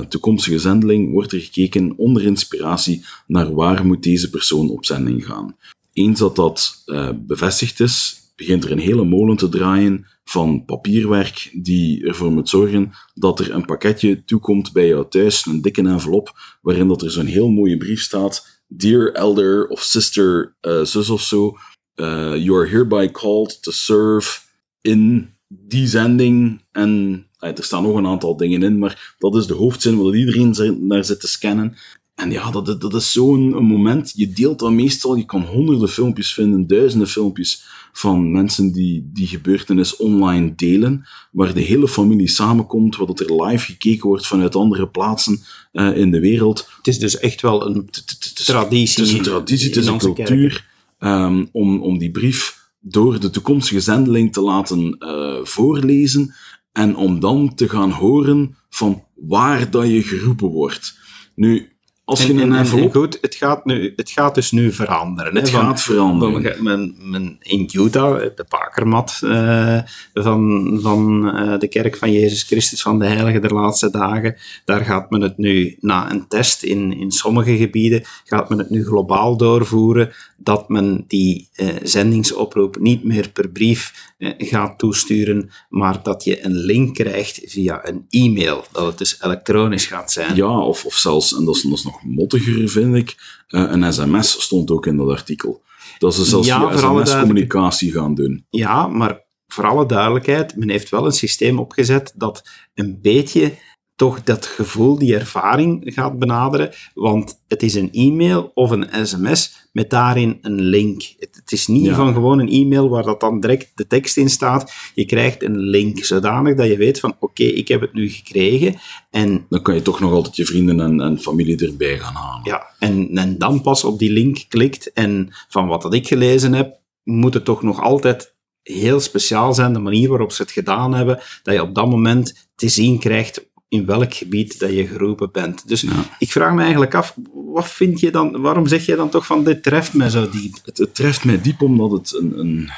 toekomstige 0.10 0.60
zendeling, 0.60 1.12
wordt 1.12 1.32
er 1.32 1.39
gekeken 1.39 1.93
onder 1.97 2.23
inspiratie 2.23 3.06
naar 3.28 3.54
waar 3.54 3.86
moet 3.86 4.04
deze 4.04 4.30
persoon 4.30 4.69
op 4.69 4.86
zending 4.86 5.26
gaan. 5.26 5.56
Eens 5.93 6.19
dat 6.19 6.36
dat 6.36 6.82
eh, 6.86 7.10
bevestigd 7.15 7.80
is, 7.80 8.21
begint 8.36 8.63
er 8.63 8.71
een 8.71 8.80
hele 8.80 9.04
molen 9.04 9.38
te 9.38 9.50
draaien 9.50 10.06
van 10.23 10.65
papierwerk 10.65 11.50
die 11.54 12.06
ervoor 12.06 12.32
moet 12.32 12.50
zorgen 12.50 12.91
dat 13.13 13.39
er 13.39 13.54
een 13.54 13.65
pakketje 13.65 14.23
toekomt 14.26 14.71
bij 14.71 14.88
jou 14.88 15.06
thuis, 15.10 15.45
een 15.45 15.62
dikke 15.62 15.82
envelop, 15.82 16.58
waarin 16.62 16.88
dat 16.88 17.02
er 17.02 17.12
zo'n 17.12 17.26
heel 17.26 17.50
mooie 17.50 17.78
brief 17.78 18.02
staat. 18.02 18.62
Dear 18.67 19.12
elder 19.12 19.67
of 19.67 19.82
sister, 19.82 20.56
eh, 20.62 20.84
zus 20.84 21.10
of 21.10 21.21
zo, 21.21 21.58
eh, 21.93 22.36
you 22.36 22.60
are 22.60 22.69
hereby 22.69 23.12
called 23.12 23.62
to 23.62 23.71
serve 23.71 24.39
in 24.82 25.30
die 25.47 25.88
zending. 25.88 26.62
En 26.71 27.26
er 27.39 27.63
staan 27.63 27.84
nog 27.84 27.95
een 27.95 28.08
aantal 28.08 28.38
dingen 28.38 28.63
in, 28.63 28.78
maar 28.80 29.15
dat 29.17 29.36
is 29.36 29.45
de 29.47 29.54
hoofdzin 29.54 29.97
waar 30.04 30.15
iedereen 30.15 30.56
naar 30.88 31.06
zit 31.06 31.19
te 31.19 31.28
scannen. 31.28 31.76
En 32.15 32.32
ja, 32.32 32.52
dat, 32.52 32.67
is- 32.67 32.78
dat 32.78 32.93
is 32.93 33.12
zo'n 33.12 33.65
moment. 33.65 34.12
Je 34.15 34.30
deelt 34.30 34.60
dat 34.60 34.71
meestal, 34.71 35.15
je 35.15 35.26
kan 35.26 35.41
honderden 35.41 35.89
filmpjes 35.89 36.34
vinden, 36.34 36.67
duizenden 36.67 37.08
filmpjes 37.08 37.63
van 37.93 38.32
mensen 38.32 38.71
die 38.71 39.10
die 39.13 39.28
gebeurtenis 39.28 39.95
online 39.95 40.56
delen, 40.56 41.06
waar 41.32 41.54
de 41.54 41.62
hele 41.62 41.88
familie 41.88 42.28
samenkomt, 42.28 42.95
waar 42.95 43.08
dat 43.08 43.19
er 43.19 43.43
live 43.45 43.65
gekeken 43.65 44.08
wordt 44.08 44.28
vanuit 44.28 44.56
andere 44.56 44.88
plaatsen 44.88 45.39
eh, 45.71 45.97
in 45.97 46.12
de 46.12 46.19
wereld. 46.19 46.69
Het 46.78 46.88
is 46.88 47.00
dus 47.00 47.17
echt 47.19 47.41
wel 47.41 47.67
een 47.67 47.89
traditie. 48.34 49.04
Het 49.04 49.12
is 49.13 49.17
een 49.17 49.23
traditie, 49.23 49.67
het 49.67 49.76
is 49.78 49.86
een 49.86 49.97
cultuur 50.15 50.67
ehm, 51.00 51.45
om, 51.52 51.82
om 51.82 51.97
die 51.97 52.12
brief 52.12 52.65
door 52.80 53.19
de 53.19 53.30
toekomstige 53.30 53.80
zendeling 53.80 54.34
te 54.34 54.41
laten 54.41 54.95
eh, 55.00 55.36
voorlezen 55.43 56.34
en 56.78 56.96
om 56.96 57.20
dan 57.20 57.56
te 57.56 57.70
gaan 57.70 57.92
horen 57.92 58.56
van 58.70 59.04
waar 59.16 59.70
dat 59.70 59.88
je 59.88 60.02
geroepen 60.02 60.48
wordt. 60.48 60.98
Nu, 61.36 61.72
als 62.06 62.24
je 62.24 62.34
En, 62.34 62.40
en, 62.40 62.52
een 62.52 62.82
en 62.82 62.92
goed, 62.92 63.18
het 63.22 63.36
gaat, 63.36 63.66
nu, 63.66 63.94
het 63.96 64.10
gaat 64.10 64.36
dus 64.36 64.52
nu 64.52 64.72
veranderen. 64.72 65.36
Het 65.36 65.50
van- 65.50 65.62
gaat 65.62 65.82
veranderen. 65.82 66.63
men, 66.63 66.96
men, 67.00 67.38
in 67.40 67.70
Utah, 67.74 68.20
de 68.20 68.46
bakermat 68.50 69.20
eh, 69.24 69.80
van, 70.13 70.78
van 70.82 71.32
eh, 71.36 71.60
de 71.60 71.68
kerk 71.68 71.98
van 71.98 72.12
Jezus 72.12 72.44
Christus 72.44 72.82
van 72.82 73.00
de 73.00 73.06
Heilige 73.06 73.40
der 73.40 73.54
Laatste 73.54 73.90
Dagen, 73.90 74.36
daar 74.66 74.86
gaat 74.86 75.10
men 75.10 75.22
het 75.22 75.38
nu 75.38 75.78
na 75.80 76.12
een 76.12 76.28
test 76.28 76.63
in, 76.63 76.98
in 76.98 77.12
sommige 77.12 77.58
gebieden, 77.58 78.04
gaat 78.24 78.50
men 78.50 78.58
het 78.58 78.70
nu 78.70 78.86
globaal 78.86 79.38
doorvoeren, 79.38 80.13
dat 80.38 80.69
men 80.69 81.04
die 81.08 81.50
eh, 81.54 81.67
zendingsoproep 81.84 82.80
niet 82.80 83.04
meer 83.04 83.30
per 83.30 83.50
brief 83.50 84.13
eh, 84.17 84.32
gaat 84.38 84.80
toesturen, 84.80 85.50
maar 85.69 86.04
dat 86.04 86.23
je 86.23 86.45
een 86.45 86.56
link 86.56 86.95
krijgt 86.95 87.39
via 87.43 87.88
een 87.88 88.06
e-mail, 88.10 88.65
dat 88.71 88.86
het 88.86 88.97
dus 88.97 89.21
elektronisch 89.21 89.86
gaat 89.86 90.12
zijn. 90.12 90.36
Ja, 90.36 90.60
of, 90.60 90.86
of 90.86 90.93
zelfs, 90.93 91.36
en 91.36 91.46
dat 91.46 91.56
is, 91.56 91.62
dat 91.62 91.71
is 91.71 91.83
nog 91.83 92.04
mottiger, 92.04 92.69
vind 92.69 92.96
ik, 92.96 93.15
eh, 93.48 93.65
een 93.69 93.94
sms 93.94 94.42
stond 94.42 94.71
ook 94.71 94.85
in 94.85 94.98
dat 94.98 95.10
artikel. 95.10 95.62
Dat 95.98 96.15
ze 96.15 96.25
zelfs 96.25 96.48
Ja, 96.48 96.77
via 96.77 97.06
sms-communicatie 97.06 97.92
gaan 97.92 98.15
doen. 98.15 98.46
Ja, 98.50 98.88
maar 98.88 99.25
voor 99.48 99.65
alle 99.67 99.85
duidelijkheid, 99.85 100.56
men 100.56 100.69
heeft 100.69 100.90
wel 100.90 101.06
een 101.06 101.12
systeem 101.12 101.60
opgezet 101.60 102.13
dat 102.15 102.50
een 102.73 103.00
beetje 103.02 103.54
toch 103.98 104.23
dat 104.23 104.45
gevoel, 104.45 104.98
die 104.98 105.15
ervaring 105.15 105.81
gaat 105.85 106.19
benaderen. 106.19 106.71
Want 106.93 107.41
het 107.48 107.63
is 107.63 107.73
een 107.75 107.91
e-mail 107.91 108.52
of 108.54 108.71
een 108.71 108.87
sms 109.08 109.69
met 109.71 109.89
daarin 109.89 110.37
een 110.41 110.62
link. 110.62 111.02
Het, 111.19 111.29
het 111.35 111.52
is 111.52 111.67
niet 111.67 111.85
Ja. 111.85 111.95
van 111.95 112.13
gewoon 112.13 112.39
een 112.39 112.50
e-mail 112.50 112.89
waar 112.89 113.04
dat 113.04 113.19
dan 113.19 113.39
direct 113.39 113.71
de 113.75 113.87
tekst 113.87 114.17
in 114.17 114.29
staat. 114.29 114.73
Je 114.95 115.06
krijgt 115.06 115.43
een 115.43 115.58
link, 115.60 116.04
zodanig 116.04 116.56
dat 116.56 116.67
je 116.67 116.77
weet 116.77 117.00
van 117.00 117.15
oké, 117.19 117.43
ik 117.43 117.67
heb 117.67 117.81
het 117.81 117.93
nu 117.93 118.10
gekregen. 118.10 118.75
En 119.10 119.45
Dan 119.50 119.62
kan 119.62 119.75
je 119.75 119.81
toch 119.81 120.00
nog 120.00 120.12
altijd 120.12 120.35
je 120.35 120.45
vrienden 120.45 120.79
en, 120.79 121.02
en 121.02 121.19
familie 121.19 121.65
erbij 121.65 121.98
gaan 122.00 122.13
halen. 122.13 122.41
Ja, 122.43 122.65
en, 122.79 123.10
en 123.17 123.37
dan 123.37 123.62
pas 123.62 123.83
op 123.83 124.00
die 124.00 124.12
link 124.12 124.45
klikt 124.48 124.93
en 124.93 125.29
van 125.50 125.67
wat 125.67 125.81
dat 125.81 125.93
ik 125.93 126.08
gelezen 126.08 126.54
heb, 126.54 126.79
moet 127.04 127.33
het 127.33 127.45
toch 127.45 127.62
nog 127.63 127.81
altijd 127.81 128.35
heel 128.63 129.00
speciaal 129.00 129.54
zijn, 129.54 129.73
de 129.73 129.79
manier 129.79 130.10
waarop 130.10 130.31
ze 130.31 130.41
het 130.41 130.52
gedaan 130.52 130.93
hebben, 130.93 131.19
dat 131.43 131.54
je 131.54 131.62
op 131.62 131.75
dat 131.75 131.89
moment 131.89 132.48
te 132.56 132.69
zien 132.69 133.00
krijgt 133.00 133.45
in 133.70 133.86
welk 133.86 134.13
gebied 134.13 134.60
dat 134.60 134.74
je 134.74 134.88
geroepen 134.88 135.32
bent. 135.32 135.68
Dus 135.68 135.86
ik 136.20 136.32
vraag 136.32 136.54
me 136.54 136.62
eigenlijk 136.62 136.96
af, 136.96 137.15
wat 137.34 137.68
vind 137.68 138.00
je 138.00 138.12
dan, 138.12 138.42
waarom 138.42 138.68
zeg 138.68 138.86
je 138.86 138.96
dan 138.96 139.10
toch 139.10 139.26
van 139.26 139.44
dit 139.44 139.63
treft 139.63 139.94
mij 139.94 140.10
zo 140.10 140.30
diep? 140.30 140.56
Het, 140.65 140.78
het 140.78 140.96
treft 140.96 141.26
mij 141.26 141.42
diep 141.42 141.62
omdat 141.62 141.92
het 141.92 142.13
een, 142.13 142.40
een 142.40 142.70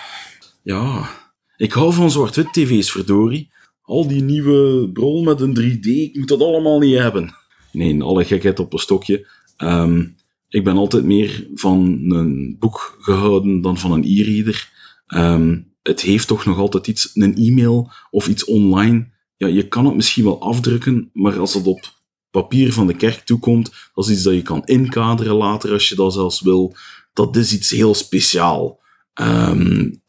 ja, 0.64 1.10
ik 1.58 1.72
hou 1.72 1.94
van 1.94 2.12
zwart-wit 2.12 2.54
tv's, 2.54 2.92
verdorie. 2.92 3.52
Al 3.82 4.08
die 4.08 4.22
nieuwe 4.22 4.90
brol 4.90 5.24
met 5.24 5.42
een 5.42 5.60
3D, 5.60 5.88
ik 5.88 6.18
moet 6.18 6.28
dat 6.28 6.42
allemaal 6.42 6.80
niet 6.80 6.98
hebben. 6.98 7.36
Nee, 7.72 8.04
alle 8.04 8.26
gekheid 8.26 8.60
op 8.60 8.74
een 8.74 8.80
stokje. 8.80 9.28
Ehm, 9.58 10.06
ik 10.50 10.64
ben 10.64 10.78
altijd 10.78 11.04
meer 11.04 11.48
van 11.54 12.06
een 12.08 12.56
boek 12.60 12.98
gehouden 13.00 13.62
dan 13.62 13.78
van 13.78 13.92
een 13.92 14.04
e-reader. 14.04 14.70
Ehm, 15.08 15.58
het 15.82 16.02
heeft 16.02 16.28
toch 16.28 16.46
nog 16.46 16.58
altijd 16.58 16.88
iets, 16.88 17.12
een 17.14 17.36
e-mail 17.36 17.92
of 18.12 18.28
iets 18.28 18.46
online. 18.46 19.08
Ja, 19.40 19.48
je 19.48 19.68
kan 19.68 19.86
het 19.86 19.96
misschien 19.96 20.24
wel 20.24 20.42
afdrukken, 20.42 21.10
maar 21.14 21.40
als 21.40 21.54
het 21.54 21.68
op 21.68 21.94
papier 22.30 22.74
van 22.74 22.88
de 22.88 22.96
kerk 22.96 23.26
toekomt, 23.26 23.72
dat 23.94 24.06
is 24.06 24.12
iets 24.12 24.24
dat 24.24 24.34
je 24.34 24.42
kan 24.42 24.66
inkaderen 24.66 25.36
later 25.36 25.72
als 25.72 25.90
je 25.90 25.96
dat 25.96 26.14
zelfs 26.14 26.42
wil. 26.42 26.76
Dat 27.14 27.36
is 27.36 27.54
iets 27.54 27.70
heel 27.70 27.94
speciaal. 27.94 28.80
Um, 29.14 30.02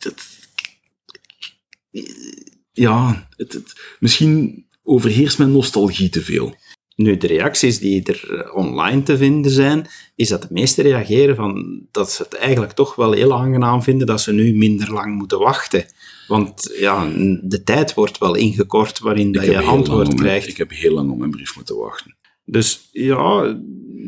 ja, 2.72 3.28
het, 3.36 3.52
het, 3.52 3.96
misschien 4.00 4.66
overheerst 4.82 5.38
mijn 5.38 5.52
nostalgie 5.52 6.08
te 6.08 6.22
veel. 6.22 6.56
Nu, 6.94 7.16
de 7.16 7.26
reacties 7.26 7.78
die 7.78 8.02
er 8.02 8.38
eh, 8.38 8.56
online 8.56 9.02
te 9.02 9.16
vinden 9.16 9.50
zijn, 9.50 9.86
is 10.14 10.28
dat 10.28 10.42
de 10.42 10.48
meesten 10.50 10.84
reageren 10.84 11.36
van 11.36 11.80
dat 11.90 12.12
ze 12.12 12.22
het 12.22 12.34
eigenlijk 12.34 12.72
toch 12.72 12.94
wel 12.94 13.12
heel 13.12 13.38
aangenaam 13.38 13.82
vinden 13.82 14.06
dat 14.06 14.20
ze 14.20 14.32
nu 14.32 14.54
minder 14.54 14.92
lang 14.92 15.16
moeten 15.16 15.38
wachten. 15.38 15.84
Want 16.30 16.74
ja, 16.78 17.10
de 17.42 17.62
tijd 17.64 17.94
wordt 17.94 18.18
wel 18.18 18.34
ingekort 18.34 18.98
waarin 18.98 19.32
dat 19.32 19.44
je 19.44 19.60
antwoord 19.60 20.14
krijgt. 20.14 20.48
ik 20.48 20.56
heb 20.56 20.70
heel 20.70 20.94
lang 20.94 21.10
op 21.10 21.18
mijn 21.18 21.30
brief 21.30 21.56
moeten 21.56 21.76
wachten. 21.76 22.16
Dus 22.44 22.88
ja, 22.92 23.56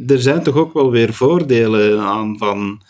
er 0.06 0.20
zijn 0.20 0.42
toch 0.42 0.54
ook 0.54 0.72
wel 0.72 0.90
weer 0.90 1.14
voordelen 1.14 2.00
aan 2.00 2.38
van... 2.38 2.82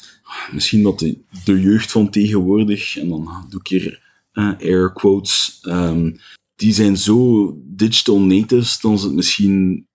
Misschien 0.51 0.83
dat 0.83 0.99
de, 0.99 1.18
de 1.45 1.61
jeugd 1.61 1.93
van 1.93 2.11
tegenwoordig, 2.11 2.97
en 2.99 3.09
dan 3.09 3.28
doe 3.49 3.61
ik 3.61 3.66
hier 3.66 4.03
uh, 4.33 4.53
air 4.59 4.93
quotes, 4.93 5.61
um, 5.68 6.16
die 6.57 6.72
zijn 6.72 6.97
zo 6.97 7.53
digital 7.64 8.20
natives 8.20 8.80
dan 8.80 8.99
ze 8.99 9.07
het 9.07 9.14
misschien 9.14 9.87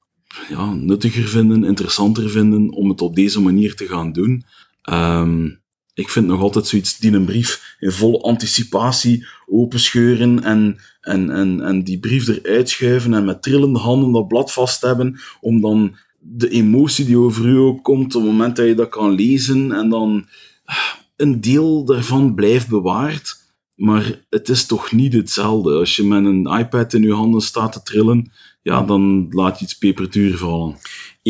ja, 0.50 0.74
nuttiger 0.74 1.28
vinden, 1.28 1.64
interessanter 1.64 2.30
vinden 2.30 2.70
om 2.70 2.90
het 2.90 3.02
op 3.02 3.16
deze 3.16 3.42
manier 3.42 3.76
te 3.76 3.88
gaan 3.88 4.12
doen. 4.12 4.44
Um, 4.90 5.66
ik 5.98 6.10
vind 6.10 6.28
nog 6.28 6.42
altijd 6.42 6.68
zoiets 6.68 6.98
die 6.98 7.12
een 7.12 7.26
brief 7.26 7.76
in 7.80 7.92
volle 7.92 8.22
anticipatie 8.22 9.28
openscheuren 9.46 10.44
en, 10.44 10.78
en, 11.02 11.30
en, 11.30 11.62
en 11.62 11.84
die 11.84 12.00
brief 12.00 12.28
eruit 12.28 12.70
schuiven 12.70 13.14
en 13.14 13.26
met 13.26 13.42
trillende 13.42 13.80
handen 13.80 14.12
dat 14.12 14.28
blad 14.28 14.54
vast 14.54 14.82
hebben, 14.82 15.20
om 15.42 15.62
dan 15.62 15.96
de 16.20 16.50
emotie 16.50 17.06
die 17.06 17.18
over 17.18 17.46
u 17.46 17.80
komt 17.82 18.16
op 18.16 18.22
het 18.22 18.32
moment 18.32 18.56
dat 18.56 18.68
je 18.68 18.76
dat 18.76 18.90
kan 18.90 19.12
lezen 19.12 19.72
en 19.72 19.90
dan 19.90 20.28
een 21.16 21.42
deel 21.42 21.86
daarvan 21.86 22.36
blijft 22.36 22.68
bewaard. 22.68 23.46
Maar 23.76 24.26
het 24.30 24.50
is 24.50 24.66
toch 24.66 24.92
niet 24.92 25.14
hetzelfde. 25.14 25.74
Als 25.74 25.96
je 25.96 26.04
met 26.04 26.26
een 26.26 26.60
iPad 26.60 26.94
in 26.94 27.02
je 27.02 27.14
handen 27.14 27.42
staat 27.42 27.72
te 27.72 27.84
trillen, 27.84 28.32
ja, 28.62 28.82
dan 28.82 29.28
laat 29.30 29.60
je 29.60 29.66
iets 29.66 29.78
peperduur 29.78 30.38
vallen. 30.38 30.78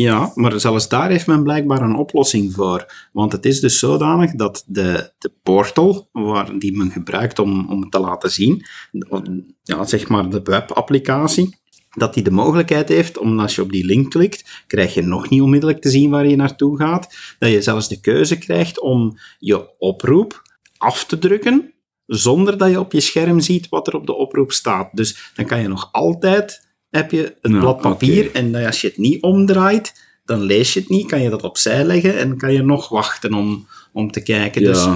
Ja, 0.00 0.32
maar 0.34 0.60
zelfs 0.60 0.88
daar 0.88 1.10
heeft 1.10 1.26
men 1.26 1.42
blijkbaar 1.42 1.82
een 1.82 1.96
oplossing 1.96 2.52
voor. 2.52 3.08
Want 3.12 3.32
het 3.32 3.44
is 3.44 3.60
dus 3.60 3.78
zodanig 3.78 4.34
dat 4.34 4.64
de, 4.66 5.12
de 5.18 5.32
portal, 5.42 6.08
waar, 6.12 6.58
die 6.58 6.76
men 6.76 6.90
gebruikt 6.90 7.38
om, 7.38 7.70
om 7.70 7.90
te 7.90 7.98
laten 7.98 8.30
zien, 8.30 8.66
ja, 9.62 9.84
zeg 9.84 10.08
maar 10.08 10.30
de 10.30 10.40
webapplicatie, 10.42 11.56
dat 11.90 12.14
die 12.14 12.22
de 12.22 12.30
mogelijkheid 12.30 12.88
heeft 12.88 13.18
om 13.18 13.40
als 13.40 13.54
je 13.54 13.62
op 13.62 13.72
die 13.72 13.84
link 13.84 14.10
klikt, 14.10 14.64
krijg 14.66 14.94
je 14.94 15.02
nog 15.02 15.28
niet 15.28 15.42
onmiddellijk 15.42 15.80
te 15.80 15.90
zien 15.90 16.10
waar 16.10 16.26
je 16.26 16.36
naartoe 16.36 16.76
gaat, 16.76 17.14
dat 17.38 17.50
je 17.50 17.62
zelfs 17.62 17.88
de 17.88 18.00
keuze 18.00 18.38
krijgt 18.38 18.80
om 18.80 19.18
je 19.38 19.78
oproep 19.78 20.42
af 20.76 21.04
te 21.04 21.18
drukken 21.18 21.72
zonder 22.06 22.58
dat 22.58 22.70
je 22.70 22.80
op 22.80 22.92
je 22.92 23.00
scherm 23.00 23.40
ziet 23.40 23.68
wat 23.68 23.86
er 23.86 23.94
op 23.94 24.06
de 24.06 24.14
oproep 24.14 24.52
staat. 24.52 24.88
Dus 24.92 25.32
dan 25.34 25.46
kan 25.46 25.60
je 25.60 25.68
nog 25.68 25.88
altijd, 25.92 26.67
heb 26.90 27.10
je 27.10 27.34
een 27.40 27.58
blad 27.58 27.80
papier 27.80 28.32
en 28.32 28.54
als 28.54 28.80
je 28.80 28.88
het 28.88 28.96
niet 28.96 29.22
omdraait, 29.22 30.06
dan 30.24 30.40
lees 30.40 30.72
je 30.72 30.80
het 30.80 30.88
niet, 30.88 31.06
kan 31.06 31.22
je 31.22 31.30
dat 31.30 31.42
opzij 31.42 31.84
leggen 31.84 32.18
en 32.18 32.36
kan 32.36 32.52
je 32.52 32.62
nog 32.62 32.88
wachten 32.88 33.34
om, 33.34 33.66
om 33.92 34.10
te 34.10 34.22
kijken. 34.22 34.62
Ja, 34.62 34.68
dus, 34.68 34.86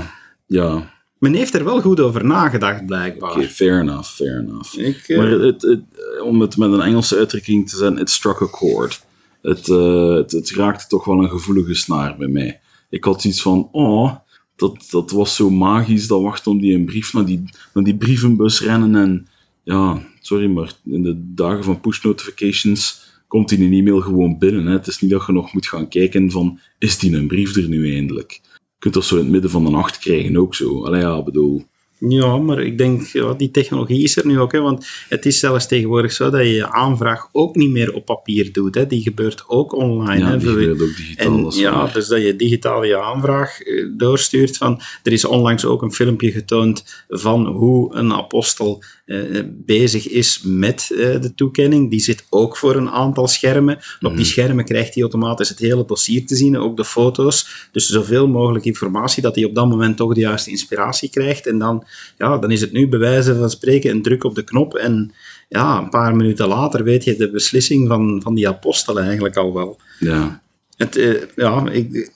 ja. 0.46 0.90
Men 1.18 1.34
heeft 1.34 1.54
er 1.54 1.64
wel 1.64 1.80
goed 1.80 2.00
over 2.00 2.24
nagedacht, 2.24 2.86
blijkbaar. 2.86 3.30
Oké, 3.30 3.48
fair 3.48 3.80
enough, 3.80 4.08
fair 4.08 4.38
enough. 4.38 4.78
Ik, 4.78 5.08
uh, 5.08 5.18
maar 5.18 5.30
het, 5.30 5.62
het, 5.62 5.80
om 6.22 6.40
het 6.40 6.56
met 6.56 6.72
een 6.72 6.80
Engelse 6.80 7.16
uitdrukking 7.16 7.68
te 7.68 7.76
zeggen, 7.76 7.98
it 7.98 8.10
struck 8.10 8.42
a 8.42 8.46
chord. 8.46 9.04
Het, 9.42 9.68
uh, 9.68 10.14
het, 10.14 10.32
het 10.32 10.50
raakte 10.50 10.86
toch 10.86 11.04
wel 11.04 11.22
een 11.22 11.30
gevoelige 11.30 11.74
snaar 11.74 12.16
bij 12.16 12.28
mij. 12.28 12.60
Ik 12.90 13.04
had 13.04 13.24
iets 13.24 13.42
van, 13.42 13.68
oh, 13.72 14.16
dat, 14.56 14.86
dat 14.90 15.10
was 15.10 15.36
zo 15.36 15.50
magisch, 15.50 16.06
dat 16.06 16.22
wachten 16.22 16.50
om 16.50 16.60
die 16.60 16.74
een 16.74 16.84
brief 16.84 17.12
naar 17.12 17.24
die, 17.24 17.44
naar 17.74 17.84
die 17.84 17.96
brievenbus 17.96 18.60
rennen. 18.60 18.94
En 18.94 19.28
ja, 19.62 20.02
sorry, 20.22 20.46
maar 20.46 20.72
in 20.84 21.02
de 21.02 21.34
dagen 21.34 21.64
van 21.64 21.80
push 21.80 22.02
notifications 22.02 23.10
komt 23.28 23.48
die 23.48 23.64
een 23.64 23.72
e-mail 23.72 24.00
gewoon 24.00 24.38
binnen. 24.38 24.66
Hè. 24.66 24.72
Het 24.72 24.86
is 24.86 25.00
niet 25.00 25.10
dat 25.10 25.26
je 25.26 25.32
nog 25.32 25.52
moet 25.52 25.66
gaan 25.66 25.88
kijken 25.88 26.30
van, 26.30 26.60
is 26.78 26.98
die 26.98 27.16
een 27.16 27.26
brief 27.26 27.56
er 27.56 27.68
nu 27.68 27.94
eindelijk? 27.94 28.40
Je 28.42 28.78
kunt 28.78 28.94
dat 28.94 29.04
zo 29.04 29.16
in 29.16 29.22
het 29.22 29.30
midden 29.30 29.50
van 29.50 29.64
de 29.64 29.70
nacht 29.70 29.98
krijgen 29.98 30.36
ook 30.36 30.54
zo. 30.54 30.84
Allee, 30.84 31.00
ja, 31.00 31.22
bedoel... 31.22 31.64
Ja, 32.08 32.36
maar 32.36 32.62
ik 32.62 32.78
denk, 32.78 33.06
ja, 33.06 33.32
die 33.32 33.50
technologie 33.50 34.02
is 34.02 34.16
er 34.16 34.26
nu 34.26 34.40
ook. 34.40 34.52
Hè, 34.52 34.60
want 34.60 34.86
het 35.08 35.26
is 35.26 35.38
zelfs 35.38 35.66
tegenwoordig 35.66 36.12
zo 36.12 36.30
dat 36.30 36.40
je 36.40 36.52
je 36.52 36.72
aanvraag 36.72 37.28
ook 37.32 37.56
niet 37.56 37.70
meer 37.70 37.94
op 37.94 38.04
papier 38.04 38.52
doet. 38.52 38.74
Hè. 38.74 38.86
Die 38.86 39.02
gebeurt 39.02 39.44
ook 39.46 39.74
online. 39.74 40.18
Ja, 40.24 40.30
hè, 40.30 40.38
die 40.38 40.48
gebeurt 40.48 40.82
ook 40.82 40.96
digitaal. 40.96 41.50
En, 41.50 41.58
ja, 41.58 41.86
dus 41.86 42.06
dat 42.08 42.22
je 42.22 42.36
digitaal 42.36 42.84
je 42.84 43.00
aanvraag 43.00 43.60
eh, 43.60 43.86
doorstuurt. 43.96 44.56
Van, 44.56 44.80
er 45.02 45.12
is 45.12 45.24
onlangs 45.24 45.64
ook 45.64 45.82
een 45.82 45.92
filmpje 45.92 46.30
getoond 46.32 47.04
van 47.08 47.46
hoe 47.46 47.94
een 47.94 48.12
apostel 48.12 48.82
uh, 49.06 49.40
bezig 49.46 50.08
is 50.08 50.40
met 50.44 50.88
uh, 50.92 50.98
de 51.20 51.34
toekenning. 51.34 51.90
Die 51.90 52.00
zit 52.00 52.26
ook 52.30 52.56
voor 52.56 52.76
een 52.76 52.90
aantal 52.90 53.28
schermen. 53.28 53.76
Op 53.76 53.82
die 54.00 54.10
Mhm. 54.10 54.24
schermen 54.24 54.64
krijgt 54.64 54.94
hij 54.94 55.02
automatisch 55.02 55.48
het 55.48 55.58
hele 55.58 55.84
dossier 55.84 56.26
te 56.26 56.36
zien, 56.36 56.58
ook 56.58 56.76
de 56.76 56.84
foto's. 56.84 57.68
Dus 57.72 57.86
zoveel 57.88 58.28
mogelijk 58.28 58.64
informatie, 58.64 59.22
dat 59.22 59.34
hij 59.34 59.44
op 59.44 59.54
dat 59.54 59.68
moment 59.68 59.96
toch 59.96 60.14
de 60.14 60.20
juiste 60.20 60.50
inspiratie 60.50 61.10
krijgt. 61.10 61.46
En 61.46 61.58
dan, 61.58 61.84
ja, 62.18 62.38
dan 62.38 62.50
is 62.50 62.60
het 62.60 62.72
nu 62.72 62.88
bij 62.88 62.98
wijze 62.98 63.36
van 63.36 63.50
spreken 63.50 63.90
een 63.90 64.02
druk 64.02 64.24
op 64.24 64.34
de 64.34 64.42
knop. 64.44 64.74
En 64.74 65.12
ja, 65.48 65.78
een 65.78 65.90
paar 65.90 66.16
minuten 66.16 66.48
later 66.48 66.84
weet 66.84 67.04
je 67.04 67.16
de 67.16 67.30
beslissing 67.30 67.88
van, 67.88 68.20
van 68.22 68.34
die 68.34 68.48
apostel 68.48 69.00
eigenlijk 69.00 69.36
al 69.36 69.54
wel. 69.54 69.80
Ja. 69.98 70.42
Het, 70.76 70.96
uh, 70.96 71.22
ja, 71.36 71.70
ik, 71.70 72.10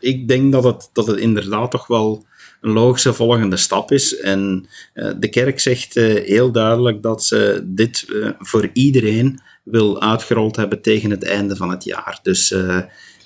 ik 0.00 0.28
denk 0.28 0.52
dat 0.52 0.64
het, 0.64 0.90
dat 0.92 1.06
het 1.06 1.18
inderdaad 1.18 1.70
toch 1.70 1.86
wel 1.86 2.24
een 2.60 2.72
logische 2.72 3.12
volgende 3.12 3.56
stap 3.56 3.92
is. 3.92 4.16
En 4.16 4.66
uh, 4.94 5.10
de 5.18 5.28
kerk 5.28 5.60
zegt 5.60 5.96
uh, 5.96 6.24
heel 6.24 6.52
duidelijk 6.52 7.02
dat 7.02 7.24
ze 7.24 7.62
dit 7.64 8.06
voor 8.38 8.70
iedereen 8.72 9.40
wil 9.64 10.02
uitgerold 10.02 10.56
hebben 10.56 10.82
tegen 10.82 11.10
het 11.10 11.24
einde 11.24 11.56
van 11.56 11.70
het 11.70 11.84
jaar. 11.84 12.18
Dus 12.22 12.54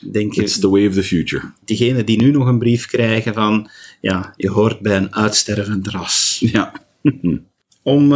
denk 0.00 0.34
It's 0.34 0.58
the 0.58 0.70
way 0.70 0.86
of 0.86 0.94
the 0.94 1.02
future. 1.02 1.52
Diegenen 1.64 2.06
die 2.06 2.22
nu 2.22 2.30
nog 2.30 2.46
een 2.46 2.58
brief 2.58 2.86
krijgen 2.86 3.34
van, 3.34 3.70
ja, 4.00 4.34
je 4.36 4.50
hoort 4.50 4.80
bij 4.80 4.96
een 4.96 5.14
uitstervend 5.14 5.88
ras. 5.88 6.38
Ja. 6.40 6.72
Om 7.82 8.12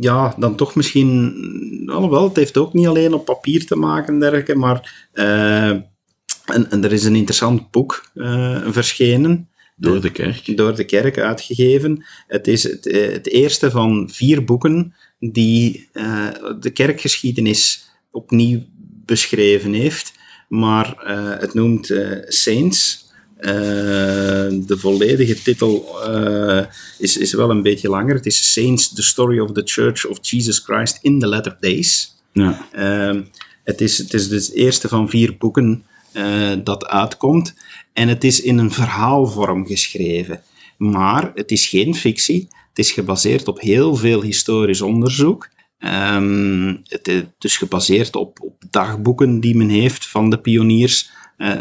ja, 0.00 0.34
dan 0.38 0.56
toch 0.56 0.74
misschien, 0.74 1.90
alhoewel, 1.92 2.24
het 2.24 2.36
heeft 2.36 2.56
ook 2.56 2.72
niet 2.72 2.86
alleen 2.86 3.14
op 3.14 3.24
papier 3.24 3.66
te 3.66 3.76
maken, 3.76 4.18
dergelijke, 4.18 4.54
maar 4.54 5.08
uh, 5.14 5.68
en, 5.68 6.70
en, 6.70 6.84
er 6.84 6.92
is 6.92 7.04
een 7.04 7.14
interessant 7.14 7.70
boek 7.70 8.10
uh, 8.14 8.60
verschenen. 8.66 9.48
Door 9.76 10.00
de 10.00 10.10
kerk? 10.10 10.56
Door 10.56 10.74
de 10.74 10.84
kerk 10.84 11.18
uitgegeven. 11.18 12.04
Het 12.26 12.46
is 12.46 12.62
het, 12.62 12.84
het 12.84 13.28
eerste 13.28 13.70
van 13.70 14.10
vier 14.12 14.44
boeken 14.44 14.94
die 15.18 15.88
de 16.60 16.70
kerkgeschiedenis 16.72 17.88
opnieuw 18.10 18.62
beschreven 19.04 19.72
heeft. 19.72 20.12
Maar 20.48 20.94
het 21.40 21.54
noemt 21.54 21.92
Saints. 22.26 23.04
Uh, 23.40 23.52
de 24.66 24.76
volledige 24.78 25.42
titel 25.42 25.96
uh, 26.08 26.64
is, 26.98 27.16
is 27.16 27.32
wel 27.32 27.50
een 27.50 27.62
beetje 27.62 27.88
langer. 27.88 28.14
Het 28.14 28.26
is 28.26 28.52
Saints, 28.52 28.94
The 28.94 29.02
Story 29.02 29.38
of 29.38 29.52
the 29.52 29.62
Church 29.64 30.06
of 30.06 30.18
Jesus 30.20 30.58
Christ 30.58 30.98
in 31.02 31.20
the 31.20 31.26
Latter 31.26 31.56
Days. 31.60 32.16
Ja. 32.32 32.68
Uh, 32.76 33.22
het, 33.64 33.80
is, 33.80 33.98
het 33.98 34.14
is 34.14 34.28
dus 34.28 34.46
het 34.46 34.54
eerste 34.54 34.88
van 34.88 35.08
vier 35.08 35.36
boeken 35.36 35.84
dat 36.64 36.86
uitkomt. 36.86 37.54
En 37.92 38.08
het 38.08 38.24
is 38.24 38.40
in 38.40 38.58
een 38.58 38.72
verhaalvorm 38.72 39.66
geschreven. 39.66 40.42
Maar 40.76 41.32
het 41.34 41.50
is 41.50 41.66
geen 41.66 41.94
fictie. 41.94 42.48
Het 42.68 42.78
is 42.78 42.90
gebaseerd 42.90 43.48
op 43.48 43.60
heel 43.60 43.96
veel 43.96 44.22
historisch 44.22 44.80
onderzoek. 44.80 45.48
Um, 45.78 46.80
het 46.82 47.08
is 47.08 47.22
dus 47.38 47.56
gebaseerd 47.56 48.16
op, 48.16 48.40
op 48.42 48.62
dagboeken 48.70 49.40
die 49.40 49.56
men 49.56 49.68
heeft 49.68 50.06
van 50.06 50.30
de 50.30 50.38
pioniers 50.38 51.10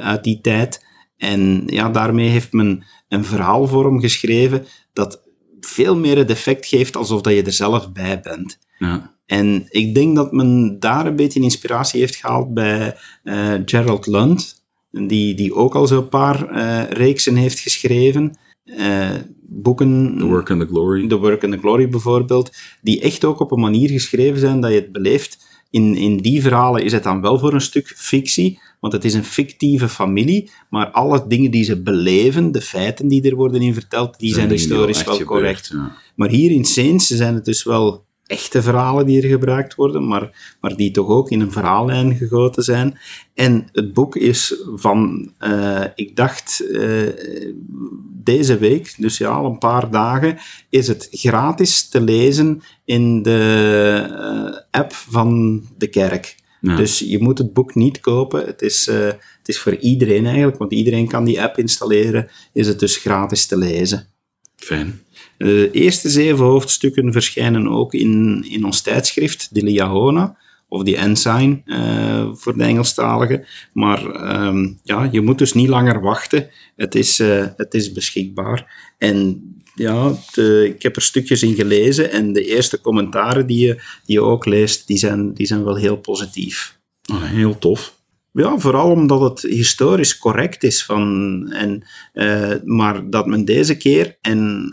uit 0.02 0.24
die 0.24 0.42
tijd. 0.42 0.86
En 1.18 1.64
ja, 1.66 1.90
daarmee 1.90 2.30
heeft 2.30 2.54
men 2.54 2.84
een 3.08 3.26
verhaal 3.26 3.68
vorm 3.68 4.00
geschreven 4.00 4.66
dat 4.94 5.22
veel 5.60 5.96
meer 5.98 6.18
het 6.18 6.30
effect 6.30 6.66
geeft 6.66 6.96
alsof 6.96 7.22
dat 7.22 7.34
je 7.34 7.44
er 7.44 7.54
zelf 7.54 7.92
bij 7.92 8.20
bent. 8.20 8.58
Ja. 8.78 9.14
En 9.26 9.66
ik 9.70 9.96
denk 9.96 10.16
dat 10.16 10.32
men 10.32 10.80
daar 10.80 11.06
een 11.06 11.16
beetje 11.16 11.42
inspiratie 11.42 12.00
heeft 12.00 12.16
gehaald 12.16 12.54
bij 12.54 12.96
uh, 13.24 13.54
Gerald 13.66 14.08
Lund, 14.08 14.66
die, 14.92 15.36
die 15.36 15.56
ook 15.56 15.76
al 15.76 15.88
zo'n 15.88 16.10
paar 16.10 16.52
uh, 16.52 16.90
reeksen 16.90 17.36
heeft 17.36 17.60
geschreven. 17.60 18.38
Boeken. 19.48 20.18
The 20.18 20.26
Work 20.26 20.52
and 20.52 20.60
the 20.60 20.68
Glory. 20.68 21.08
The 21.08 21.18
Work 21.18 21.44
and 21.44 21.54
the 21.54 21.60
Glory 21.60 21.90
bijvoorbeeld, 21.90 22.52
die 22.82 23.02
echt 23.02 23.26
ook 23.26 23.40
op 23.40 23.52
een 23.52 23.60
manier 23.60 23.90
geschreven 23.90 24.40
zijn 24.40 24.60
dat 24.60 24.72
je 24.72 24.76
het 24.76 24.92
beleeft. 24.92 25.44
In, 25.70 25.96
in 25.96 26.18
die 26.18 26.42
verhalen 26.42 26.84
is 26.84 26.92
het 26.92 27.04
dan 27.04 27.22
wel 27.22 27.40
voor 27.40 27.54
een 27.54 27.62
stuk 27.62 27.94
fictie, 27.96 28.60
want 28.80 28.94
het 28.94 29.06
is 29.06 29.14
een 29.14 29.24
fictieve 29.24 29.90
familie, 29.90 30.50
maar 30.70 30.92
alle 30.92 31.26
dingen 31.28 31.52
die 31.52 31.64
ze 31.64 31.82
beleven, 31.82 32.52
de 32.52 32.62
feiten 32.62 33.08
die 33.08 33.30
er 33.30 33.36
worden 33.36 33.62
in 33.62 33.74
verteld, 33.74 34.20
die 34.20 34.34
zijn, 34.34 34.48
zijn 34.48 34.60
historisch 34.60 35.04
wel 35.04 35.24
correct. 35.24 35.70
Ja. 35.74 35.96
Maar 36.16 36.30
hier 36.30 36.52
in 36.52 36.66
Saints 36.66 37.08
zijn 37.08 37.34
het 37.34 37.46
dus 37.46 37.64
wel 37.64 38.05
echte 38.26 38.62
verhalen 38.62 39.06
die 39.06 39.22
er 39.22 39.30
gebruikt 39.30 39.76
worden, 39.76 40.08
maar, 40.08 40.56
maar 40.62 40.76
die 40.76 40.92
toch 40.92 41.08
ook 41.08 41.30
in 41.30 41.40
een 41.42 41.52
verhaallijn 41.52 42.16
gegoten 42.16 42.64
zijn. 42.64 43.00
En 43.34 43.68
het 43.72 43.94
boek 43.94 44.16
is 44.16 44.56
van, 44.76 45.32
uh, 45.40 45.84
ik 45.96 46.16
dacht, 46.16 46.64
uh, 46.70 47.10
deze 48.24 48.58
week, 48.58 48.96
dus 48.98 49.18
ja, 49.18 49.30
al 49.30 49.46
een 49.46 49.58
paar 49.58 49.92
dagen, 49.92 50.38
is 50.70 50.88
het 50.88 51.08
gratis 51.12 51.88
te 51.88 52.02
lezen 52.02 52.62
in 52.86 53.22
de 53.22 54.06
uh, 54.10 54.58
app 54.72 54.94
van 54.94 55.62
de 55.78 55.88
kerk. 55.88 56.36
Ja. 56.62 56.76
Dus 56.76 57.00
je 57.00 57.22
moet 57.22 57.38
het 57.38 57.54
boek 57.54 57.76
niet 57.76 58.00
kopen. 58.00 58.46
Het 58.46 58.62
is, 58.62 58.86
het 58.86 59.46
is 59.46 59.60
voor 59.60 59.76
iedereen 59.76 60.26
eigenlijk, 60.26 60.58
want 60.58 60.74
iedereen 60.74 61.08
kan 61.08 61.24
die 61.24 61.42
app 61.42 61.58
installeren. 61.58 62.30
Is 62.54 62.68
het 62.68 62.80
dus 62.80 62.98
gratis 62.98 63.46
te 63.46 63.58
lezen. 63.58 64.08
Fijn. 64.56 65.05
De 65.38 65.72
eerste 65.72 66.10
zeven 66.10 66.46
hoofdstukken 66.46 67.12
verschijnen 67.12 67.68
ook 67.68 67.94
in, 67.94 68.46
in 68.50 68.64
ons 68.66 68.82
tijdschrift, 68.82 69.48
de 69.52 69.64
Liahona, 69.64 70.38
of 70.68 70.84
die 70.84 70.98
Ensign 70.98 71.62
uh, 71.66 72.28
voor 72.34 72.58
de 72.58 72.64
Engelstaligen. 72.64 73.46
Maar 73.74 74.04
um, 74.48 74.80
ja, 74.84 75.10
je 75.12 75.22
moet 75.22 75.38
dus 75.38 75.54
niet 75.54 75.70
langer 75.70 76.02
wachten. 76.02 76.50
Het 76.76 76.96
is, 76.96 77.20
uh, 77.20 77.46
het 77.58 77.74
is 77.74 77.92
beschikbaar. 77.92 78.92
En 78.98 79.44
ja, 79.76 80.14
de, 80.34 80.74
ik 80.76 80.84
heb 80.84 80.96
er 80.96 81.02
stukjes 81.02 81.44
in 81.44 81.56
gelezen 81.56 82.12
en 82.12 82.34
de 82.34 82.46
eerste 82.46 82.82
commentaren 82.82 83.48
die 83.48 83.68
je, 83.68 83.74
die 84.06 84.16
je 84.16 84.22
ook 84.22 84.46
leest, 84.46 84.88
die 84.88 84.98
zijn, 84.98 85.34
die 85.34 85.46
zijn 85.46 85.64
wel 85.64 85.76
heel 85.76 85.98
positief. 85.98 86.78
Oh, 87.12 87.24
heel 87.24 87.58
tof. 87.58 87.95
Ja, 88.38 88.58
vooral 88.58 88.92
omdat 88.92 89.22
het 89.22 89.52
historisch 89.52 90.18
correct 90.18 90.64
is. 90.64 90.86
Van, 90.86 91.52
en, 91.52 91.84
uh, 92.14 92.54
maar 92.64 93.10
dat 93.10 93.26
men 93.26 93.46
deze 93.46 93.78
keer, 93.78 94.18
en 94.22 94.70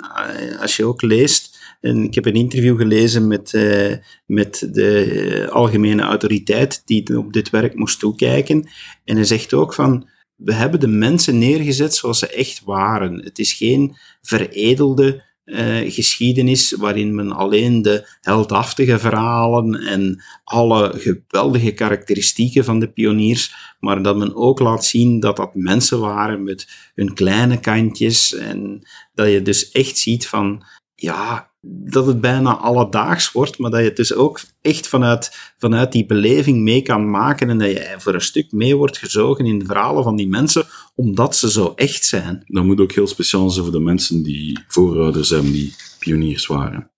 uh, 0.50 0.60
als 0.60 0.76
je 0.76 0.84
ook 0.84 1.02
leest, 1.02 1.58
en 1.80 2.04
ik 2.04 2.14
heb 2.14 2.26
een 2.26 2.34
interview 2.34 2.76
gelezen 2.76 3.26
met, 3.26 3.52
uh, 3.52 3.92
met 4.26 4.68
de 4.72 5.48
algemene 5.50 6.02
autoriteit 6.02 6.82
die 6.84 7.18
op 7.18 7.32
dit 7.32 7.50
werk 7.50 7.74
moest 7.74 7.98
toekijken. 7.98 8.68
En 9.04 9.16
hij 9.16 9.24
zegt 9.24 9.54
ook 9.54 9.74
van, 9.74 10.08
we 10.36 10.52
hebben 10.52 10.80
de 10.80 10.88
mensen 10.88 11.38
neergezet 11.38 11.94
zoals 11.94 12.18
ze 12.18 12.28
echt 12.28 12.62
waren. 12.64 13.24
Het 13.24 13.38
is 13.38 13.52
geen 13.52 13.96
veredelde 14.22 15.22
uh, 15.44 15.92
geschiedenis 15.92 16.72
waarin 16.72 17.14
men 17.14 17.32
alleen 17.32 17.82
de 17.82 18.08
heldhaftige 18.20 18.98
verhalen 18.98 19.74
en 19.74 20.22
alle 20.44 20.92
geweldige 20.94 21.72
karakteristieken 21.72 22.64
van 22.64 22.80
de 22.80 22.92
pioniers, 22.92 23.54
maar 23.80 24.02
dat 24.02 24.16
men 24.16 24.34
ook 24.34 24.58
laat 24.58 24.84
zien 24.84 25.20
dat 25.20 25.36
dat 25.36 25.54
mensen 25.54 26.00
waren 26.00 26.42
met 26.42 26.90
hun 26.94 27.14
kleine 27.14 27.60
kantjes 27.60 28.34
en 28.34 28.86
dat 29.14 29.30
je 29.30 29.42
dus 29.42 29.70
echt 29.70 29.98
ziet 29.98 30.26
van, 30.28 30.64
ja, 30.94 31.51
dat 31.64 32.06
het 32.06 32.20
bijna 32.20 32.56
alledaags 32.56 33.32
wordt, 33.32 33.58
maar 33.58 33.70
dat 33.70 33.80
je 33.80 33.86
het 33.86 33.96
dus 33.96 34.14
ook 34.14 34.40
echt 34.60 34.88
vanuit, 34.88 35.54
vanuit 35.58 35.92
die 35.92 36.06
beleving 36.06 36.62
mee 36.62 36.82
kan 36.82 37.10
maken 37.10 37.50
en 37.50 37.58
dat 37.58 37.70
je 37.70 37.94
voor 37.98 38.14
een 38.14 38.20
stuk 38.20 38.52
mee 38.52 38.76
wordt 38.76 38.98
gezogen 38.98 39.46
in 39.46 39.58
de 39.58 39.64
verhalen 39.64 40.02
van 40.02 40.16
die 40.16 40.28
mensen, 40.28 40.64
omdat 40.94 41.36
ze 41.36 41.50
zo 41.50 41.72
echt 41.76 42.04
zijn. 42.04 42.42
Dat 42.46 42.64
moet 42.64 42.80
ook 42.80 42.92
heel 42.92 43.06
speciaal 43.06 43.50
zijn 43.50 43.64
voor 43.64 43.74
de 43.74 43.80
mensen 43.80 44.22
die 44.22 44.58
voorouders 44.68 45.30
hebben, 45.30 45.52
die 45.52 45.74
pioniers 45.98 46.46
waren. 46.46 46.90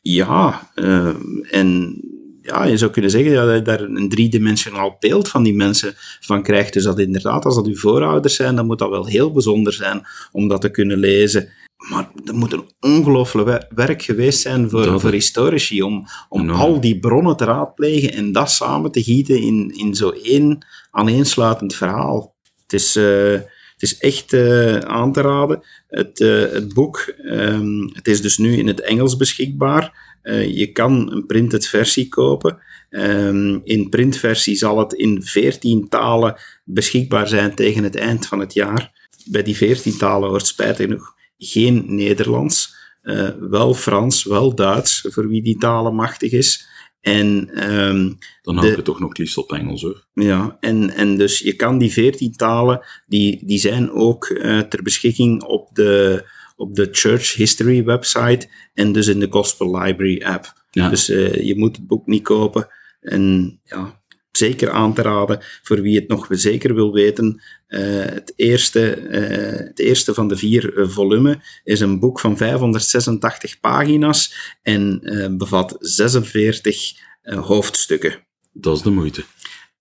Ja, 0.00 0.70
uh, 0.74 1.14
en 1.50 2.00
ja, 2.42 2.64
je 2.64 2.76
zou 2.76 2.90
kunnen 2.90 3.10
zeggen 3.10 3.34
dat 3.34 3.54
je 3.54 3.62
daar 3.62 3.80
een 3.80 4.08
driedimensionaal 4.08 4.96
beeld 5.00 5.28
van 5.28 5.42
die 5.42 5.54
mensen 5.54 5.94
van 6.20 6.42
krijgt. 6.42 6.72
Dus 6.72 6.84
dat 6.84 6.98
inderdaad, 6.98 7.44
als 7.44 7.54
dat 7.54 7.66
uw 7.66 7.76
voorouders 7.76 8.34
zijn, 8.34 8.56
dan 8.56 8.66
moet 8.66 8.78
dat 8.78 8.90
wel 8.90 9.06
heel 9.06 9.32
bijzonder 9.32 9.72
zijn 9.72 10.06
om 10.32 10.48
dat 10.48 10.60
te 10.60 10.70
kunnen 10.70 10.98
lezen. 10.98 11.48
Maar 11.76 12.10
er 12.24 12.34
moet 12.34 12.52
een 12.52 12.68
ongelooflijk 12.80 13.66
werk 13.74 14.02
geweest 14.02 14.40
zijn 14.40 14.70
voor, 14.70 14.84
Dat- 14.84 15.00
voor 15.00 15.10
historici 15.12 15.82
om, 15.82 16.06
om 16.28 16.40
Enorm. 16.40 16.60
al 16.60 16.80
die 16.80 16.98
bronnen 16.98 17.36
te 17.36 17.44
raadplegen 17.44 18.12
en 18.12 18.32
dat 18.32 18.50
samen 18.50 18.90
te 18.92 19.02
gieten 19.02 19.40
in, 19.40 19.72
in 19.76 19.94
zo 19.94 20.10
één 20.10 20.66
aaneensluitend 20.90 21.74
verhaal. 21.74 22.34
Het 22.62 22.72
is, 22.72 22.96
eh, 22.96 23.30
het 23.72 23.82
is 23.82 23.98
echt 23.98 24.32
eh, 24.32 24.78
aan 24.78 25.12
te 25.12 25.20
raden. 25.20 25.62
Het, 25.88 26.20
eh, 26.20 26.40
het 26.40 26.74
boek, 26.74 26.98
ehm, 27.24 27.80
het 27.92 28.08
is 28.08 28.20
dus 28.22 28.38
nu 28.38 28.56
in 28.56 28.66
het 28.66 28.80
Engels 28.80 29.16
beschikbaar. 29.16 30.04
Je 30.48 30.72
kan 30.72 31.12
een 31.12 31.26
printed 31.26 31.66
versie 31.66 32.08
kopen. 32.08 32.58
Ehm, 32.90 33.58
in 33.64 33.88
printversie 33.88 34.54
zal 34.56 34.78
het 34.78 34.92
in 34.92 35.22
14 35.22 35.88
talen 35.88 36.36
beschikbaar 36.64 37.28
zijn 37.28 37.54
tegen 37.54 37.82
het 37.84 37.96
eind 37.96 38.26
van 38.26 38.40
het 38.40 38.52
jaar. 38.54 39.08
Bij 39.24 39.42
die 39.42 39.56
14 39.56 39.96
talen 39.98 40.28
hoort 40.28 40.46
spijtig 40.46 40.86
genoeg 40.86 41.14
geen 41.38 41.84
Nederlands. 41.86 42.74
Eh, 43.02 43.28
wel 43.40 43.74
Frans, 43.74 44.24
wel 44.24 44.54
Duits, 44.54 45.06
voor 45.08 45.28
wie 45.28 45.42
die 45.42 45.58
talen 45.58 45.94
machtig 45.94 46.32
is. 46.32 46.68
En, 47.00 47.50
ehm, 47.54 48.12
Dan 48.42 48.56
hou 48.56 48.68
ik 48.68 48.76
het 48.76 48.84
toch 48.84 49.00
nog 49.00 49.16
liefst 49.16 49.36
op 49.36 49.52
Engels 49.52 49.82
hoor. 49.82 50.06
ja, 50.14 50.56
en, 50.60 50.90
en 50.90 51.16
dus 51.16 51.38
je 51.38 51.52
kan 51.52 51.78
die 51.78 51.92
14 51.92 52.32
talen, 52.32 52.80
die, 53.06 53.46
die 53.46 53.58
zijn 53.58 53.90
ook 53.90 54.26
eh, 54.26 54.60
ter 54.60 54.82
beschikking 54.82 55.42
op 55.42 55.74
de, 55.74 56.24
op 56.56 56.74
de 56.74 56.88
Church 56.90 57.34
History 57.34 57.84
website 57.84 58.48
en 58.74 58.92
dus 58.92 59.06
in 59.06 59.20
de 59.20 59.26
Gospel 59.30 59.78
Library 59.78 60.22
app. 60.22 60.52
Ja. 60.70 60.88
Dus 60.88 61.08
eh, 61.08 61.34
je 61.34 61.56
moet 61.56 61.76
het 61.76 61.86
boek 61.86 62.06
niet 62.06 62.22
kopen. 62.22 62.68
En 63.00 63.60
ja, 63.64 64.00
zeker 64.30 64.70
aan 64.70 64.94
te 64.94 65.02
raden 65.02 65.38
voor 65.62 65.80
wie 65.80 65.96
het 65.96 66.08
nog 66.08 66.26
zeker 66.30 66.74
wil 66.74 66.92
weten. 66.92 67.42
Eh, 67.66 67.80
het, 68.04 68.32
eerste, 68.36 68.90
eh, 68.90 69.66
het 69.66 69.78
eerste 69.78 70.14
van 70.14 70.28
de 70.28 70.36
vier 70.36 70.78
eh, 70.78 70.88
volumen 70.88 71.42
is 71.64 71.80
een 71.80 71.98
boek 71.98 72.20
van 72.20 72.36
586 72.36 73.60
pagina's 73.60 74.34
en 74.62 75.00
bevat 75.38 75.76
46 75.78 77.04
eh, 77.26 77.46
hoofdstukken. 77.46 78.26
Dat 78.52 78.76
is 78.76 78.82
de 78.82 78.90
moeite. 78.90 79.24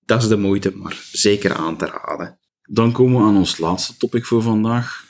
Dat 0.06 0.22
is 0.22 0.28
de 0.28 0.38
moeite, 0.38 0.72
maar 0.76 1.04
zeker 1.12 1.54
aan 1.54 1.78
te 1.78 1.86
raden. 1.86 2.40
Dan 2.64 2.92
komen 2.92 3.22
we 3.22 3.28
aan 3.28 3.38
ons 3.38 3.58
laatste 3.58 3.98
topic 3.98 4.26
voor 4.26 4.42
vandaag. 4.42 5.06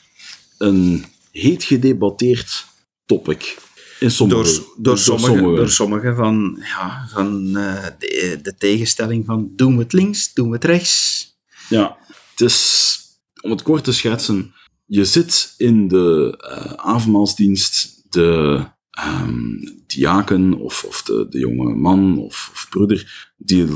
Een 0.57 1.05
heet 1.31 1.63
gedebatteerd 1.63 2.65
topic. 3.05 3.57
In 3.99 4.11
sommige, 4.11 4.43
Door, 4.43 4.73
door, 4.77 4.97
sommige, 4.97 5.41
door 5.41 5.69
sommige 5.69 6.15
van, 6.15 6.57
ja, 6.59 7.07
van 7.09 7.53
de, 7.53 8.39
de 8.41 8.55
tegenstelling 8.57 9.25
van 9.25 9.51
doen 9.55 9.77
we 9.77 9.83
het 9.83 9.93
links, 9.93 10.33
doen 10.33 10.47
we 10.47 10.55
het 10.55 10.63
rechts. 10.63 11.27
Ja, 11.69 11.97
het 12.35 12.49
is, 12.49 12.99
om 13.41 13.51
het 13.51 13.61
kort 13.61 13.83
te 13.83 13.93
schetsen, 13.93 14.53
je 14.85 15.05
zit 15.05 15.53
in 15.57 15.87
de 15.87 16.37
eh 16.37 16.73
avondmaalsdienst, 16.73 18.03
de 18.09 18.63
ehm, 18.89 19.53
diaken 19.87 20.53
of, 20.53 20.83
of 20.83 21.01
de, 21.01 21.27
de 21.29 21.39
jonge 21.39 21.75
man 21.75 22.17
of, 22.17 22.49
of 22.53 22.67
broeder, 22.69 23.33
die, 23.37 23.67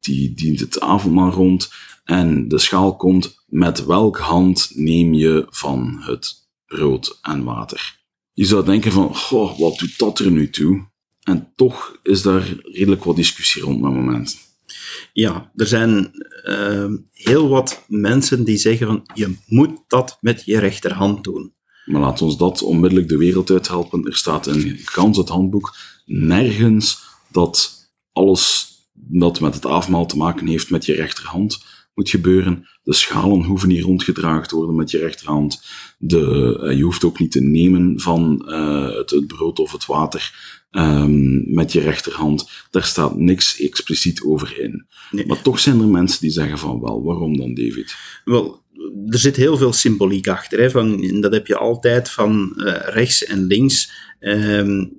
die 0.00 0.34
dient 0.34 0.60
het 0.60 0.80
avondmaal 0.80 1.30
rond 1.30 1.72
en 2.04 2.48
de 2.48 2.58
schaal 2.58 2.96
komt, 2.96 3.44
met 3.46 3.84
welk 3.84 4.18
hand 4.18 4.70
neem 4.74 5.14
je 5.14 5.46
van 5.50 5.96
het 6.00 6.34
brood 6.66 7.18
en 7.22 7.44
water? 7.44 8.02
Je 8.32 8.44
zou 8.44 8.64
denken 8.64 8.92
van, 8.92 9.16
goh, 9.16 9.58
wat 9.58 9.78
doet 9.78 9.98
dat 9.98 10.18
er 10.18 10.30
nu 10.30 10.50
toe? 10.50 10.92
En 11.22 11.52
toch 11.56 11.98
is 12.02 12.22
daar 12.22 12.56
redelijk 12.62 13.04
wat 13.04 13.16
discussie 13.16 13.62
rond 13.62 13.80
met 13.80 13.92
moment. 13.92 14.43
Ja, 15.12 15.50
er 15.56 15.66
zijn 15.66 16.10
eh, 16.42 16.92
heel 17.12 17.48
wat 17.48 17.84
mensen 17.88 18.44
die 18.44 18.56
zeggen 18.56 18.86
van 18.86 19.02
je 19.14 19.36
moet 19.46 19.80
dat 19.86 20.18
met 20.20 20.42
je 20.44 20.58
rechterhand 20.58 21.24
doen. 21.24 21.52
Maar 21.84 22.00
laat 22.00 22.22
ons 22.22 22.36
dat 22.36 22.62
onmiddellijk 22.62 23.08
de 23.08 23.16
wereld 23.16 23.50
uithelpen. 23.50 24.04
Er 24.04 24.16
staat 24.16 24.46
in 24.46 24.78
gans 24.84 25.16
het 25.16 25.28
handboek 25.28 25.76
nergens 26.04 27.02
dat 27.28 27.72
alles 28.12 28.72
dat 28.92 29.40
met 29.40 29.54
het 29.54 29.66
avondmaal 29.66 30.06
te 30.06 30.16
maken 30.16 30.46
heeft 30.46 30.70
met 30.70 30.86
je 30.86 30.94
rechterhand 30.94 31.64
moet 31.94 32.08
gebeuren. 32.08 32.68
De 32.82 32.94
schalen 32.94 33.42
hoeven 33.42 33.68
niet 33.68 33.82
rondgedragen 33.82 34.48
te 34.48 34.56
worden 34.56 34.74
met 34.74 34.90
je 34.90 34.98
rechterhand. 34.98 35.62
De, 35.98 36.58
eh, 36.62 36.76
je 36.76 36.82
hoeft 36.82 37.04
ook 37.04 37.18
niet 37.18 37.30
te 37.30 37.40
nemen 37.40 38.00
van 38.00 38.48
eh, 38.48 38.96
het 38.96 39.26
brood 39.26 39.58
of 39.58 39.72
het 39.72 39.86
water 39.86 40.52
ehm, 40.74 41.54
met 41.54 41.72
je 41.72 41.80
rechterhand. 41.80 42.50
Daar 42.70 42.84
staat 42.84 43.16
niks 43.16 43.60
expliciet 43.60 44.22
over 44.22 44.60
in. 44.60 44.86
Nee. 45.10 45.26
Maar 45.26 45.42
toch 45.42 45.58
zijn 45.58 45.80
er 45.80 45.86
mensen 45.86 46.20
die 46.20 46.30
zeggen 46.30 46.58
van 46.58 46.80
wel, 46.80 47.02
waarom 47.02 47.36
dan 47.36 47.54
David? 47.54 47.94
Wel, 48.24 48.62
er 49.06 49.18
zit 49.18 49.36
heel 49.36 49.56
veel 49.56 49.72
symboliek 49.72 50.28
achter. 50.28 50.60
Hè, 50.60 50.70
van, 50.70 51.20
dat 51.20 51.32
heb 51.32 51.46
je 51.46 51.56
altijd 51.56 52.10
van 52.10 52.52
uh, 52.56 52.76
rechts 52.84 53.24
en 53.24 53.46
links. 53.46 53.92
Um, 54.20 54.92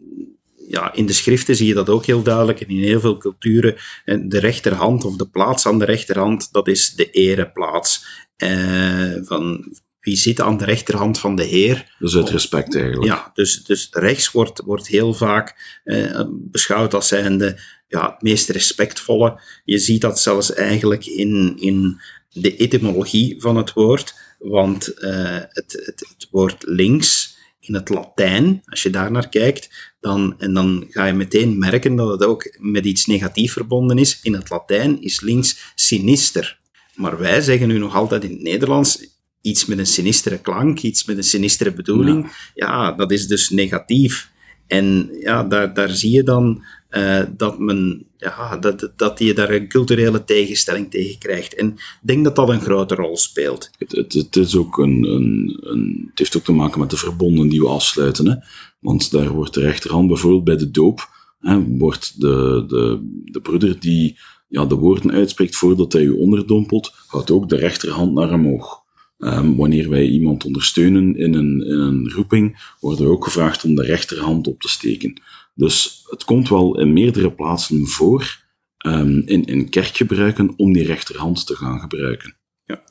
ja, 0.68 0.94
in 0.94 1.06
de 1.06 1.14
schriften 1.14 1.56
zie 1.56 1.68
je 1.68 1.74
dat 1.74 1.90
ook 1.90 2.06
heel 2.06 2.24
duidelijk. 2.24 2.62
En 2.62 2.68
in 2.68 2.84
heel 2.84 3.00
veel 3.00 3.18
culturen, 3.18 3.76
de 4.06 4.40
rechterhand 4.40 5.06
of 5.06 5.16
de 5.16 5.28
plaats 5.28 5.68
aan 5.68 5.80
de 5.80 5.86
rechterhand, 5.86 6.52
dat 6.52 6.68
is 6.68 6.94
de 6.96 7.10
ereplaats. 7.12 8.24
Uh, 8.38 9.16
van 9.22 9.76
wie 10.06 10.16
zit 10.16 10.42
aan 10.42 10.58
de 10.58 10.66
rechterhand 10.66 11.20
van 11.20 11.36
de 11.36 11.44
Heer. 11.44 11.96
Dus 12.00 12.14
het 12.14 12.30
respect 12.30 12.76
eigenlijk. 12.76 13.06
Ja, 13.06 13.32
dus, 13.34 13.64
dus 13.64 13.88
rechts 13.92 14.32
wordt, 14.32 14.62
wordt 14.66 14.88
heel 14.88 15.14
vaak 15.14 15.80
uh, 15.86 16.22
beschouwd 16.30 16.94
als 16.94 17.08
zijnde 17.08 17.60
ja, 17.88 18.12
het 18.12 18.22
meest 18.22 18.50
respectvolle. 18.50 19.42
Je 19.64 19.78
ziet 19.78 20.02
dat 20.02 20.20
zelfs 20.20 20.54
eigenlijk 20.54 21.06
in, 21.06 21.54
in 21.60 22.02
de 22.30 22.56
etymologie 22.56 23.36
van 23.38 23.58
het 23.58 23.74
woord, 23.74 24.16
want 24.40 24.94
uh, 24.98 25.40
het, 25.50 25.82
het, 25.86 26.06
het 26.10 26.28
woord 26.32 26.64
links 26.68 27.38
in 27.60 27.74
het 27.74 27.90
Latijn, 27.90 28.62
als 28.66 28.84
je 28.84 28.90
daar 28.90 29.12
naar 29.12 29.30
kijkt, 29.30 29.94
dan, 30.00 30.36
en 30.38 30.54
dan 30.54 30.86
ga 30.90 31.06
je 31.06 31.14
meteen 31.14 31.58
merken 31.58 31.96
dat 31.96 32.10
het 32.10 32.24
ook 32.24 32.58
met 32.60 32.86
iets 32.86 33.06
negatief 33.06 33.54
verbonden 33.54 33.98
is. 33.98 34.20
In 34.22 34.34
het 34.34 34.50
Latijn 34.50 35.02
is 35.02 35.22
links 35.22 35.74
sinister. 35.76 36.60
Maar 36.96 37.18
wij 37.18 37.42
zeggen 37.42 37.68
nu 37.68 37.78
nog 37.78 37.96
altijd 37.96 38.24
in 38.24 38.32
het 38.32 38.42
Nederlands 38.42 39.15
iets 39.46 39.66
met 39.66 39.78
een 39.78 39.86
sinistere 39.86 40.38
klank, 40.38 40.80
iets 40.80 41.06
met 41.06 41.18
een 41.18 41.24
sinistere 41.24 41.74
bedoeling. 41.74 42.24
Ja, 42.54 42.68
ja 42.68 42.92
dat 42.92 43.12
is 43.12 43.28
dus 43.28 43.50
negatief. 43.50 44.32
En 44.68 45.10
ja, 45.20 45.44
daar, 45.44 45.74
daar 45.74 45.90
zie 45.90 46.12
je 46.12 46.24
dan 46.24 46.64
uh, 46.90 47.22
dat, 47.38 47.60
men, 47.60 48.06
ja, 48.18 48.58
dat, 48.58 48.92
dat 48.96 49.20
je 49.20 49.34
daar 49.34 49.50
een 49.50 49.68
culturele 49.68 50.24
tegenstelling 50.24 50.92
tegen 50.92 51.18
krijgt. 51.18 51.56
En 51.56 51.68
ik 51.74 52.00
denk 52.02 52.24
dat 52.24 52.36
dat 52.36 52.50
een 52.50 52.62
grote 52.62 52.96
rol 52.96 53.18
speelt. 53.18 53.70
Het, 53.78 53.92
het, 53.92 54.14
het 54.14 54.36
is 54.36 54.56
ook 54.56 54.78
een, 54.78 55.04
een, 55.04 55.60
een, 55.62 56.06
het 56.10 56.20
heeft 56.20 56.38
ook 56.38 56.44
te 56.44 56.52
maken 56.52 56.80
met 56.80 56.90
de 56.90 56.98
verbonden 56.98 57.50
die 57.50 57.62
we 57.62 57.68
afsluiten. 57.68 58.28
Hè? 58.28 58.36
Want 58.80 59.12
daar 59.12 59.30
wordt 59.30 59.54
de 59.54 59.62
rechterhand 59.62 60.08
bijvoorbeeld 60.08 60.44
bij 60.44 60.58
de 60.58 60.72
doop, 60.72 61.10
hè, 61.40 61.78
wordt 61.78 62.22
de, 62.22 62.64
de, 62.68 63.00
de 63.26 63.42
broeder 63.42 63.80
die 63.80 64.18
ja, 64.48 64.66
de 64.66 64.76
woorden 64.76 65.12
uitspreekt 65.12 65.56
voordat 65.56 65.94
hij 65.94 66.02
u 66.02 66.12
onderdompelt, 66.12 66.94
houdt 67.08 67.32
ook 67.32 67.50
de 67.50 67.56
rechterhand 67.56 68.14
naar 68.14 68.34
omhoog. 68.34 68.84
Um, 69.18 69.56
wanneer 69.56 69.90
wij 69.90 70.08
iemand 70.08 70.46
ondersteunen 70.46 71.16
in 71.16 71.34
een, 71.34 71.62
in 71.62 71.80
een 71.80 72.12
roeping, 72.12 72.74
worden 72.80 73.06
we 73.06 73.12
ook 73.12 73.24
gevraagd 73.24 73.64
om 73.64 73.76
de 73.76 73.84
rechterhand 73.84 74.48
op 74.48 74.62
te 74.62 74.70
steken. 74.70 75.22
Dus 75.54 76.04
het 76.10 76.24
komt 76.24 76.50
wel 76.50 76.80
in 76.80 76.94
meerdere 76.94 77.32
plaatsen 77.32 77.88
voor 77.88 78.44
um, 78.86 79.22
in, 79.26 79.46
in 79.46 79.70
kerkgebruiken 79.70 80.54
om 80.58 80.74
die 80.74 80.86
rechterhand 80.86 81.46
te 81.46 81.56
gaan 81.56 81.80
gebruiken. 81.80 82.36
Ja. 82.66 82.84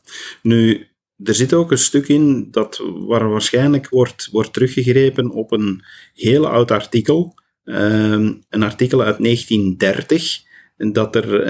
Nu, 0.43 0.87
er 1.23 1.35
zit 1.35 1.55
ook 1.55 1.71
een 1.71 1.79
stuk 1.79 2.09
in 2.09 2.49
dat, 2.51 2.83
waar 2.95 3.29
waarschijnlijk 3.29 3.89
wordt, 3.89 4.29
wordt 4.33 4.53
teruggegrepen 4.53 5.31
op 5.31 5.53
een 5.53 5.85
heel 6.15 6.49
oud 6.49 6.71
artikel. 6.71 7.35
Um, 7.65 8.45
een 8.49 8.63
artikel 8.63 9.03
uit 9.03 9.19
1930, 9.19 10.43
dat 10.77 11.17
er 11.17 11.47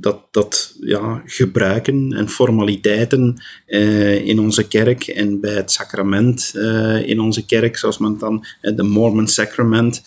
dat, 0.00 0.26
dat 0.30 0.76
ja, 0.80 1.22
gebruiken 1.24 2.12
en 2.12 2.28
formaliteiten 2.28 3.42
uh, 3.66 4.26
in 4.26 4.38
onze 4.38 4.68
kerk 4.68 5.06
en 5.06 5.40
bij 5.40 5.54
het 5.54 5.70
sacrament 5.70 6.52
uh, 6.54 7.08
in 7.08 7.20
onze 7.20 7.46
kerk, 7.46 7.76
zoals 7.76 7.98
men 7.98 8.18
dan 8.18 8.44
uh, 8.62 8.76
de 8.76 8.82
Mormon 8.82 9.28
Sacrament, 9.28 10.02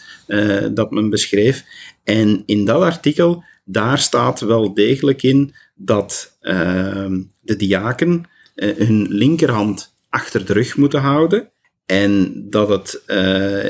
dat 0.71 0.91
men 0.91 1.09
beschreef. 1.09 1.63
En 2.03 2.43
in 2.45 2.65
dat 2.65 2.81
artikel, 2.81 3.43
daar 3.65 3.99
staat 3.99 4.39
wel 4.39 4.73
degelijk 4.73 5.23
in 5.23 5.53
dat 5.75 6.37
ehm, 6.41 7.21
de 7.41 7.55
diaken 7.55 8.23
hun 8.55 9.07
linkerhand 9.09 9.95
achter 10.09 10.45
de 10.45 10.53
rug 10.53 10.77
moeten 10.77 11.01
houden. 11.01 11.49
En 11.85 12.45
dat 12.49 12.69
het, 12.69 13.01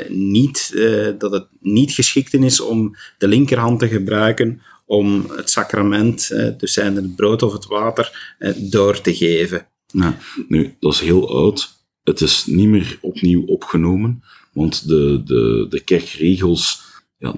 niet, 0.08 0.72
dat 1.18 1.32
het 1.32 1.46
niet 1.60 1.92
geschikt 1.92 2.34
is 2.34 2.60
om 2.60 2.96
de 3.18 3.28
linkerhand 3.28 3.78
te 3.78 3.88
gebruiken 3.88 4.60
om 4.92 5.30
het 5.36 5.50
sacrament, 5.50 6.30
eh, 6.30 6.48
dus 6.56 6.72
zijn 6.72 6.96
het 6.96 7.16
brood 7.16 7.42
of 7.42 7.52
het 7.52 7.66
water, 7.66 8.34
eh, 8.38 8.52
door 8.56 9.00
te 9.00 9.14
geven. 9.14 9.66
Ja, 9.86 10.18
nu, 10.48 10.76
dat 10.80 10.92
is 10.92 11.00
heel 11.00 11.34
oud. 11.36 11.70
Het 12.02 12.20
is 12.20 12.46
niet 12.46 12.68
meer 12.68 12.98
opnieuw 13.00 13.44
opgenomen, 13.46 14.22
want 14.52 14.88
de, 14.88 15.22
de, 15.24 15.66
de 15.68 15.80
kerkregels 15.80 16.82
ja, 17.18 17.34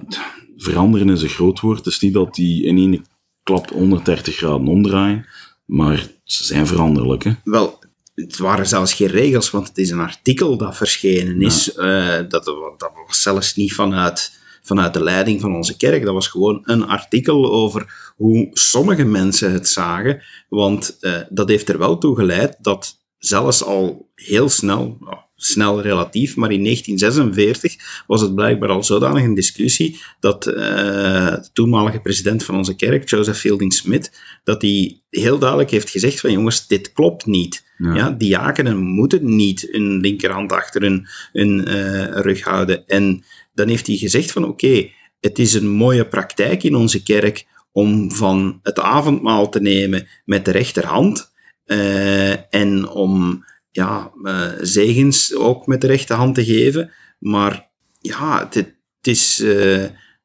veranderen 0.57 1.09
is 1.09 1.21
een 1.21 1.29
groot 1.29 1.59
woord. 1.59 1.77
Het 1.77 1.87
is 1.87 1.99
niet 1.99 2.13
dat 2.13 2.35
die 2.35 2.63
in 2.63 2.77
één 2.77 3.05
klap 3.43 3.69
130 3.69 4.35
graden 4.35 4.67
omdraaien, 4.67 5.25
maar 5.65 6.07
ze 6.23 6.43
zijn 6.43 6.67
veranderlijk. 6.67 7.23
Hè? 7.23 7.31
Wel, 7.43 7.79
het 8.15 8.37
waren 8.37 8.67
zelfs 8.67 8.93
geen 8.93 9.07
regels, 9.07 9.49
want 9.51 9.67
het 9.67 9.77
is 9.77 9.89
een 9.89 9.99
artikel 9.99 10.57
dat 10.57 10.77
verschenen 10.77 11.41
is. 11.41 11.71
Ja. 11.75 12.21
Uh, 12.21 12.29
dat, 12.29 12.45
dat 12.77 12.91
was 13.07 13.21
zelfs 13.21 13.55
niet 13.55 13.73
vanuit 13.73 14.43
vanuit 14.65 14.93
de 14.93 15.03
leiding 15.03 15.41
van 15.41 15.55
onze 15.55 15.77
kerk. 15.77 16.03
Dat 16.03 16.13
was 16.13 16.27
gewoon 16.27 16.61
een 16.63 16.87
artikel 16.87 17.51
over 17.51 18.13
hoe 18.15 18.49
sommige 18.51 19.03
mensen 19.03 19.51
het 19.51 19.67
zagen. 19.67 20.21
Want 20.49 20.97
uh, 21.01 21.17
dat 21.29 21.49
heeft 21.49 21.69
er 21.69 21.77
wel 21.77 21.97
toe 21.97 22.15
geleid 22.15 22.57
dat 22.61 23.03
zelfs 23.17 23.63
al 23.63 24.11
heel 24.15 24.49
snel, 24.49 24.97
nou, 24.99 25.17
snel 25.35 25.81
relatief, 25.81 26.35
maar 26.35 26.51
in 26.51 26.63
1946 26.63 28.03
was 28.07 28.21
het 28.21 28.35
blijkbaar 28.35 28.69
al 28.69 28.83
zodanig 28.83 29.23
een 29.23 29.35
discussie 29.35 30.01
dat 30.19 30.43
de 30.43 31.49
toenmalige 31.53 31.99
president 31.99 32.43
van 32.43 32.55
onze 32.55 32.75
kerk, 32.75 33.09
Joseph 33.09 33.37
Fielding 33.37 33.73
Smith, 33.73 34.11
dat 34.43 34.61
hij 34.61 35.01
heel 35.09 35.37
duidelijk 35.39 35.71
heeft 35.71 35.89
gezegd 35.89 36.19
van 36.19 36.31
jongens, 36.31 36.67
dit 36.67 36.93
klopt 36.93 37.25
niet. 37.25 37.64
Ja. 37.77 37.95
ja 37.95 38.09
diakenen 38.09 38.77
moeten 38.77 39.35
niet 39.35 39.67
hun 39.71 39.99
linkerhand 39.99 40.51
achter 40.51 40.81
hun, 40.81 41.07
hun 41.31 41.69
uh, 41.69 42.03
rug 42.05 42.43
houden. 42.43 42.87
En 42.87 43.23
dan 43.53 43.67
heeft 43.67 43.87
hij 43.87 43.95
gezegd 43.95 44.31
van 44.31 44.45
oké, 44.45 44.89
het 45.19 45.39
is 45.39 45.53
een 45.53 45.69
mooie 45.69 46.07
praktijk 46.07 46.63
in 46.63 46.75
onze 46.75 47.03
kerk 47.03 47.45
om 47.71 48.11
van 48.11 48.59
het 48.63 48.79
avondmaal 48.79 49.49
te 49.49 49.61
nemen 49.61 50.07
met 50.25 50.45
de 50.45 50.51
rechterhand 50.51 51.33
uh, 51.65 52.53
en 52.53 52.87
om 52.87 53.45
ja, 53.71 54.11
uh, 54.23 54.51
zegens 54.61 55.35
ook 55.35 55.67
met 55.67 55.81
de 55.81 55.87
rechterhand 55.87 56.35
te 56.35 56.45
geven. 56.45 56.91
Maar 57.19 57.69
ja, 57.99 58.49
het, 58.49 58.75
is, 59.01 59.43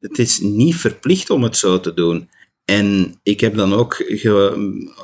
het 0.01 0.18
is 0.18 0.40
niet 0.40 0.76
verplicht 0.76 1.30
om 1.30 1.42
het 1.42 1.57
zo 1.57 1.80
te 1.80 1.94
doen. 1.94 2.28
En 2.71 3.14
ik 3.23 3.41
heb 3.41 3.55
dan 3.55 3.75
ook 3.75 3.95
ge, 3.95 4.55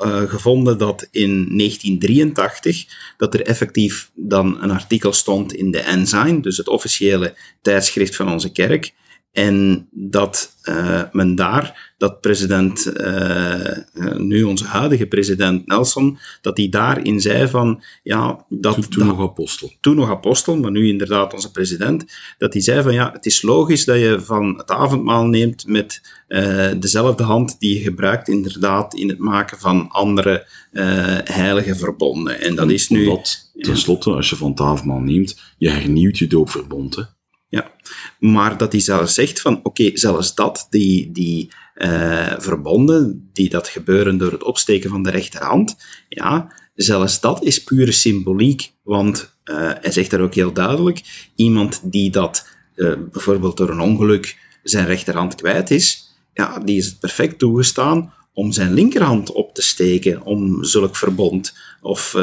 uh, 0.03 0.21
gevonden 0.29 0.77
dat 0.77 1.07
in 1.11 1.57
1983 1.57 2.85
dat 3.17 3.33
er 3.33 3.41
effectief 3.41 4.11
dan 4.15 4.63
een 4.63 4.71
artikel 4.71 5.13
stond 5.13 5.53
in 5.53 5.71
de 5.71 5.79
Ensign, 5.79 6.39
dus 6.39 6.57
het 6.57 6.67
officiële 6.67 7.35
tijdschrift 7.61 8.15
van 8.15 8.31
onze 8.31 8.51
kerk, 8.51 8.93
en 9.37 9.87
dat 9.91 10.55
uh, 10.63 11.01
men 11.11 11.35
daar, 11.35 11.93
dat 11.97 12.21
president, 12.21 12.91
uh, 12.93 13.77
nu 14.17 14.43
onze 14.43 14.65
huidige 14.65 15.05
president 15.05 15.67
Nelson, 15.67 16.17
dat 16.41 16.57
hij 16.57 16.69
daarin 16.69 17.21
zei 17.21 17.47
van, 17.47 17.83
ja, 18.03 18.45
dat... 18.49 18.73
Toen, 18.73 18.87
toen 18.87 19.05
nog 19.05 19.21
apostel. 19.21 19.73
Toen 19.79 19.95
nog 19.95 20.09
apostel, 20.09 20.57
maar 20.57 20.71
nu 20.71 20.87
inderdaad 20.87 21.33
onze 21.33 21.51
president, 21.51 22.05
dat 22.37 22.53
hij 22.53 22.61
zei 22.61 22.81
van, 22.81 22.93
ja, 22.93 23.11
het 23.11 23.25
is 23.25 23.41
logisch 23.41 23.85
dat 23.85 23.97
je 23.97 24.19
van 24.19 24.57
het 24.57 24.71
avondmaal 24.71 25.25
neemt 25.25 25.67
met 25.67 26.01
uh, 26.27 26.67
dezelfde 26.79 27.23
hand 27.23 27.59
die 27.59 27.73
je 27.73 27.83
gebruikt 27.83 28.27
inderdaad 28.27 28.93
in 28.93 29.09
het 29.09 29.19
maken 29.19 29.59
van 29.59 29.89
andere 29.89 30.45
heilige 31.23 31.75
verbonden. 31.75 32.41
En 32.41 32.55
dat 32.55 32.71
is 32.71 32.89
nu... 32.89 33.05
Dat, 33.05 33.51
tenslotte, 33.57 34.11
als 34.11 34.29
je 34.29 34.35
van 34.35 34.49
het 34.49 34.59
avondmaal 34.59 34.99
neemt, 34.99 35.39
je 35.57 35.69
hernieuwt 35.69 36.17
je 36.17 36.27
doopverbond, 36.27 36.95
hè? 36.95 37.03
Ja, 37.49 37.71
maar 38.19 38.57
dat 38.57 38.71
hij 38.71 38.81
zelfs 38.81 39.13
zegt 39.13 39.41
van, 39.41 39.59
oké, 39.63 39.91
zelfs 39.93 40.35
dat, 40.35 40.67
die, 40.69 41.11
die 41.11 41.51
uh, 41.75 42.33
verbonden, 42.37 43.29
die 43.33 43.49
dat 43.49 43.67
gebeuren 43.67 44.17
door 44.17 44.31
het 44.31 44.43
opsteken 44.43 44.89
van 44.89 45.03
de 45.03 45.09
rechterhand, 45.09 45.75
ja, 46.09 46.51
zelfs 46.75 47.19
dat 47.19 47.43
is 47.43 47.63
pure 47.63 47.91
symboliek, 47.91 48.71
want 48.83 49.37
uh, 49.45 49.71
hij 49.81 49.91
zegt 49.91 50.11
daar 50.11 50.21
ook 50.21 50.33
heel 50.33 50.53
duidelijk, 50.53 51.29
iemand 51.35 51.91
die 51.91 52.09
dat 52.09 52.47
uh, 52.75 52.93
bijvoorbeeld 53.11 53.57
door 53.57 53.69
een 53.69 53.79
ongeluk 53.79 54.37
zijn 54.63 54.85
rechterhand 54.85 55.35
kwijt 55.35 55.71
is, 55.71 56.15
ja, 56.33 56.59
die 56.59 56.77
is 56.77 56.85
het 56.85 56.99
perfect 56.99 57.39
toegestaan 57.39 58.13
om 58.33 58.51
zijn 58.51 58.73
linkerhand 58.73 59.31
op 59.31 59.53
te 59.53 59.61
steken 59.61 60.21
om 60.21 60.63
zulk 60.63 60.95
verbond, 60.95 61.53
of 61.81 62.15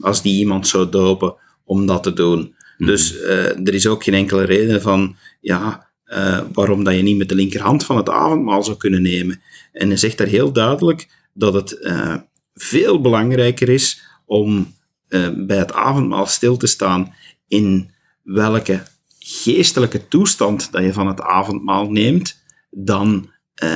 als 0.00 0.22
die 0.22 0.38
iemand 0.38 0.68
zou 0.68 0.88
dopen, 0.88 1.34
om 1.64 1.86
dat 1.86 2.02
te 2.02 2.12
doen. 2.12 2.54
Dus 2.78 3.14
uh, 3.14 3.66
er 3.66 3.74
is 3.74 3.86
ook 3.86 4.04
geen 4.04 4.14
enkele 4.14 4.44
reden 4.44 4.82
van, 4.82 5.16
ja, 5.40 5.90
uh, 6.06 6.40
waarom 6.52 6.84
dat 6.84 6.94
je 6.94 7.02
niet 7.02 7.16
met 7.16 7.28
de 7.28 7.34
linkerhand 7.34 7.84
van 7.84 7.96
het 7.96 8.08
avondmaal 8.08 8.62
zou 8.62 8.76
kunnen 8.76 9.02
nemen. 9.02 9.40
En 9.72 9.88
hij 9.88 9.96
zegt 9.96 10.18
daar 10.18 10.26
heel 10.26 10.52
duidelijk 10.52 11.08
dat 11.32 11.54
het 11.54 11.78
uh, 11.80 12.14
veel 12.54 13.00
belangrijker 13.00 13.68
is 13.68 14.02
om 14.26 14.76
bij 15.36 15.56
het 15.56 15.72
avondmaal 15.72 16.26
stil 16.26 16.56
te 16.56 16.66
staan 16.66 17.14
in 17.46 17.90
welke 18.22 18.82
geestelijke 19.18 20.08
toestand 20.08 20.72
dat 20.72 20.82
je 20.82 20.92
van 20.92 21.06
het 21.06 21.20
avondmaal 21.20 21.90
neemt, 21.90 22.42
dan 22.70 23.30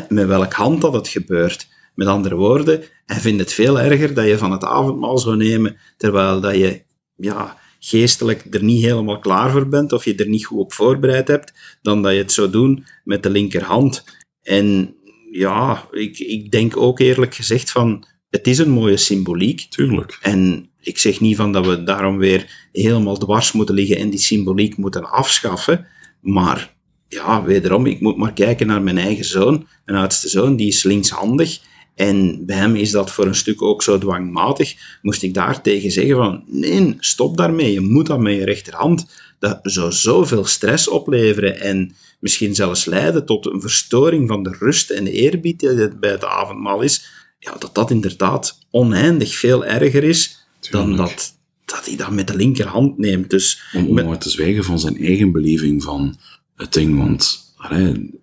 met 0.09 0.27
welke 0.27 0.57
hand 0.57 0.81
dat 0.81 0.93
het 0.93 1.09
gebeurt. 1.09 1.69
Met 1.95 2.07
andere 2.07 2.35
woorden, 2.35 2.83
en 3.07 3.21
vindt 3.21 3.41
het 3.41 3.53
veel 3.53 3.81
erger 3.81 4.15
dat 4.15 4.27
je 4.27 4.39
van 4.39 4.53
het 4.53 4.65
avondmaal 4.65 5.19
zou 5.19 5.37
nemen, 5.37 5.77
terwijl 5.97 6.41
dat 6.41 6.55
je 6.55 6.83
ja, 7.17 7.57
geestelijk 7.85 8.47
er 8.51 8.65
niet 8.65 8.85
helemaal 8.85 9.19
klaar 9.19 9.51
voor 9.51 9.69
bent 9.69 9.93
of 9.93 10.05
je 10.05 10.15
er 10.15 10.29
niet 10.29 10.47
goed 10.47 10.59
op 10.59 10.73
voorbereid 10.73 11.29
hebt, 11.29 11.53
dan 11.83 12.03
dat 12.03 12.13
je 12.13 12.19
het 12.19 12.33
zou 12.33 12.51
doen 12.51 12.85
met 13.05 13.23
de 13.23 13.31
linkerhand. 13.31 14.05
En 14.43 14.95
ja, 15.31 15.89
ik, 15.91 16.19
ik 16.19 16.51
denk 16.51 16.77
ook 16.77 16.99
eerlijk 17.01 17.35
gezegd 17.35 17.71
van, 17.71 18.05
het 18.31 18.47
is 18.47 18.59
een 18.59 18.71
mooie 18.71 18.97
symboliek. 18.97 19.61
Tuurlijk. 19.61 20.19
En 20.21 20.71
ik 20.81 20.99
zeg 20.99 21.21
niet 21.21 21.37
van 21.37 21.53
dat 21.53 21.67
we 21.67 21.83
daarom 21.83 22.19
weer 22.19 22.69
helemaal 22.73 23.19
dwars 23.19 23.53
moeten 23.53 23.75
liggen 23.75 23.97
en 23.97 24.11
die 24.11 24.19
symboliek 24.19 24.77
moeten 24.77 25.11
afschaffen, 25.11 25.87
maar 26.21 26.75
ja, 27.09 27.45
wederom, 27.45 27.87
ik 27.87 28.01
moet 28.01 28.17
maar 28.17 28.33
kijken 28.33 28.67
naar 28.67 28.83
mijn 28.83 28.99
eigen 28.99 29.25
zoon, 29.25 29.67
mijn 29.85 29.99
oudste 29.99 30.29
zoon, 30.29 30.57
die 30.57 30.69
is 30.69 30.83
linkshandig. 30.83 31.61
En 32.09 32.47
bij 32.47 32.57
hem 32.57 32.77
is 32.77 32.91
dat 32.91 33.11
voor 33.11 33.27
een 33.27 33.35
stuk 33.35 33.63
ook 33.63 33.83
zo 33.83 33.99
dwangmatig. 33.99 34.75
Moest 35.03 35.23
ik 35.23 35.35
daar 35.35 35.61
tegen 35.61 35.91
zeggen 35.91 36.17
van, 36.17 36.45
nee, 36.47 36.97
stop 36.99 37.37
daarmee, 37.37 37.73
je 37.73 37.81
moet 37.81 38.07
dat 38.07 38.21
met 38.21 38.35
je 38.35 38.45
rechterhand. 38.45 39.07
Dat 39.39 39.61
zou 39.63 39.93
zoveel 39.93 40.45
stress 40.45 40.89
opleveren 40.89 41.61
en 41.61 41.95
misschien 42.21 42.55
zelfs 42.55 42.85
leiden 42.85 43.27
tot 43.27 43.47
een 43.47 43.61
verstoring 43.61 44.29
van 44.29 44.43
de 44.43 44.57
rust 44.59 44.91
en 44.91 45.05
de 45.05 45.13
eerbied 45.13 45.61
die 45.61 45.69
het 45.69 46.01
bij 46.01 46.11
het 46.11 46.25
avondmaal 46.25 46.81
is. 46.81 47.05
Ja, 47.39 47.57
dat 47.59 47.75
dat 47.75 47.91
inderdaad 47.91 48.59
oneindig 48.71 49.35
veel 49.35 49.65
erger 49.65 50.05
is 50.05 50.47
dan 50.71 50.97
dat, 50.97 51.35
dat 51.65 51.87
hij 51.87 51.97
dat 51.97 52.11
met 52.11 52.27
de 52.27 52.37
linkerhand 52.37 52.99
neemt. 52.99 53.31
Dus 53.31 53.63
Om, 53.73 53.87
om 53.87 53.95
maar 53.95 54.19
te 54.19 54.31
zwijgen 54.31 54.65
van 54.65 54.79
zijn 54.79 54.97
eigen 54.97 55.33
beleving 55.33 55.83
van 55.83 56.19
het 56.57 56.73
ding. 56.73 56.99
Want 56.99 57.53
allee, 57.57 58.22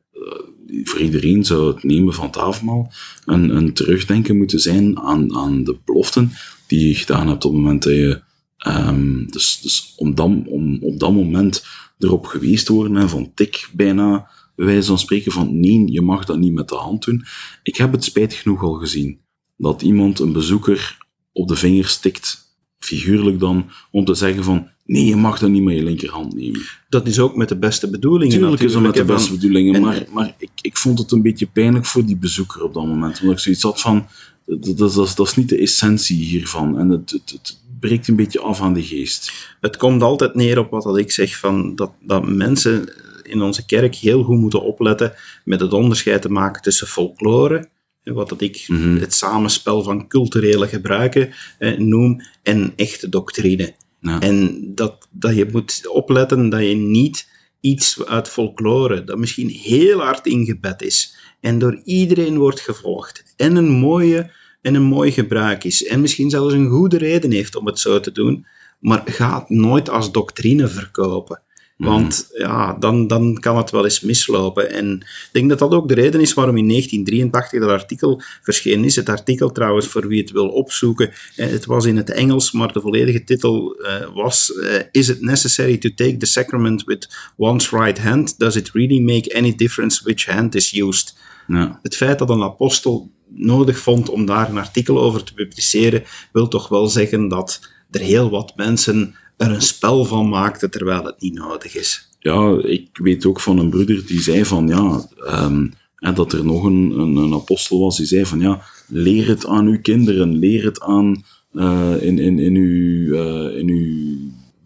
voor 0.84 1.00
iedereen 1.00 1.46
zou 1.46 1.74
het 1.74 1.84
nemen 1.84 2.14
van 2.14 2.26
het 2.26 2.38
avondmaal 2.38 2.92
een, 3.26 3.56
een 3.56 3.74
terugdenken 3.74 4.38
moeten 4.38 4.60
zijn 4.60 5.00
aan, 5.00 5.36
aan 5.36 5.64
de 5.64 5.78
beloften 5.86 6.32
die 6.68 6.88
je 6.88 6.96
gedaan 6.96 7.28
hebt 7.28 7.46
op 7.46 7.52
het 7.52 7.62
moment 7.62 7.84
dat 7.84 7.94
je... 7.94 8.22
ehm, 8.58 9.26
dus 9.26 9.60
dus 9.62 9.94
om, 9.96 10.16
dat, 10.16 10.30
om 10.46 10.78
op 10.82 11.00
dat 11.00 11.14
moment 11.14 11.66
erop 12.00 12.26
geweest 12.26 12.66
te 12.66 12.74
worden, 12.74 13.10
van 13.10 13.32
tik 13.34 13.70
bijna, 13.74 14.30
bij 14.56 14.66
wijze 14.66 14.88
van 14.88 15.00
spreken, 15.00 15.32
van 15.32 15.60
nee, 15.60 15.92
je 15.92 16.02
mag 16.02 16.26
dat 16.26 16.38
niet 16.38 16.54
met 16.54 16.70
de 16.70 16.76
hand 16.76 17.06
doen. 17.06 17.26
Ik 17.64 17.76
heb 17.76 17.92
het 17.92 18.04
spijtig 18.04 18.42
genoeg 18.42 18.64
al 18.64 18.74
gezien. 18.74 19.20
Dat 19.58 19.82
iemand 19.82 20.20
een 20.20 20.32
bezoeker 20.32 20.98
op 21.32 21.48
de 21.48 21.56
vinger 21.56 21.88
stikt, 21.88 22.49
figuurlijk 22.80 23.40
dan, 23.40 23.70
om 23.92 24.06
te 24.06 24.14
zeggen 24.14 24.44
van 24.44 24.68
nee, 24.86 25.06
je 25.06 25.16
mag 25.16 25.40
dat 25.40 25.50
niet 25.50 25.64
met 25.64 25.76
je 25.76 25.84
linkerhand 25.84 26.36
nemen. 26.36 26.62
dat 26.90 27.08
is 27.08 27.20
ook 27.20 27.36
met 27.36 27.50
de 27.50 27.58
beste 27.58 27.90
bedoelingen 27.90 28.38
Tuurlijk 28.38 28.62
is 28.62 28.74
dat 28.74 28.82
met 28.82 28.94
de 28.94 29.06
beste 29.06 29.32
bedoelingen, 29.32 29.76
en- 29.76 29.82
maar, 29.82 30.06
maar 30.14 30.36
ik, 30.38 30.50
ik 30.62 30.78
vond 30.78 31.00
het 31.00 31.12
een 31.12 31.22
beetje 31.22 31.46
pijnlijk 31.48 31.86
voor 31.86 32.06
die 32.06 32.18
bezoeker 32.18 32.64
op 32.64 32.74
dat 32.74 32.86
moment. 32.86 33.20
Omdat 33.22 33.36
ik 33.36 33.42
zoiets 33.44 33.64
had 33.64 33.82
van, 33.82 34.08
dat, 34.46 34.64
dat, 34.78 34.78
dat, 34.94 35.08
is- 35.08 35.16
dat 35.16 35.28
is 35.28 35.36
niet 35.36 35.50
de 35.50 35.58
essentie 35.58 36.18
hiervan. 36.24 36.80
En 36.80 36.90
het, 36.90 37.12
het, 37.12 37.30
het 37.32 37.60
breekt 37.80 38.08
een 38.08 38.16
beetje 38.16 38.40
af 38.42 38.62
aan 38.62 38.74
de 38.74 38.84
geest. 38.84 39.32
Het 39.62 39.78
komt 39.78 40.02
altijd 40.02 40.36
neer 40.36 40.60
op 40.60 40.70
wat 40.70 40.84
dat 40.84 40.98
ik 40.98 41.12
zeg, 41.12 41.38
van 41.38 41.76
dat, 41.76 41.92
dat 42.02 42.28
mensen 42.30 42.94
in 43.24 43.42
onze 43.42 43.66
kerk 43.66 43.96
heel 43.96 44.24
goed 44.24 44.38
moeten 44.40 44.62
opletten 44.64 45.14
met 45.46 45.60
het 45.60 45.74
onderscheid 45.74 46.22
te 46.22 46.30
maken 46.32 46.62
tussen 46.62 46.88
folklore, 46.88 47.70
wat 48.14 48.30
dat 48.30 48.42
ik 48.42 48.66
Mhm. 48.68 48.98
het 48.98 49.14
samenspel 49.14 49.84
van 49.84 50.08
culturele 50.08 50.68
gebruiken 50.68 51.34
eh, 51.58 51.78
noem, 51.78 52.22
en 52.44 52.74
echte 52.76 53.10
doctrine. 53.10 53.74
Ja. 54.02 54.20
En 54.20 54.62
dat, 54.76 55.08
dat 55.12 55.36
je 55.36 55.48
moet 55.52 55.88
opletten 55.88 56.50
dat 56.50 56.62
je 56.62 56.76
niet 56.76 57.28
iets 57.62 58.06
uit 58.06 58.28
folklore, 58.30 59.04
dat 59.04 59.18
misschien 59.18 59.50
heel 59.50 60.00
hard 60.00 60.26
ingebed 60.28 60.82
is 60.82 61.16
en 61.42 61.60
door 61.60 61.82
iedereen 61.84 62.38
wordt 62.38 62.60
gevolgd 62.60 63.34
en 63.36 63.56
een 63.56 63.70
mooie 63.70 64.32
en 64.62 64.76
een 64.76 64.84
mooi 64.84 65.12
gebruik 65.12 65.64
is 65.64 65.86
en 65.86 66.02
misschien 66.02 66.30
zelfs 66.30 66.54
een 66.54 66.70
goede 66.70 66.98
reden 66.98 67.32
heeft 67.32 67.56
om 67.56 67.66
het 67.66 67.80
zo 67.80 68.00
te 68.00 68.12
doen, 68.12 68.46
maar 68.80 69.02
ga 69.06 69.40
het 69.40 69.50
nooit 69.50 69.90
als 69.90 70.12
doctrine 70.12 70.68
verkopen. 70.68 71.42
Want 71.88 72.30
ja, 72.34 72.74
dan, 72.74 73.08
dan 73.08 73.38
kan 73.40 73.58
het 73.58 73.72
wel 73.72 73.84
eens 73.84 74.00
mislopen. 74.00 74.72
En 74.72 74.94
ik 75.00 75.30
denk 75.32 75.50
dat 75.50 75.60
dat 75.60 75.72
ook 75.72 75.88
de 75.88 75.94
reden 75.94 76.22
is 76.22 76.34
waarom 76.34 76.58
in 76.58 76.68
1983 76.68 77.60
dat 77.60 77.70
artikel 77.70 78.22
verschenen 78.42 78.86
is. 78.86 78.96
Het 78.96 79.10
artikel 79.10 79.52
trouwens, 79.52 79.88
voor 79.88 80.08
wie 80.08 80.22
het 80.22 80.32
wil 80.32 80.48
opzoeken, 80.48 81.12
eh, 81.36 81.50
het 81.50 81.66
was 81.66 81.86
in 81.86 81.98
het 81.98 82.10
Engels, 82.10 82.52
maar 82.52 82.74
de 82.74 82.82
volledige 82.82 83.24
titel 83.24 83.76
eh, 83.76 84.06
was 84.14 84.54
eh, 84.54 84.80
Is 84.92 85.10
it 85.10 85.22
necessary 85.22 85.78
to 85.78 85.90
take 85.96 86.18
the 86.18 86.26
sacrament 86.26 86.84
with 86.84 87.32
one's 87.38 87.70
right 87.70 88.00
hand? 88.00 88.40
Does 88.40 88.56
it 88.56 88.72
really 88.72 89.00
make 89.00 89.36
any 89.36 89.56
difference 89.56 90.04
which 90.04 90.26
hand 90.26 90.56
is 90.56 90.74
used? 90.74 91.18
Ja. 91.48 91.80
Het 91.82 91.96
feit 91.96 92.20
dat 92.20 92.30
een 92.30 92.44
apostel 92.44 93.12
nodig 93.28 93.78
vond 93.78 94.10
om 94.10 94.26
daar 94.26 94.50
een 94.50 94.58
artikel 94.58 95.00
over 95.00 95.24
te 95.24 95.34
publiceren, 95.34 96.04
wil 96.32 96.48
toch 96.48 96.68
wel 96.68 96.88
zeggen 96.88 97.28
dat 97.28 97.60
er 97.92 98.02
heel 98.02 98.30
wat 98.30 98.54
mensen 98.56 99.16
er 99.40 99.52
een 99.52 99.62
spel 99.62 100.06
van 100.06 100.30
maakten 100.30 100.72
terwijl 100.72 101.04
het 101.04 101.22
niet 101.22 101.34
nodig 101.34 101.76
is. 101.76 102.10
ja, 102.20 102.60
ik 102.64 102.90
weet 102.94 103.26
ook 103.26 103.40
van 103.40 103.60
een 103.60 103.70
broeder 103.70 104.06
die 104.06 104.22
zei 104.22 104.46
van 104.46 104.68
ja, 104.68 105.08
ehm, 105.26 105.68
dat 106.16 106.34
er 106.34 106.46
nog 106.46 106.64
een, 106.64 107.00
een, 107.00 107.34
apostel 107.34 107.80
was 107.80 107.98
die 107.98 108.06
zei 108.06 108.26
van 108.26 108.40
ja, 108.40 108.62
leer 108.88 109.28
het 109.28 109.46
aan 109.46 109.68
uw 109.68 109.82
kinderen, 109.82 110.38
leer 110.38 110.64
het 110.64 110.82
aan 110.82 111.24
eh, 111.54 111.94
in, 112.00 112.20
in, 112.20 112.40
in, 112.40 112.56
uw, 112.56 113.16
eh, 113.16 113.58
in 113.58 113.70
uw 113.70 114.18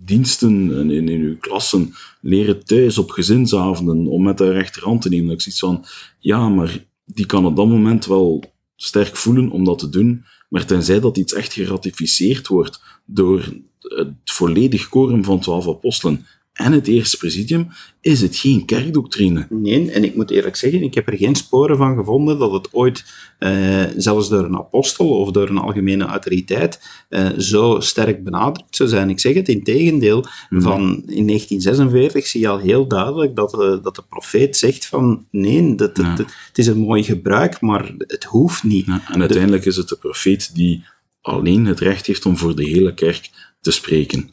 diensten 0.06 0.78
en 0.80 0.90
in, 0.90 1.08
uw 1.08 1.38
klassen, 1.38 1.94
leer 2.22 2.48
het 2.48 2.68
thuis 2.68 2.98
op 2.98 3.10
gezinsavonden 3.10 4.08
om 4.08 4.24
met 4.24 4.38
de 4.38 4.52
rechterhand 4.52 5.02
te 5.02 5.10
nemen. 5.10 5.26
Dat 5.26 5.36
ik 5.36 5.42
zoiets 5.42 5.60
van 5.60 5.86
ja, 6.20 6.50
maar 6.50 6.86
die 7.06 7.26
kan 7.26 7.46
op 7.46 7.56
dat 7.56 7.68
moment 7.68 8.06
wel 8.06 8.44
sterk 8.76 9.16
voelen 9.16 9.50
om 9.50 9.64
dat 9.64 9.80
te 9.80 9.90
doen, 9.90 10.26
maar 10.50 10.66
tenzij 10.66 11.00
dat 11.00 11.18
iets 11.18 11.34
echt 11.34 11.54
geratificeerd 11.54 12.48
wordt 12.48 12.82
door 13.06 13.54
het 13.80 14.14
volledig 14.26 14.90
quorum 14.90 15.24
van 15.24 15.40
twaalf 15.40 15.68
apostelen 15.68 16.26
en 16.54 16.72
het 16.72 16.88
eerste 16.88 17.18
presidium, 17.18 17.68
is 18.02 18.22
het 18.22 18.36
geen 18.36 18.66
kerkdoctrine. 18.66 19.48
Nee, 19.50 19.92
en 19.92 20.04
ik 20.04 20.16
moet 20.16 20.32
eerlijk 20.32 20.56
zeggen, 20.56 20.84
ik 20.84 20.94
heb 20.94 21.08
er 21.08 21.18
geen 21.18 21.36
sporen 21.36 21.78
van 21.78 21.96
gevonden 21.96 22.40
dat 22.40 22.52
het 22.52 22.74
ooit, 22.74 23.06
eh, 23.40 23.84
zelfs 23.98 24.30
door 24.30 24.44
een 24.44 24.56
apostel 24.58 25.10
of 25.10 25.32
door 25.32 25.50
een 25.50 25.58
algemene 25.58 26.04
autoriteit, 26.06 26.80
eh, 27.10 27.30
zo 27.38 27.80
sterk 27.80 28.24
benadrukt 28.24 28.76
zou 28.76 28.90
zijn. 28.90 29.10
Ik 29.10 29.20
zeg 29.20 29.34
het 29.34 29.50
in 29.50 29.64
tegendeel, 29.64 30.26
van 30.50 31.04
in 31.08 31.26
1946 31.26 32.28
zie 32.28 32.42
je 32.42 32.48
al 32.48 32.58
heel 32.60 32.88
duidelijk 32.88 33.36
dat, 33.36 33.50
de 33.52 33.80
dat 33.84 33.96
de 33.96 34.04
profeet 34.10 34.58
zegt 34.58 34.86
van 34.86 35.26
nee, 35.32 35.76
dat, 35.76 35.96
dat- 35.96 36.06
Ja. 36.06 36.16
dat- 36.16 36.34
het 36.48 36.58
is 36.58 36.68
een 36.68 36.80
mooi 36.80 37.04
gebruik, 37.04 37.62
maar 37.62 37.94
het 37.98 38.24
hoeft 38.24 38.64
niet. 38.64 38.86
Ja, 38.86 39.02
en 39.12 39.20
uiteindelijk 39.20 39.66
is 39.66 39.76
het 39.76 39.88
de 39.90 39.98
profeet 39.98 40.56
die 40.56 40.84
alleen 41.24 41.66
het 41.66 41.80
recht 41.80 42.06
heeft 42.06 42.26
om 42.26 42.38
voor 42.38 42.56
de 42.56 42.66
hele 42.66 42.94
kerk 42.94 43.30
te 43.62 43.72
spreken. 43.72 44.30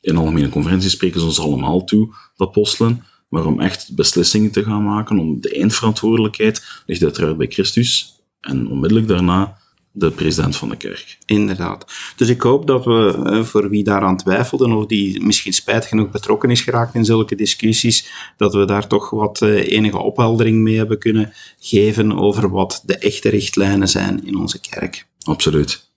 In 0.00 0.16
algemene 0.16 0.48
conferenties 0.48 0.92
spreken 0.92 1.20
ze 1.20 1.26
ons 1.26 1.40
allemaal 1.40 1.84
toe, 1.84 2.14
de 2.36 2.44
apostelen, 2.44 3.04
maar 3.28 3.46
om 3.46 3.60
echt 3.60 3.94
beslissingen 3.94 4.50
te 4.50 4.64
gaan 4.64 4.84
maken, 4.84 5.18
om 5.18 5.40
de 5.40 5.50
eindverantwoordelijkheid, 5.50 6.82
ligt 6.86 7.02
uiteraard 7.02 7.36
bij 7.36 7.46
Christus 7.46 8.20
en 8.40 8.68
onmiddellijk 8.68 9.08
daarna 9.08 9.56
de 9.96 10.10
president 10.10 10.56
van 10.56 10.68
de 10.68 10.76
kerk. 10.76 11.18
Inderdaad. 11.26 11.92
Dus 12.16 12.28
ik 12.28 12.40
hoop 12.40 12.66
dat 12.66 12.84
we, 12.84 13.22
eh, 13.24 13.42
voor 13.42 13.70
wie 13.70 13.84
daaraan 13.84 14.16
twijfelden 14.16 14.72
of 14.72 14.86
die 14.86 15.20
misschien 15.20 15.52
spijtig 15.52 15.88
genoeg 15.88 16.10
betrokken 16.10 16.50
is 16.50 16.60
geraakt 16.60 16.94
in 16.94 17.04
zulke 17.04 17.34
discussies, 17.34 18.10
dat 18.36 18.54
we 18.54 18.64
daar 18.64 18.86
toch 18.86 19.10
wat 19.10 19.42
eh, 19.42 19.70
enige 19.70 19.98
opheldering 19.98 20.62
mee 20.62 20.76
hebben 20.76 20.98
kunnen 20.98 21.32
geven 21.58 22.18
over 22.18 22.50
wat 22.50 22.82
de 22.86 22.98
echte 22.98 23.28
richtlijnen 23.28 23.88
zijn 23.88 24.26
in 24.26 24.36
onze 24.36 24.60
kerk. 24.60 25.06
Absoluut. 25.22 25.92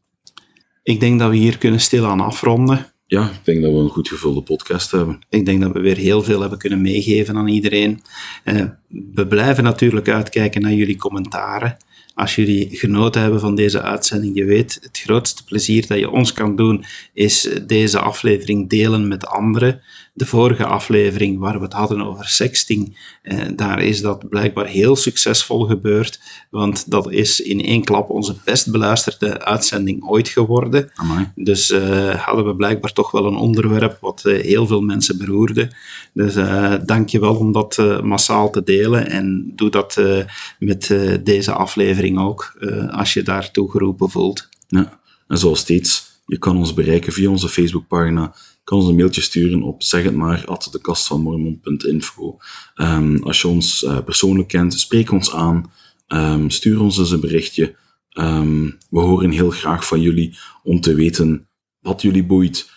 Ik 0.88 1.00
denk 1.00 1.20
dat 1.20 1.30
we 1.30 1.36
hier 1.36 1.58
kunnen 1.58 1.80
stilaan 1.80 2.20
afronden. 2.22 2.86
Ja, 3.06 3.30
ik 3.30 3.40
denk 3.46 3.62
dat 3.62 3.72
we 3.72 3.78
een 3.78 3.90
goed 3.90 4.08
gevulde 4.08 4.42
podcast 4.42 4.92
hebben. 4.92 5.20
Ik 5.30 5.46
denk 5.46 5.62
dat 5.62 5.72
we 5.72 5.80
weer 5.80 5.98
heel 5.98 6.24
veel 6.24 6.40
hebben 6.42 6.60
kunnen 6.60 6.82
meegeven 6.82 7.38
aan 7.38 7.48
iedereen. 7.48 8.02
Eh, 8.44 8.66
we 9.14 9.28
blijven 9.28 9.64
natuurlijk 9.64 10.10
uitkijken 10.10 10.62
naar 10.62 10.74
jullie 10.74 10.98
commentaren. 10.98 11.78
Als 12.14 12.36
jullie 12.36 12.78
genoten 12.78 13.22
hebben 13.22 13.40
van 13.40 13.56
deze 13.56 13.82
uitzending, 13.82 14.36
je 14.36 14.46
weet, 14.46 14.80
het 14.82 15.00
grootste 15.00 15.44
plezier 15.44 15.88
dat 15.88 16.00
je 16.00 16.10
ons 16.10 16.34
kan 16.34 16.56
doen, 16.56 16.86
is 17.14 17.50
deze 17.66 18.00
aflevering 18.00 18.70
delen 18.70 19.08
met 19.08 19.26
anderen. 19.26 19.82
De 20.18 20.26
vorige 20.26 20.66
aflevering, 20.66 21.40
waar 21.40 21.58
we 21.58 21.64
het 21.64 21.74
hadden 21.74 22.02
over 22.02 22.28
sexting, 22.28 22.98
eh, 23.22 23.38
daar 23.56 23.84
is 23.84 24.02
dat 24.02 24.30
blijkbaar 24.30 24.66
heel 24.66 24.96
succesvol 24.96 25.66
gebeurd, 25.66 26.20
want 26.50 26.92
dat 26.92 27.12
is 27.12 27.40
in 27.42 27.62
één 27.62 27.84
klap 27.84 28.10
onze 28.10 28.36
best 28.46 28.72
beluisterde 28.72 29.46
uitzending 29.46 30.04
ooit 30.04 30.28
geworden. 30.28 30.90
Amai. 30.96 31.32
Dus 31.36 31.72
eh, 31.72 32.16
hadden 32.16 32.46
we 32.46 32.56
blijkbaar 32.56 32.94
toch 32.94 33.12
wel 33.12 33.26
een 33.26 33.36
onderwerp 33.36 33.98
wat 34.02 34.26
eh, 34.26 34.42
heel 34.44 34.68
veel 34.68 34.82
mensen 34.82 35.18
beroerde. 35.18 35.72
Dus 36.14 36.36
eh 36.36 36.74
dank 36.86 37.10
je 37.10 37.20
wel 37.20 37.36
om 37.36 37.52
dat 37.52 37.78
eh, 37.78 38.02
massaal 38.02 38.50
te 38.50 38.64
delen 38.64 39.10
en 39.10 39.52
doe 39.56 39.70
dat 39.70 39.98
eh, 39.98 40.20
met 40.60 40.90
eh, 40.92 41.14
deze 41.24 41.52
aflevering 41.52 42.20
ook, 42.20 42.56
eh, 42.60 42.90
als 42.90 43.14
je 43.14 43.24
daartoe 43.24 43.72
geroepen 43.72 44.10
voelt. 44.10 44.50
Ja. 44.68 45.00
En 45.28 45.38
zoals 45.38 45.60
steeds, 45.60 46.22
je 46.26 46.38
kan 46.38 46.58
ons 46.58 46.74
bereiken 46.74 47.14
via 47.14 47.30
onze 47.30 47.50
Facebookpagina. 47.50 48.36
Kan 48.68 48.78
ons 48.78 48.88
een 48.88 48.96
mailtje 48.96 49.22
sturen 49.22 49.64
op 49.64 49.84
zeg 49.84 50.04
het 50.04 50.16
maar 50.16 50.46
at 50.46 50.70
dekastvanmormon.info. 50.72 52.38
Ehm, 52.76 53.18
als 53.24 53.42
je 53.42 53.48
ons 53.48 53.84
eh, 53.84 54.04
persoonlijk 54.04 54.48
kent, 54.48 54.74
spreek 54.74 55.12
ons 55.12 55.34
aan. 55.34 55.72
Ehm, 56.08 56.50
stuur 56.50 56.82
ons 56.82 56.98
eens 56.98 57.12
een 57.12 57.20
berichtje. 57.20 57.76
Ehm, 58.10 58.64
we 58.90 59.00
horen 59.00 59.32
heel 59.32 59.50
graag 59.50 59.88
van 59.88 60.02
jullie 60.02 60.38
om 60.64 60.82
te 60.82 60.94
weten 60.94 61.48
wat 61.80 62.02
jullie 62.02 62.26
boeit. 62.26 62.76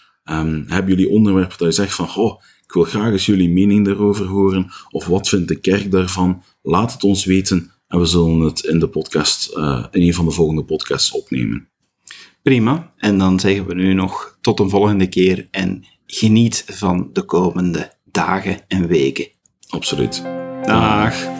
Hebben 0.66 0.86
jullie 0.86 1.08
onderwerpen 1.08 1.58
dat 1.58 1.68
je 1.68 1.74
zegt 1.82 1.94
van, 1.94 2.08
goh, 2.08 2.42
ik 2.64 2.72
wil 2.72 2.84
graag 2.84 3.12
eens 3.12 3.26
jullie 3.26 3.50
mening 3.50 3.84
daarover 3.84 4.26
horen, 4.26 4.70
of 4.90 5.06
wat 5.06 5.28
vindt 5.28 5.48
de 5.48 5.60
kerk 5.60 5.90
daarvan? 5.90 6.42
Laat 6.62 6.92
het 6.92 7.04
ons 7.04 7.24
weten 7.24 7.70
en 7.88 7.98
we 7.98 8.06
zullen 8.06 8.40
het 8.40 8.60
in 8.60 8.78
de 8.78 8.88
podcast, 8.88 9.56
uh, 9.56 9.86
in 9.90 10.02
een 10.02 10.14
van 10.14 10.24
de 10.24 10.30
volgende 10.30 10.64
podcasts 10.64 11.10
opnemen. 11.10 11.69
Prima. 12.42 12.92
En 12.96 13.18
dan 13.18 13.40
zeggen 13.40 13.66
we 13.66 13.74
nu 13.74 13.92
nog 13.92 14.38
tot 14.40 14.60
een 14.60 14.70
volgende 14.70 15.06
keer 15.06 15.48
en 15.50 15.84
geniet 16.06 16.64
van 16.66 17.10
de 17.12 17.22
komende 17.22 17.92
dagen 18.04 18.58
en 18.68 18.86
weken. 18.86 19.28
Absoluut. 19.68 20.22
Dag. 20.64 21.39